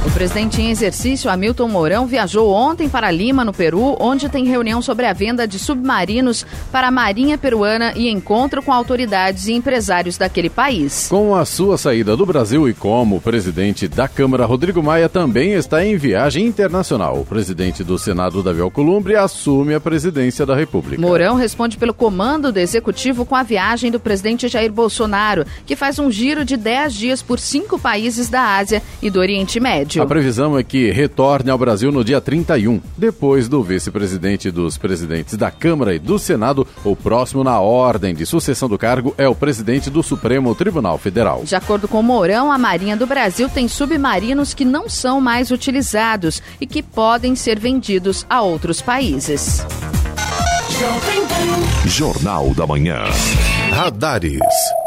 O 0.06 0.12
presidente 0.12 0.62
em 0.62 0.70
exercício, 0.70 1.30
Hamilton 1.30 1.70
Mourão, 1.70 2.06
viajou 2.06 2.52
ontem 2.52 2.90
para 2.90 3.10
Lima, 3.10 3.46
no 3.46 3.54
Peru, 3.54 3.96
onde 4.02 4.28
tem 4.28 4.44
reunião 4.44 4.82
sobre 4.82 5.06
a 5.06 5.14
venda 5.14 5.48
de 5.48 5.58
submarinos 5.58 6.46
para 6.74 6.90
a 6.90 6.92
Marinha 6.92 7.38
Peruana 7.38 7.94
e 7.96 8.10
encontro 8.10 8.62
com 8.62 8.74
autoridades 8.74 9.48
e 9.48 9.54
empresários 9.54 10.18
daquele 10.18 10.50
país. 10.50 11.08
Com 11.10 11.34
a 11.34 11.46
sua 11.46 11.78
saída 11.78 12.18
do 12.18 12.26
Brasil 12.26 12.68
e 12.68 12.74
como 12.74 13.22
presidente 13.22 13.88
da 13.88 14.06
Câmara, 14.06 14.46
Rodrigo 14.46 14.84
Maia 14.84 15.08
também 15.08 15.54
está 15.54 15.86
em 15.86 15.96
viagem 15.96 16.46
internacional. 16.46 17.22
O 17.22 17.26
presidente 17.26 17.82
do 17.82 17.98
Senado, 17.98 18.44
Davi 18.44 18.60
Alcolumbre, 18.60 19.16
assume 19.16 19.74
a 19.74 19.80
presidência 19.80 20.46
da 20.46 20.54
República. 20.54 21.02
Mourão 21.02 21.36
responde 21.36 21.78
pelo 21.78 21.94
comando 21.94 22.52
do 22.52 22.60
executivo 22.60 23.26
com 23.26 23.38
a 23.38 23.44
viagem 23.44 23.90
do 23.90 24.02
presidente 24.02 24.50
Jair 24.50 24.72
Bolsonaro, 24.72 25.46
que 25.66 25.78
faz 25.78 25.98
um 25.98 26.12
giro 26.12 26.44
de 26.44 26.58
10 26.58 26.94
dias 26.94 27.22
por 27.22 27.40
cinco 27.40 27.80
países 27.80 28.28
da 28.28 28.58
Ásia 28.58 28.84
e 29.02 29.10
do 29.10 29.20
Oriente 29.20 29.62
Médio. 29.62 29.93
A 30.00 30.06
previsão 30.06 30.58
é 30.58 30.64
que 30.64 30.92
retorne 30.92 31.50
ao 31.50 31.58
Brasil 31.58 31.92
no 31.92 32.04
dia 32.04 32.20
31, 32.20 32.82
depois 32.98 33.48
do 33.48 33.64
vice-presidente 33.64 34.50
dos 34.50 34.78
presidentes 34.78 35.36
da 35.36 35.52
Câmara 35.52 35.94
e 35.94 36.00
do 36.00 36.18
Senado. 36.18 36.66
O 36.84 36.96
próximo 36.96 37.44
na 37.44 37.60
ordem 37.60 38.14
de 38.16 38.26
sucessão 38.26 38.68
do 38.70 38.78
cargo 38.78 39.14
é 39.18 39.28
o 39.28 39.36
presidente 39.36 39.90
do 39.90 40.02
Supremo 40.02 40.54
Tribunal 40.56 40.98
Federal. 40.98 41.44
De 41.44 41.56
acordo 41.56 41.88
com 41.88 42.02
Mourão, 42.02 42.52
a 42.52 42.58
Marinha 42.58 42.98
do 42.98 43.06
Brasil 43.06 43.50
tem 43.50 43.68
submarinos 43.68 44.54
que 44.54 44.66
não 44.66 44.90
são 44.90 45.20
mais 45.22 45.52
utilizados 45.52 46.42
e 46.60 46.66
que 46.66 46.82
podem 46.82 47.36
ser 47.36 47.60
vendidos 47.60 48.26
a 48.30 48.42
outros 48.42 48.82
países. 48.82 49.64
Jornal 51.86 52.54
da 52.56 52.66
Manhã. 52.66 53.04
Radares. 53.72 54.40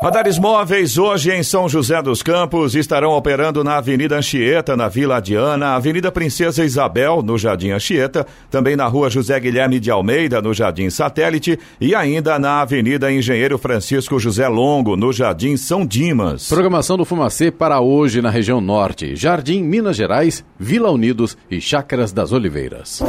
Radares 0.02 0.38
móveis 0.38 0.98
hoje 0.98 1.30
em 1.30 1.42
São 1.42 1.68
José 1.68 2.02
dos 2.02 2.22
Campos 2.22 2.74
estarão 2.74 3.12
operando 3.12 3.62
na 3.62 3.76
Avenida 3.76 4.16
Anchieta, 4.16 4.76
na 4.76 4.88
Vila 4.88 5.20
Diana, 5.20 5.74
Avenida 5.74 6.10
Princesa 6.10 6.64
Isabel, 6.64 7.22
no 7.22 7.38
Jardim 7.38 7.70
Anchieta, 7.70 8.26
também 8.50 8.76
na 8.76 8.86
Rua 8.86 9.08
José 9.08 9.38
Guilherme 9.38 9.80
de 9.80 9.90
Almeida, 9.90 10.42
no 10.42 10.52
Jardim 10.52 10.90
Satélite 10.90 11.58
e 11.80 11.94
ainda 11.94 12.38
na 12.38 12.60
Avenida 12.60 13.10
Engenheiro 13.10 13.56
Francisco 13.56 14.18
José 14.18 14.48
Longo, 14.48 14.96
no 14.96 15.12
Jardim 15.12 15.56
São 15.56 15.86
Dimas. 15.86 16.48
Programação 16.48 16.96
do 16.96 17.04
Fumacê 17.04 17.50
para 17.50 17.80
hoje 17.80 18.20
na 18.20 18.30
região 18.30 18.60
norte, 18.60 19.16
Jardim 19.16 19.62
Minas 19.62 19.96
Gerais, 19.96 20.44
Vila 20.58 20.90
Unidos 20.90 21.36
e 21.50 21.60
Chácaras 21.60 22.12
das 22.12 22.32
Oliveiras. 22.32 23.02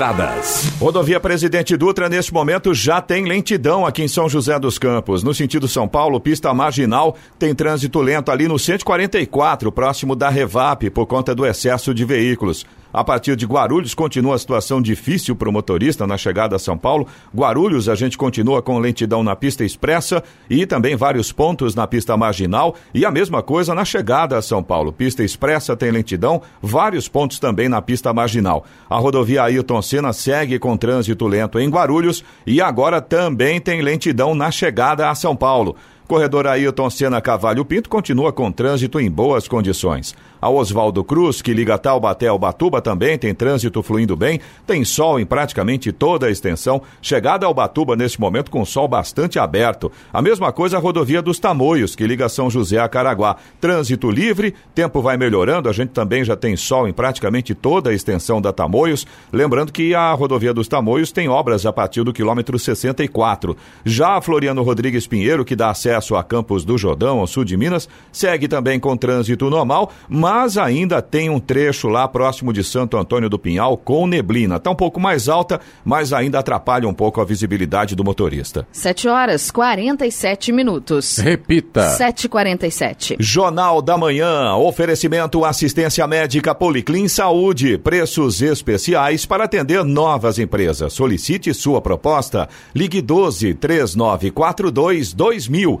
Estradas. 0.00 0.72
Rodovia 0.80 1.20
Presidente 1.20 1.76
Dutra, 1.76 2.08
neste 2.08 2.32
momento, 2.32 2.72
já 2.72 3.02
tem 3.02 3.26
lentidão 3.26 3.84
aqui 3.84 4.02
em 4.02 4.08
São 4.08 4.30
José 4.30 4.58
dos 4.58 4.78
Campos. 4.78 5.22
No 5.22 5.34
sentido 5.34 5.68
São 5.68 5.86
Paulo, 5.86 6.18
pista 6.18 6.54
marginal, 6.54 7.14
tem 7.38 7.54
trânsito 7.54 8.00
lento 8.00 8.30
ali 8.30 8.48
no 8.48 8.58
144, 8.58 9.70
próximo 9.70 10.16
da 10.16 10.30
Revap, 10.30 10.88
por 10.88 11.04
conta 11.04 11.34
do 11.34 11.44
excesso 11.44 11.92
de 11.92 12.02
veículos. 12.06 12.64
A 12.92 13.04
partir 13.04 13.36
de 13.36 13.46
Guarulhos, 13.46 13.94
continua 13.94 14.34
a 14.34 14.38
situação 14.38 14.82
difícil 14.82 15.36
para 15.36 15.48
o 15.48 15.52
motorista 15.52 16.06
na 16.06 16.18
chegada 16.18 16.56
a 16.56 16.58
São 16.58 16.76
Paulo. 16.76 17.06
Guarulhos, 17.34 17.88
a 17.88 17.94
gente 17.94 18.18
continua 18.18 18.60
com 18.60 18.78
lentidão 18.78 19.22
na 19.22 19.36
pista 19.36 19.64
expressa 19.64 20.22
e 20.48 20.66
também 20.66 20.96
vários 20.96 21.30
pontos 21.30 21.74
na 21.74 21.86
pista 21.86 22.16
marginal. 22.16 22.74
E 22.92 23.04
a 23.04 23.10
mesma 23.10 23.42
coisa 23.42 23.74
na 23.74 23.84
chegada 23.84 24.36
a 24.36 24.42
São 24.42 24.62
Paulo. 24.62 24.92
Pista 24.92 25.22
expressa 25.22 25.76
tem 25.76 25.92
lentidão, 25.92 26.42
vários 26.60 27.06
pontos 27.06 27.38
também 27.38 27.68
na 27.68 27.80
pista 27.80 28.12
marginal. 28.12 28.64
A 28.88 28.98
rodovia 28.98 29.44
Ailton 29.44 29.80
Senna 29.82 30.12
segue 30.12 30.58
com 30.58 30.76
trânsito 30.76 31.28
lento 31.28 31.60
em 31.60 31.70
Guarulhos 31.70 32.24
e 32.44 32.60
agora 32.60 33.00
também 33.00 33.60
tem 33.60 33.82
lentidão 33.82 34.34
na 34.34 34.50
chegada 34.50 35.08
a 35.08 35.14
São 35.14 35.36
Paulo. 35.36 35.76
Corredor 36.10 36.48
Ailton 36.48 36.90
Senna 36.90 37.20
Cavalho 37.20 37.64
Pinto 37.64 37.88
continua 37.88 38.32
com 38.32 38.50
trânsito 38.50 38.98
em 38.98 39.08
boas 39.08 39.46
condições. 39.46 40.12
A 40.42 40.50
Oswaldo 40.50 41.04
Cruz, 41.04 41.40
que 41.40 41.52
liga 41.52 41.78
Taubaté 41.78 42.26
ao 42.26 42.38
Batuba, 42.38 42.80
também 42.80 43.16
tem 43.16 43.32
trânsito 43.32 43.80
fluindo 43.80 44.16
bem, 44.16 44.40
tem 44.66 44.84
sol 44.84 45.20
em 45.20 45.26
praticamente 45.26 45.92
toda 45.92 46.26
a 46.26 46.30
extensão. 46.30 46.82
Chegada 47.00 47.46
ao 47.46 47.54
Batuba 47.54 47.94
neste 47.94 48.20
momento 48.20 48.50
com 48.50 48.64
sol 48.64 48.88
bastante 48.88 49.38
aberto. 49.38 49.92
A 50.12 50.20
mesma 50.20 50.50
coisa 50.50 50.78
a 50.78 50.80
rodovia 50.80 51.22
dos 51.22 51.38
Tamoios, 51.38 51.94
que 51.94 52.06
liga 52.06 52.28
São 52.28 52.50
José 52.50 52.80
a 52.80 52.88
Caraguá. 52.88 53.36
Trânsito 53.60 54.10
livre, 54.10 54.52
tempo 54.74 55.00
vai 55.00 55.16
melhorando, 55.16 55.68
a 55.68 55.72
gente 55.72 55.90
também 55.90 56.24
já 56.24 56.34
tem 56.34 56.56
sol 56.56 56.88
em 56.88 56.92
praticamente 56.92 57.54
toda 57.54 57.90
a 57.90 57.94
extensão 57.94 58.40
da 58.40 58.52
Tamoios. 58.52 59.06
Lembrando 59.32 59.72
que 59.72 59.94
a 59.94 60.10
rodovia 60.12 60.52
dos 60.52 60.66
Tamoios 60.66 61.12
tem 61.12 61.28
obras 61.28 61.64
a 61.66 61.72
partir 61.72 62.02
do 62.02 62.12
quilômetro 62.12 62.58
64. 62.58 63.56
Já 63.84 64.16
a 64.16 64.20
Floriano 64.20 64.62
Rodrigues 64.64 65.06
Pinheiro, 65.06 65.44
que 65.44 65.54
dá 65.54 65.70
acesso 65.70 65.99
a 66.00 66.24
Campos 66.24 66.64
do 66.64 66.76
Jordão, 66.76 67.20
ao 67.20 67.26
sul 67.26 67.44
de 67.44 67.56
Minas, 67.56 67.88
segue 68.10 68.48
também 68.48 68.80
com 68.80 68.96
trânsito 68.96 69.48
normal, 69.48 69.92
mas 70.08 70.40
mas 70.50 70.56
ainda 70.56 71.02
tem 71.02 71.28
um 71.28 71.38
trecho 71.38 71.88
lá 71.88 72.08
próximo 72.08 72.52
de 72.52 72.64
Santo 72.64 72.96
Antônio 72.96 73.28
do 73.28 73.38
Pinhal 73.38 73.76
com 73.76 74.06
neblina. 74.06 74.56
Está 74.56 74.70
um 74.70 74.74
pouco 74.74 74.98
mais 74.98 75.28
alta, 75.28 75.60
mas 75.84 76.12
ainda 76.12 76.38
atrapalha 76.38 76.88
um 76.88 76.94
pouco 76.94 77.20
a 77.20 77.24
visibilidade 77.24 77.94
do 77.94 78.02
motorista. 78.02 78.66
7 78.72 79.06
horas 79.06 79.50
47 79.50 80.50
minutos. 80.50 81.18
Repita. 81.18 81.96
7h47. 81.98 83.16
Jornal 83.20 83.82
da 83.82 83.98
Manhã. 83.98 84.54
Oferecimento 84.54 85.44
assistência 85.44 86.06
médica 86.06 86.54
Policlin 86.54 87.06
Saúde. 87.06 87.76
Preços 87.76 88.40
especiais 88.40 89.26
para 89.26 89.44
atender 89.44 89.84
novas 89.84 90.38
empresas. 90.38 90.92
Solicite 90.92 91.52
sua 91.52 91.80
proposta. 91.80 92.48
Ligue 92.74 93.02
12 93.02 93.54
3942 93.54 95.12
2000. 95.12 95.80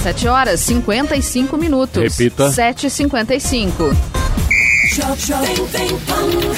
7 0.08 0.26
horas 0.28 0.60
55 0.60 1.58
minutos. 1.58 2.02
Repita. 2.02 2.48
7h55. 2.48 3.94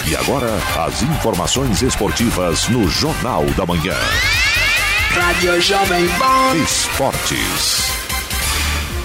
E 0.07 0.17
agora, 0.17 0.49
as 0.87 1.03
informações 1.03 1.83
esportivas 1.83 2.69
no 2.69 2.89
Jornal 2.89 3.45
da 3.57 3.67
Manhã. 3.67 3.97
Rádio 5.11 5.61
Jovem 5.61 6.07
Pan. 6.11 6.57
Esportes. 6.63 8.00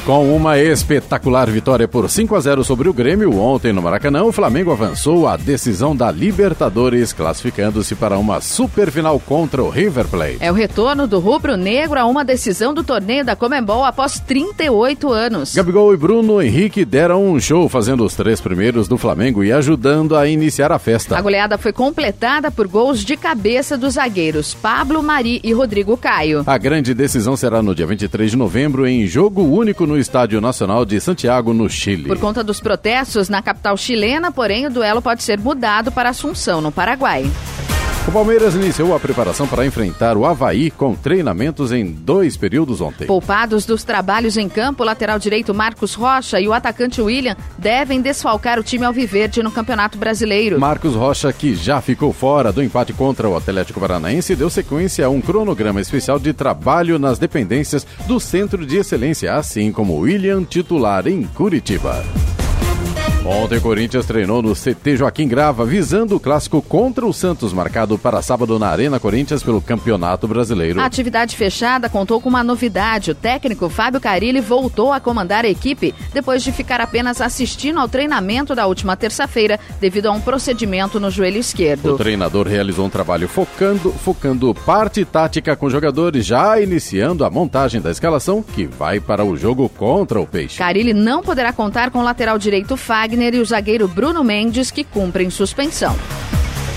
Com 0.06 0.36
uma 0.36 0.60
espetacular 0.60 1.49
vitória 1.49 1.88
por 1.88 2.08
5 2.08 2.36
a 2.36 2.39
0 2.39 2.64
sobre 2.64 2.88
o 2.88 2.93
Grêmio 2.93 3.39
ontem 3.39 3.74
no 3.74 3.82
Maracanã, 3.82 4.24
o 4.24 4.32
Flamengo 4.32 4.72
avançou 4.72 5.28
à 5.28 5.36
decisão 5.36 5.95
da 5.95 6.12
Libertadores, 6.12 7.12
classificando-se 7.12 7.95
para 7.95 8.16
uma 8.20 8.39
superfinal 8.39 9.20
contra 9.20 9.64
o 9.64 9.70
River 9.72 10.06
Plate. 10.06 10.38
É 10.41 10.51
o 10.51 10.53
retorno 10.53 11.08
do 11.08 11.18
rubro-negro 11.18 11.99
a 11.99 12.06
uma 12.06 12.24
decisão 12.24 12.72
do 12.72 12.84
torneio 12.84 13.26
da 13.26 13.36
Comembol 13.36 13.84
após 13.84 14.20
38 14.20 15.12
anos. 15.12 15.56
Gabigol 15.56 15.91
e 15.91 15.97
Bruno 15.97 16.39
Henrique 16.39 16.86
deram 16.86 17.26
um 17.26 17.39
show 17.39 17.68
fazendo 17.68 18.06
os 18.06 18.14
três 18.14 18.39
primeiros 18.39 18.88
do 18.88 18.99
Flamengo 18.99 19.43
e 19.43 19.51
ajudando 19.51 20.16
a 20.16 20.28
iniciar 20.28 20.72
a 20.72 20.78
festa. 20.78 21.18
A 21.18 21.22
goleada 21.22 21.58
foi 21.58 21.74
completada 21.74 22.51
por 22.51 22.68
gols 22.68 23.03
de 23.03 23.18
cabeça 23.18 23.76
dos 23.76 23.95
zagueiros 23.95 24.53
Pablo 24.53 25.01
Mari 25.01 25.41
e 25.43 25.51
Rodrigo 25.51 25.97
Caio. 25.97 26.43
A 26.45 26.60
grande 26.60 26.93
decisão 26.93 27.36
será 27.36 27.64
no 27.64 27.74
dia 27.74 27.88
23 27.88 28.30
de 28.30 28.38
novembro 28.38 28.86
em 28.86 29.08
jogo 29.08 29.41
único 29.41 29.88
no 29.88 29.95
Estádio 29.98 30.41
Nacional 30.41 30.86
de 30.86 31.00
Santiago, 31.00 31.54
no 31.54 31.70
Chile. 31.70 32.08
Por 32.08 32.20
conta 32.20 32.43
dos 32.43 32.60
protestos 32.60 33.30
na 33.30 33.41
capital 33.41 33.78
chilena, 33.78 34.32
porém, 34.32 34.68
o 34.68 34.72
duelo 34.72 35.02
pode 35.02 35.24
ser 35.24 35.39
mudado 35.39 35.91
para 35.91 36.10
Assunção, 36.10 36.62
no 36.62 36.72
Paraguai. 36.72 37.26
O 38.08 38.12
Palmeiras 38.12 38.53
iniciou 38.53 38.95
a 38.95 38.99
preparação 38.99 39.47
para 39.47 39.66
enfrentar 39.66 40.16
o 40.16 40.28
Havaí 40.28 40.70
com 40.70 40.93
treinamentos 40.93 41.72
em 41.72 41.84
dois 41.86 42.38
períodos 42.38 42.80
ontem. 42.80 43.08
Poupados 43.08 43.66
dos 43.66 43.84
trabalhos 43.84 44.38
em 44.38 44.47
campo, 44.47 44.84
o 44.84 44.86
lateral 44.86 45.18
direito 45.18 45.56
Marcos 45.56 45.95
Rocha 45.95 46.39
e 46.39 46.47
o 46.47 46.53
atacante 46.53 47.01
William 47.01 47.36
devem 47.58 47.99
desfalcar 47.99 48.60
o 48.60 48.64
time 48.64 48.86
alviverde 48.86 49.41
no 49.41 49.51
Campeonato 49.51 49.97
Brasileiro. 49.97 50.60
Marcos 50.60 50.93
Rocha, 50.93 51.34
que 51.34 51.56
já 51.56 51.82
ficou 51.82 52.14
fora 52.14 52.53
do 52.53 52.62
empate 52.62 52.93
contra 52.93 53.28
o 53.28 53.36
Atlético 53.36 53.80
Paranaense, 53.80 54.36
deu 54.36 54.51
sequência 54.51 55.08
a 55.08 55.10
um 55.10 55.20
cronograma 55.20 55.82
especial 55.82 56.20
de 56.20 56.32
trabalho 56.32 56.99
nas 56.99 57.18
dependências 57.18 57.88
do 58.06 58.20
Centro 58.20 58.68
de 58.68 58.78
Excelência, 58.78 59.34
assim 59.34 59.72
como 59.72 59.97
William 59.97 60.43
titular 60.43 61.08
em 61.08 61.24
Curitiba. 61.24 62.06
Ontem 63.28 63.57
o 63.57 63.61
Corinthians 63.61 64.05
treinou 64.05 64.39
no 64.39 64.53
CT 64.53 64.97
Joaquim 64.97 65.28
Grava, 65.28 65.65
visando 65.65 66.15
o 66.15 66.19
clássico 66.19 66.61
contra 66.61 67.07
o 67.07 67.11
Santos, 67.11 67.51
marcado 67.51 67.97
para 67.97 68.21
sábado 68.21 68.59
na 68.59 68.67
Arena 68.67 68.99
Corinthians 68.99 69.41
pelo 69.41 69.59
Campeonato 69.59 70.28
Brasileiro. 70.28 70.80
A 70.80 70.86
atividade 70.86 71.36
fechada 71.36 71.89
contou 71.89 72.21
com 72.21 72.30
uma 72.30 72.43
novidade. 72.43 73.09
O 73.09 73.15
técnico 73.15 73.67
Fábio 73.67 73.99
Carilli 73.99 74.39
voltou 74.41 74.93
a 74.93 74.99
comandar 74.99 75.43
a 75.43 75.47
equipe 75.49 75.91
depois 76.13 76.43
de 76.43 76.51
ficar 76.51 76.80
apenas 76.80 77.19
assistindo 77.19 77.80
ao 77.80 77.89
treinamento 77.89 78.53
da 78.53 78.67
última 78.67 78.95
terça-feira 78.95 79.59
devido 79.82 80.05
a 80.05 80.11
um 80.11 80.21
procedimento 80.21 80.99
no 80.99 81.09
joelho 81.09 81.38
O 81.38 81.39
esquerdo. 81.39 81.97
treinador 81.97 82.47
realizou 82.47 82.86
um 82.86 82.91
trabalho 82.91 83.28
focando, 83.28 83.91
focando 83.91 84.53
parte 84.53 85.03
tática 85.03 85.55
com 85.55 85.67
jogadores, 85.67 86.28
já 86.28 86.61
iniciando 86.61 87.26
a 87.26 87.32
montagem 87.32 87.82
da 87.82 87.89
escalação 87.89 88.43
que 88.43 88.67
vai 88.67 88.99
para 88.99 89.26
o 89.26 89.36
jogo 89.36 89.67
contra 89.67 90.21
o 90.21 90.28
Peixe. 90.28 90.59
Carilli 90.59 90.93
não 90.93 91.23
poderá 91.23 91.51
contar 91.51 91.89
com 91.89 91.97
o 91.97 92.03
lateral 92.03 92.38
direito 92.38 92.78
Fagner 92.78 93.14
e 93.24 93.39
o 93.39 93.45
zagueiro 93.45 93.88
Bruno 93.88 94.24
Mendes, 94.24 94.72
que 94.72 94.84
cumprem 94.84 95.30
suspensão. 95.30 95.95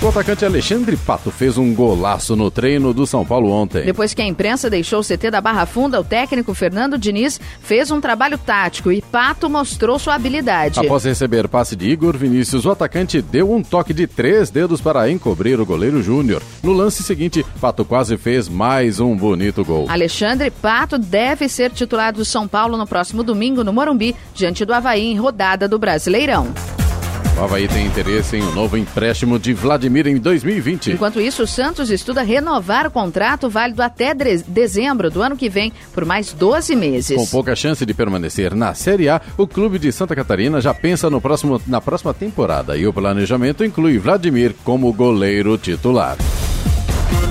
O 0.00 0.06
atacante 0.06 0.44
Alexandre 0.44 0.96
Pato 0.96 1.28
fez 1.28 1.58
um 1.58 1.74
golaço 1.74 2.36
no 2.36 2.52
treino 2.52 2.94
do 2.94 3.04
São 3.04 3.26
Paulo 3.26 3.50
ontem. 3.50 3.84
Depois 3.84 4.14
que 4.14 4.22
a 4.22 4.24
imprensa 4.24 4.70
deixou 4.70 5.00
o 5.00 5.02
CT 5.02 5.28
da 5.28 5.40
Barra 5.40 5.66
Funda, 5.66 6.00
o 6.00 6.04
técnico 6.04 6.54
Fernando 6.54 6.96
Diniz 6.96 7.40
fez 7.60 7.90
um 7.90 8.00
trabalho 8.00 8.38
tático 8.38 8.92
e 8.92 9.02
Pato 9.02 9.50
mostrou 9.50 9.98
sua 9.98 10.14
habilidade. 10.14 10.78
Após 10.78 11.02
receber 11.02 11.48
passe 11.48 11.74
de 11.74 11.88
Igor 11.88 12.16
Vinícius, 12.16 12.64
o 12.64 12.70
atacante 12.70 13.20
deu 13.20 13.52
um 13.52 13.60
toque 13.60 13.92
de 13.92 14.06
três 14.06 14.50
dedos 14.50 14.80
para 14.80 15.10
encobrir 15.10 15.60
o 15.60 15.66
goleiro 15.66 16.00
Júnior. 16.00 16.44
No 16.62 16.72
lance 16.72 17.02
seguinte, 17.02 17.44
Pato 17.60 17.84
quase 17.84 18.16
fez 18.16 18.48
mais 18.48 19.00
um 19.00 19.16
bonito 19.16 19.64
gol. 19.64 19.86
Alexandre 19.88 20.48
Pato 20.48 20.96
deve 20.96 21.48
ser 21.48 21.72
titular 21.72 22.12
do 22.12 22.24
São 22.24 22.46
Paulo 22.46 22.76
no 22.76 22.86
próximo 22.86 23.24
domingo 23.24 23.64
no 23.64 23.72
Morumbi, 23.72 24.14
diante 24.32 24.64
do 24.64 24.72
Havaí 24.72 25.06
em 25.06 25.18
rodada 25.18 25.66
do 25.66 25.76
Brasileirão. 25.76 26.54
O 27.38 27.44
Havaí 27.44 27.68
tem 27.68 27.86
interesse 27.86 28.36
em 28.36 28.42
um 28.42 28.52
novo 28.52 28.76
empréstimo 28.76 29.38
de 29.38 29.52
Vladimir 29.52 30.08
em 30.08 30.16
2020. 30.16 30.90
Enquanto 30.90 31.20
isso, 31.20 31.44
o 31.44 31.46
Santos 31.46 31.88
estuda 31.88 32.20
renovar 32.20 32.84
o 32.88 32.90
contrato 32.90 33.48
válido 33.48 33.80
até 33.80 34.12
dezembro 34.12 35.08
do 35.08 35.22
ano 35.22 35.36
que 35.36 35.48
vem 35.48 35.72
por 35.94 36.04
mais 36.04 36.32
12 36.32 36.74
meses. 36.74 37.16
Com 37.16 37.26
pouca 37.26 37.54
chance 37.54 37.86
de 37.86 37.94
permanecer 37.94 38.56
na 38.56 38.74
Série 38.74 39.08
A, 39.08 39.20
o 39.36 39.46
clube 39.46 39.78
de 39.78 39.92
Santa 39.92 40.16
Catarina 40.16 40.60
já 40.60 40.74
pensa 40.74 41.08
no 41.08 41.20
próximo, 41.20 41.62
na 41.64 41.80
próxima 41.80 42.12
temporada 42.12 42.76
e 42.76 42.88
o 42.88 42.92
planejamento 42.92 43.64
inclui 43.64 43.98
Vladimir 43.98 44.52
como 44.64 44.92
goleiro 44.92 45.56
titular. 45.56 46.16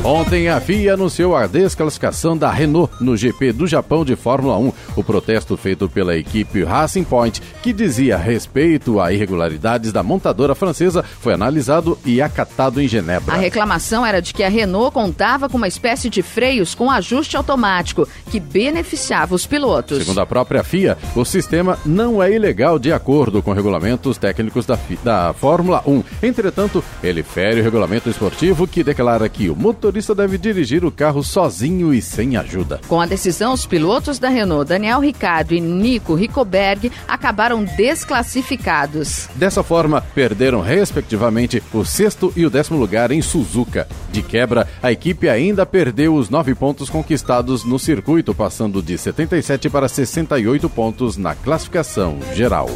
Ontem 0.04 0.48
a 0.48 0.62
FIA 0.62 0.93
anunciou 0.93 1.36
a 1.36 1.48
desclassificação 1.48 2.38
da 2.38 2.50
Renault 2.50 2.93
no 3.02 3.18
GP 3.18 3.52
do 3.52 3.68
Japão 3.68 4.06
de 4.06 4.16
Fórmula 4.16 4.58
1. 4.58 4.72
O 4.95 5.04
protesto 5.04 5.58
feito 5.58 5.89
pela 5.89 6.16
equipe 6.16 6.64
Racing 6.64 7.04
Point, 7.04 7.41
que 7.62 7.74
dizia 7.74 8.16
respeito 8.16 9.02
a 9.02 9.12
irregularidades 9.12 9.91
da 9.91 10.04
montadora 10.04 10.56
francesa, 10.56 11.04
foi 11.04 11.34
analisado 11.34 12.00
e 12.06 12.22
acatado 12.22 12.82
em 12.82 12.88
Genebra. 12.88 13.36
A 13.36 13.38
reclamação 13.38 14.06
era 14.06 14.22
de 14.22 14.34
que 14.34 14.43
a 14.43 14.50
Renault 14.50 14.93
contava 14.93 15.50
com 15.50 15.58
uma 15.58 15.68
espécie 15.68 16.10
de 16.10 16.22
freios 16.22 16.74
com 16.74 16.89
ajuste 16.89 17.36
automático 17.36 18.08
que 18.32 18.39
beneficiava 18.39 19.36
os 19.36 19.45
pilotos. 19.45 19.98
Segundo 19.98 20.22
a 20.22 20.26
própria 20.26 20.64
FIA, 20.64 20.98
o 21.16 21.26
sistema 21.26 21.78
não 21.86 22.24
é 22.24 22.32
ilegal 22.32 22.80
de 22.80 22.93
acordo 22.93 23.43
com 23.43 23.52
regulamentos 23.52 24.18
técnicos 24.18 24.66
da, 24.66 24.80
da 25.04 25.34
Fórmula 25.34 25.84
1. 25.86 26.04
Entretanto, 26.24 26.84
ele 27.04 27.24
fere 27.24 27.60
o 27.60 27.64
regulamento 27.64 28.10
esportivo 28.10 28.66
que 28.66 28.84
declara 28.84 29.28
que 29.28 29.50
o 29.50 29.56
motorista 29.56 29.87
motorista 29.88 30.14
deve 30.14 30.38
dirigir 30.38 30.84
o 30.84 30.92
carro 30.92 31.24
sozinho 31.24 31.94
e 31.94 32.02
sem 32.02 32.36
ajuda. 32.36 32.82
Com 32.90 33.00
a 33.00 33.06
decisão, 33.06 33.54
os 33.54 33.66
pilotos 33.66 34.20
da 34.20 34.28
Renault, 34.28 34.68
Daniel 34.68 35.00
Ricardo 35.00 35.54
e 35.54 35.62
Nico 35.62 36.14
Ricoberg, 36.14 36.92
acabaram 37.08 37.64
desclassificados. 37.64 39.30
Dessa 39.36 39.64
forma, 39.64 40.02
perderam 40.14 40.60
respectivamente 40.60 41.64
o 41.74 41.86
sexto 41.86 42.34
e 42.36 42.46
o 42.46 42.50
décimo 42.50 42.78
lugar 42.78 43.12
em 43.12 43.22
Suzuka. 43.22 43.88
De 44.12 44.22
quebra, 44.22 44.68
a 44.84 44.92
equipe 44.92 45.30
ainda 45.30 45.66
perdeu 45.66 46.16
os 46.16 46.30
nove 46.30 46.54
pontos 46.54 46.90
conquistados 46.90 47.64
no 47.64 47.80
circuito, 47.80 48.36
passando 48.36 48.82
de 48.82 48.98
77 48.98 49.70
para 49.70 49.88
68 49.88 50.70
pontos 50.70 51.16
na 51.16 51.34
classificação 51.34 52.20
geral. 52.36 52.70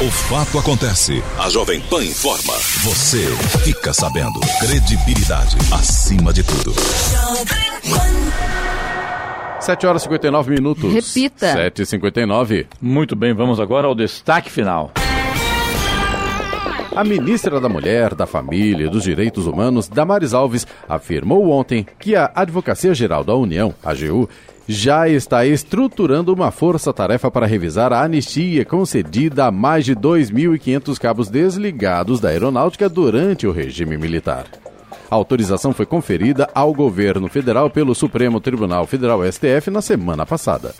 O 0.00 0.10
fato 0.10 0.58
acontece. 0.58 1.22
A 1.38 1.48
Jovem 1.48 1.80
Pan 1.82 2.04
informa. 2.04 2.54
Você 2.82 3.24
fica 3.62 3.92
sabendo. 3.92 4.40
Credibilidade 4.58 5.56
acima 5.72 6.32
de 6.32 6.42
tudo. 6.42 6.74
7 9.60 9.86
horas 9.86 10.02
e 10.02 10.04
59 10.04 10.50
minutos. 10.50 10.92
Repita. 10.92 11.52
7 11.52 11.82
e 11.82 11.86
59 11.86 12.66
Muito 12.82 13.14
bem, 13.14 13.32
vamos 13.32 13.60
agora 13.60 13.86
ao 13.86 13.94
destaque 13.94 14.50
final. 14.50 14.90
A 16.96 17.04
ministra 17.04 17.60
da 17.60 17.68
Mulher, 17.68 18.14
da 18.16 18.26
Família 18.26 18.86
e 18.86 18.90
dos 18.90 19.04
Direitos 19.04 19.46
Humanos, 19.46 19.88
Damares 19.88 20.34
Alves, 20.34 20.66
afirmou 20.88 21.50
ontem 21.50 21.86
que 22.00 22.16
a 22.16 22.30
Advocacia 22.34 22.94
Geral 22.94 23.22
da 23.24 23.34
União, 23.34 23.74
AGU, 23.82 24.28
já 24.66 25.08
está 25.08 25.44
estruturando 25.44 26.32
uma 26.32 26.50
força-tarefa 26.50 27.30
para 27.30 27.46
revisar 27.46 27.92
a 27.92 28.02
anistia 28.02 28.64
concedida 28.64 29.46
a 29.46 29.50
mais 29.50 29.84
de 29.84 29.94
2.500 29.94 30.98
cabos 30.98 31.28
desligados 31.28 32.20
da 32.20 32.30
aeronáutica 32.30 32.88
durante 32.88 33.46
o 33.46 33.52
regime 33.52 33.96
militar. 33.96 34.46
A 35.10 35.14
autorização 35.14 35.72
foi 35.72 35.86
conferida 35.86 36.48
ao 36.54 36.72
governo 36.72 37.28
federal 37.28 37.68
pelo 37.68 37.94
Supremo 37.94 38.40
Tribunal 38.40 38.86
Federal 38.86 39.20
STF 39.30 39.70
na 39.70 39.82
semana 39.82 40.24
passada. 40.24 40.74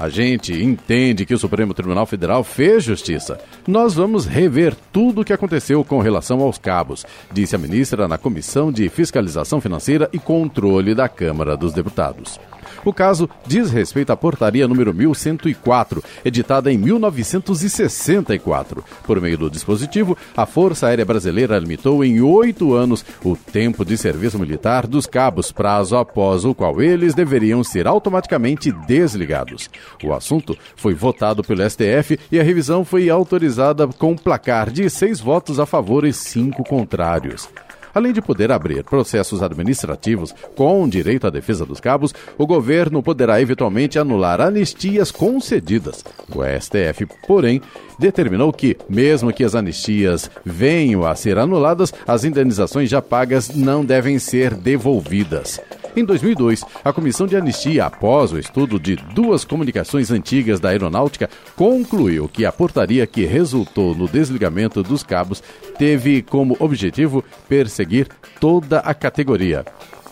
A 0.00 0.08
gente 0.08 0.54
entende 0.54 1.26
que 1.26 1.34
o 1.34 1.38
Supremo 1.38 1.74
Tribunal 1.74 2.06
Federal 2.06 2.42
fez 2.42 2.82
justiça. 2.82 3.38
Nós 3.68 3.92
vamos 3.92 4.24
rever 4.24 4.74
tudo 4.90 5.20
o 5.20 5.24
que 5.24 5.32
aconteceu 5.32 5.84
com 5.84 6.00
relação 6.00 6.40
aos 6.40 6.56
cabos, 6.56 7.04
disse 7.30 7.54
a 7.54 7.58
ministra 7.58 8.08
na 8.08 8.16
Comissão 8.16 8.72
de 8.72 8.88
Fiscalização 8.88 9.60
Financeira 9.60 10.08
e 10.10 10.18
Controle 10.18 10.94
da 10.94 11.06
Câmara 11.06 11.54
dos 11.54 11.74
Deputados. 11.74 12.40
O 12.84 12.92
caso 12.92 13.28
diz 13.46 13.70
respeito 13.70 14.10
à 14.10 14.16
portaria 14.16 14.66
número 14.66 14.92
1104, 14.94 16.02
editada 16.24 16.72
em 16.72 16.78
1964. 16.78 18.82
Por 19.04 19.20
meio 19.20 19.36
do 19.36 19.50
dispositivo, 19.50 20.16
a 20.36 20.46
Força 20.46 20.86
Aérea 20.86 21.04
Brasileira 21.04 21.58
limitou 21.58 22.04
em 22.04 22.20
oito 22.20 22.74
anos 22.74 23.04
o 23.24 23.36
tempo 23.36 23.84
de 23.84 23.98
serviço 23.98 24.38
militar 24.38 24.86
dos 24.86 25.06
cabos, 25.06 25.50
prazo 25.52 25.96
após 25.96 26.44
o 26.44 26.54
qual 26.54 26.80
eles 26.80 27.14
deveriam 27.14 27.62
ser 27.62 27.86
automaticamente 27.86 28.72
desligados. 28.72 29.68
O 30.02 30.14
assunto 30.14 30.56
foi 30.76 30.94
votado 30.94 31.42
pelo 31.42 31.68
STF 31.68 32.18
e 32.32 32.40
a 32.40 32.42
revisão 32.42 32.84
foi 32.84 33.10
autorizada 33.10 33.86
com 33.86 34.16
placar 34.16 34.70
de 34.70 34.88
seis 34.88 35.20
votos 35.20 35.60
a 35.60 35.66
favor 35.66 36.06
e 36.06 36.12
cinco 36.12 36.64
contrários. 36.64 37.48
Além 37.94 38.12
de 38.12 38.22
poder 38.22 38.52
abrir 38.52 38.84
processos 38.84 39.42
administrativos 39.42 40.34
com 40.56 40.88
direito 40.88 41.26
à 41.26 41.30
defesa 41.30 41.64
dos 41.66 41.80
cabos, 41.80 42.14
o 42.38 42.46
governo 42.46 43.02
poderá 43.02 43.40
eventualmente 43.40 43.98
anular 43.98 44.40
anistias 44.40 45.10
concedidas. 45.10 46.04
O 46.34 46.42
STF, 46.44 47.06
porém, 47.26 47.60
determinou 47.98 48.52
que, 48.52 48.76
mesmo 48.88 49.32
que 49.32 49.44
as 49.44 49.54
anistias 49.54 50.30
venham 50.44 51.04
a 51.04 51.14
ser 51.14 51.38
anuladas, 51.38 51.92
as 52.06 52.24
indenizações 52.24 52.88
já 52.88 53.02
pagas 53.02 53.54
não 53.54 53.84
devem 53.84 54.18
ser 54.18 54.54
devolvidas. 54.54 55.60
Em 55.96 56.04
2002, 56.04 56.64
a 56.84 56.92
Comissão 56.92 57.26
de 57.26 57.36
Anistia, 57.36 57.86
após 57.86 58.32
o 58.32 58.38
estudo 58.38 58.78
de 58.78 58.96
duas 58.96 59.44
comunicações 59.44 60.10
antigas 60.10 60.60
da 60.60 60.68
aeronáutica, 60.68 61.28
concluiu 61.56 62.28
que 62.28 62.44
a 62.44 62.52
portaria 62.52 63.06
que 63.06 63.24
resultou 63.24 63.94
no 63.94 64.08
desligamento 64.08 64.82
dos 64.82 65.02
cabos 65.02 65.42
teve 65.78 66.22
como 66.22 66.56
objetivo 66.60 67.24
perseguir 67.48 68.08
toda 68.38 68.78
a 68.80 68.94
categoria. 68.94 69.64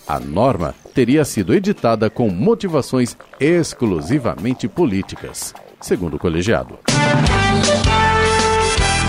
A 0.06 0.18
norma 0.18 0.74
teria 0.94 1.24
sido 1.24 1.54
editada 1.54 2.08
com 2.10 2.28
motivações 2.28 3.16
exclusivamente 3.38 4.66
políticas, 4.66 5.54
segundo 5.80 6.14
o 6.14 6.18
colegiado. 6.18 6.78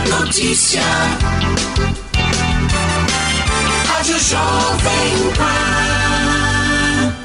Notícia. 0.10 0.82
Rádio 3.88 4.20
Jovem 4.20 5.34
Pan. 5.36 5.99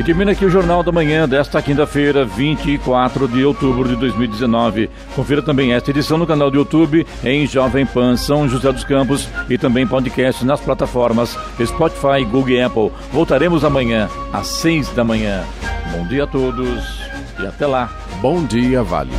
E 0.00 0.02
termina 0.02 0.32
aqui 0.32 0.46
o 0.46 0.50
Jornal 0.50 0.82
da 0.82 0.90
Manhã 0.90 1.28
desta 1.28 1.60
quinta-feira, 1.60 2.24
24 2.24 3.28
de 3.28 3.44
outubro 3.44 3.86
de 3.86 3.96
2019. 3.96 4.88
Confira 5.14 5.42
também 5.42 5.74
esta 5.74 5.90
edição 5.90 6.16
no 6.16 6.26
canal 6.26 6.50
do 6.50 6.56
YouTube 6.56 7.06
em 7.22 7.46
Jovem 7.46 7.84
Pan 7.84 8.16
São 8.16 8.48
José 8.48 8.72
dos 8.72 8.82
Campos 8.82 9.28
e 9.46 9.58
também 9.58 9.86
podcast 9.86 10.42
nas 10.42 10.58
plataformas 10.58 11.36
Spotify, 11.62 12.24
Google 12.24 12.48
e 12.48 12.62
Apple. 12.62 12.90
Voltaremos 13.12 13.62
amanhã 13.62 14.08
às 14.32 14.46
seis 14.46 14.88
da 14.88 15.04
manhã. 15.04 15.44
Bom 15.92 16.06
dia 16.06 16.24
a 16.24 16.26
todos 16.26 17.02
e 17.38 17.46
até 17.46 17.66
lá. 17.66 17.90
Bom 18.22 18.42
dia, 18.42 18.82
Vale. 18.82 19.10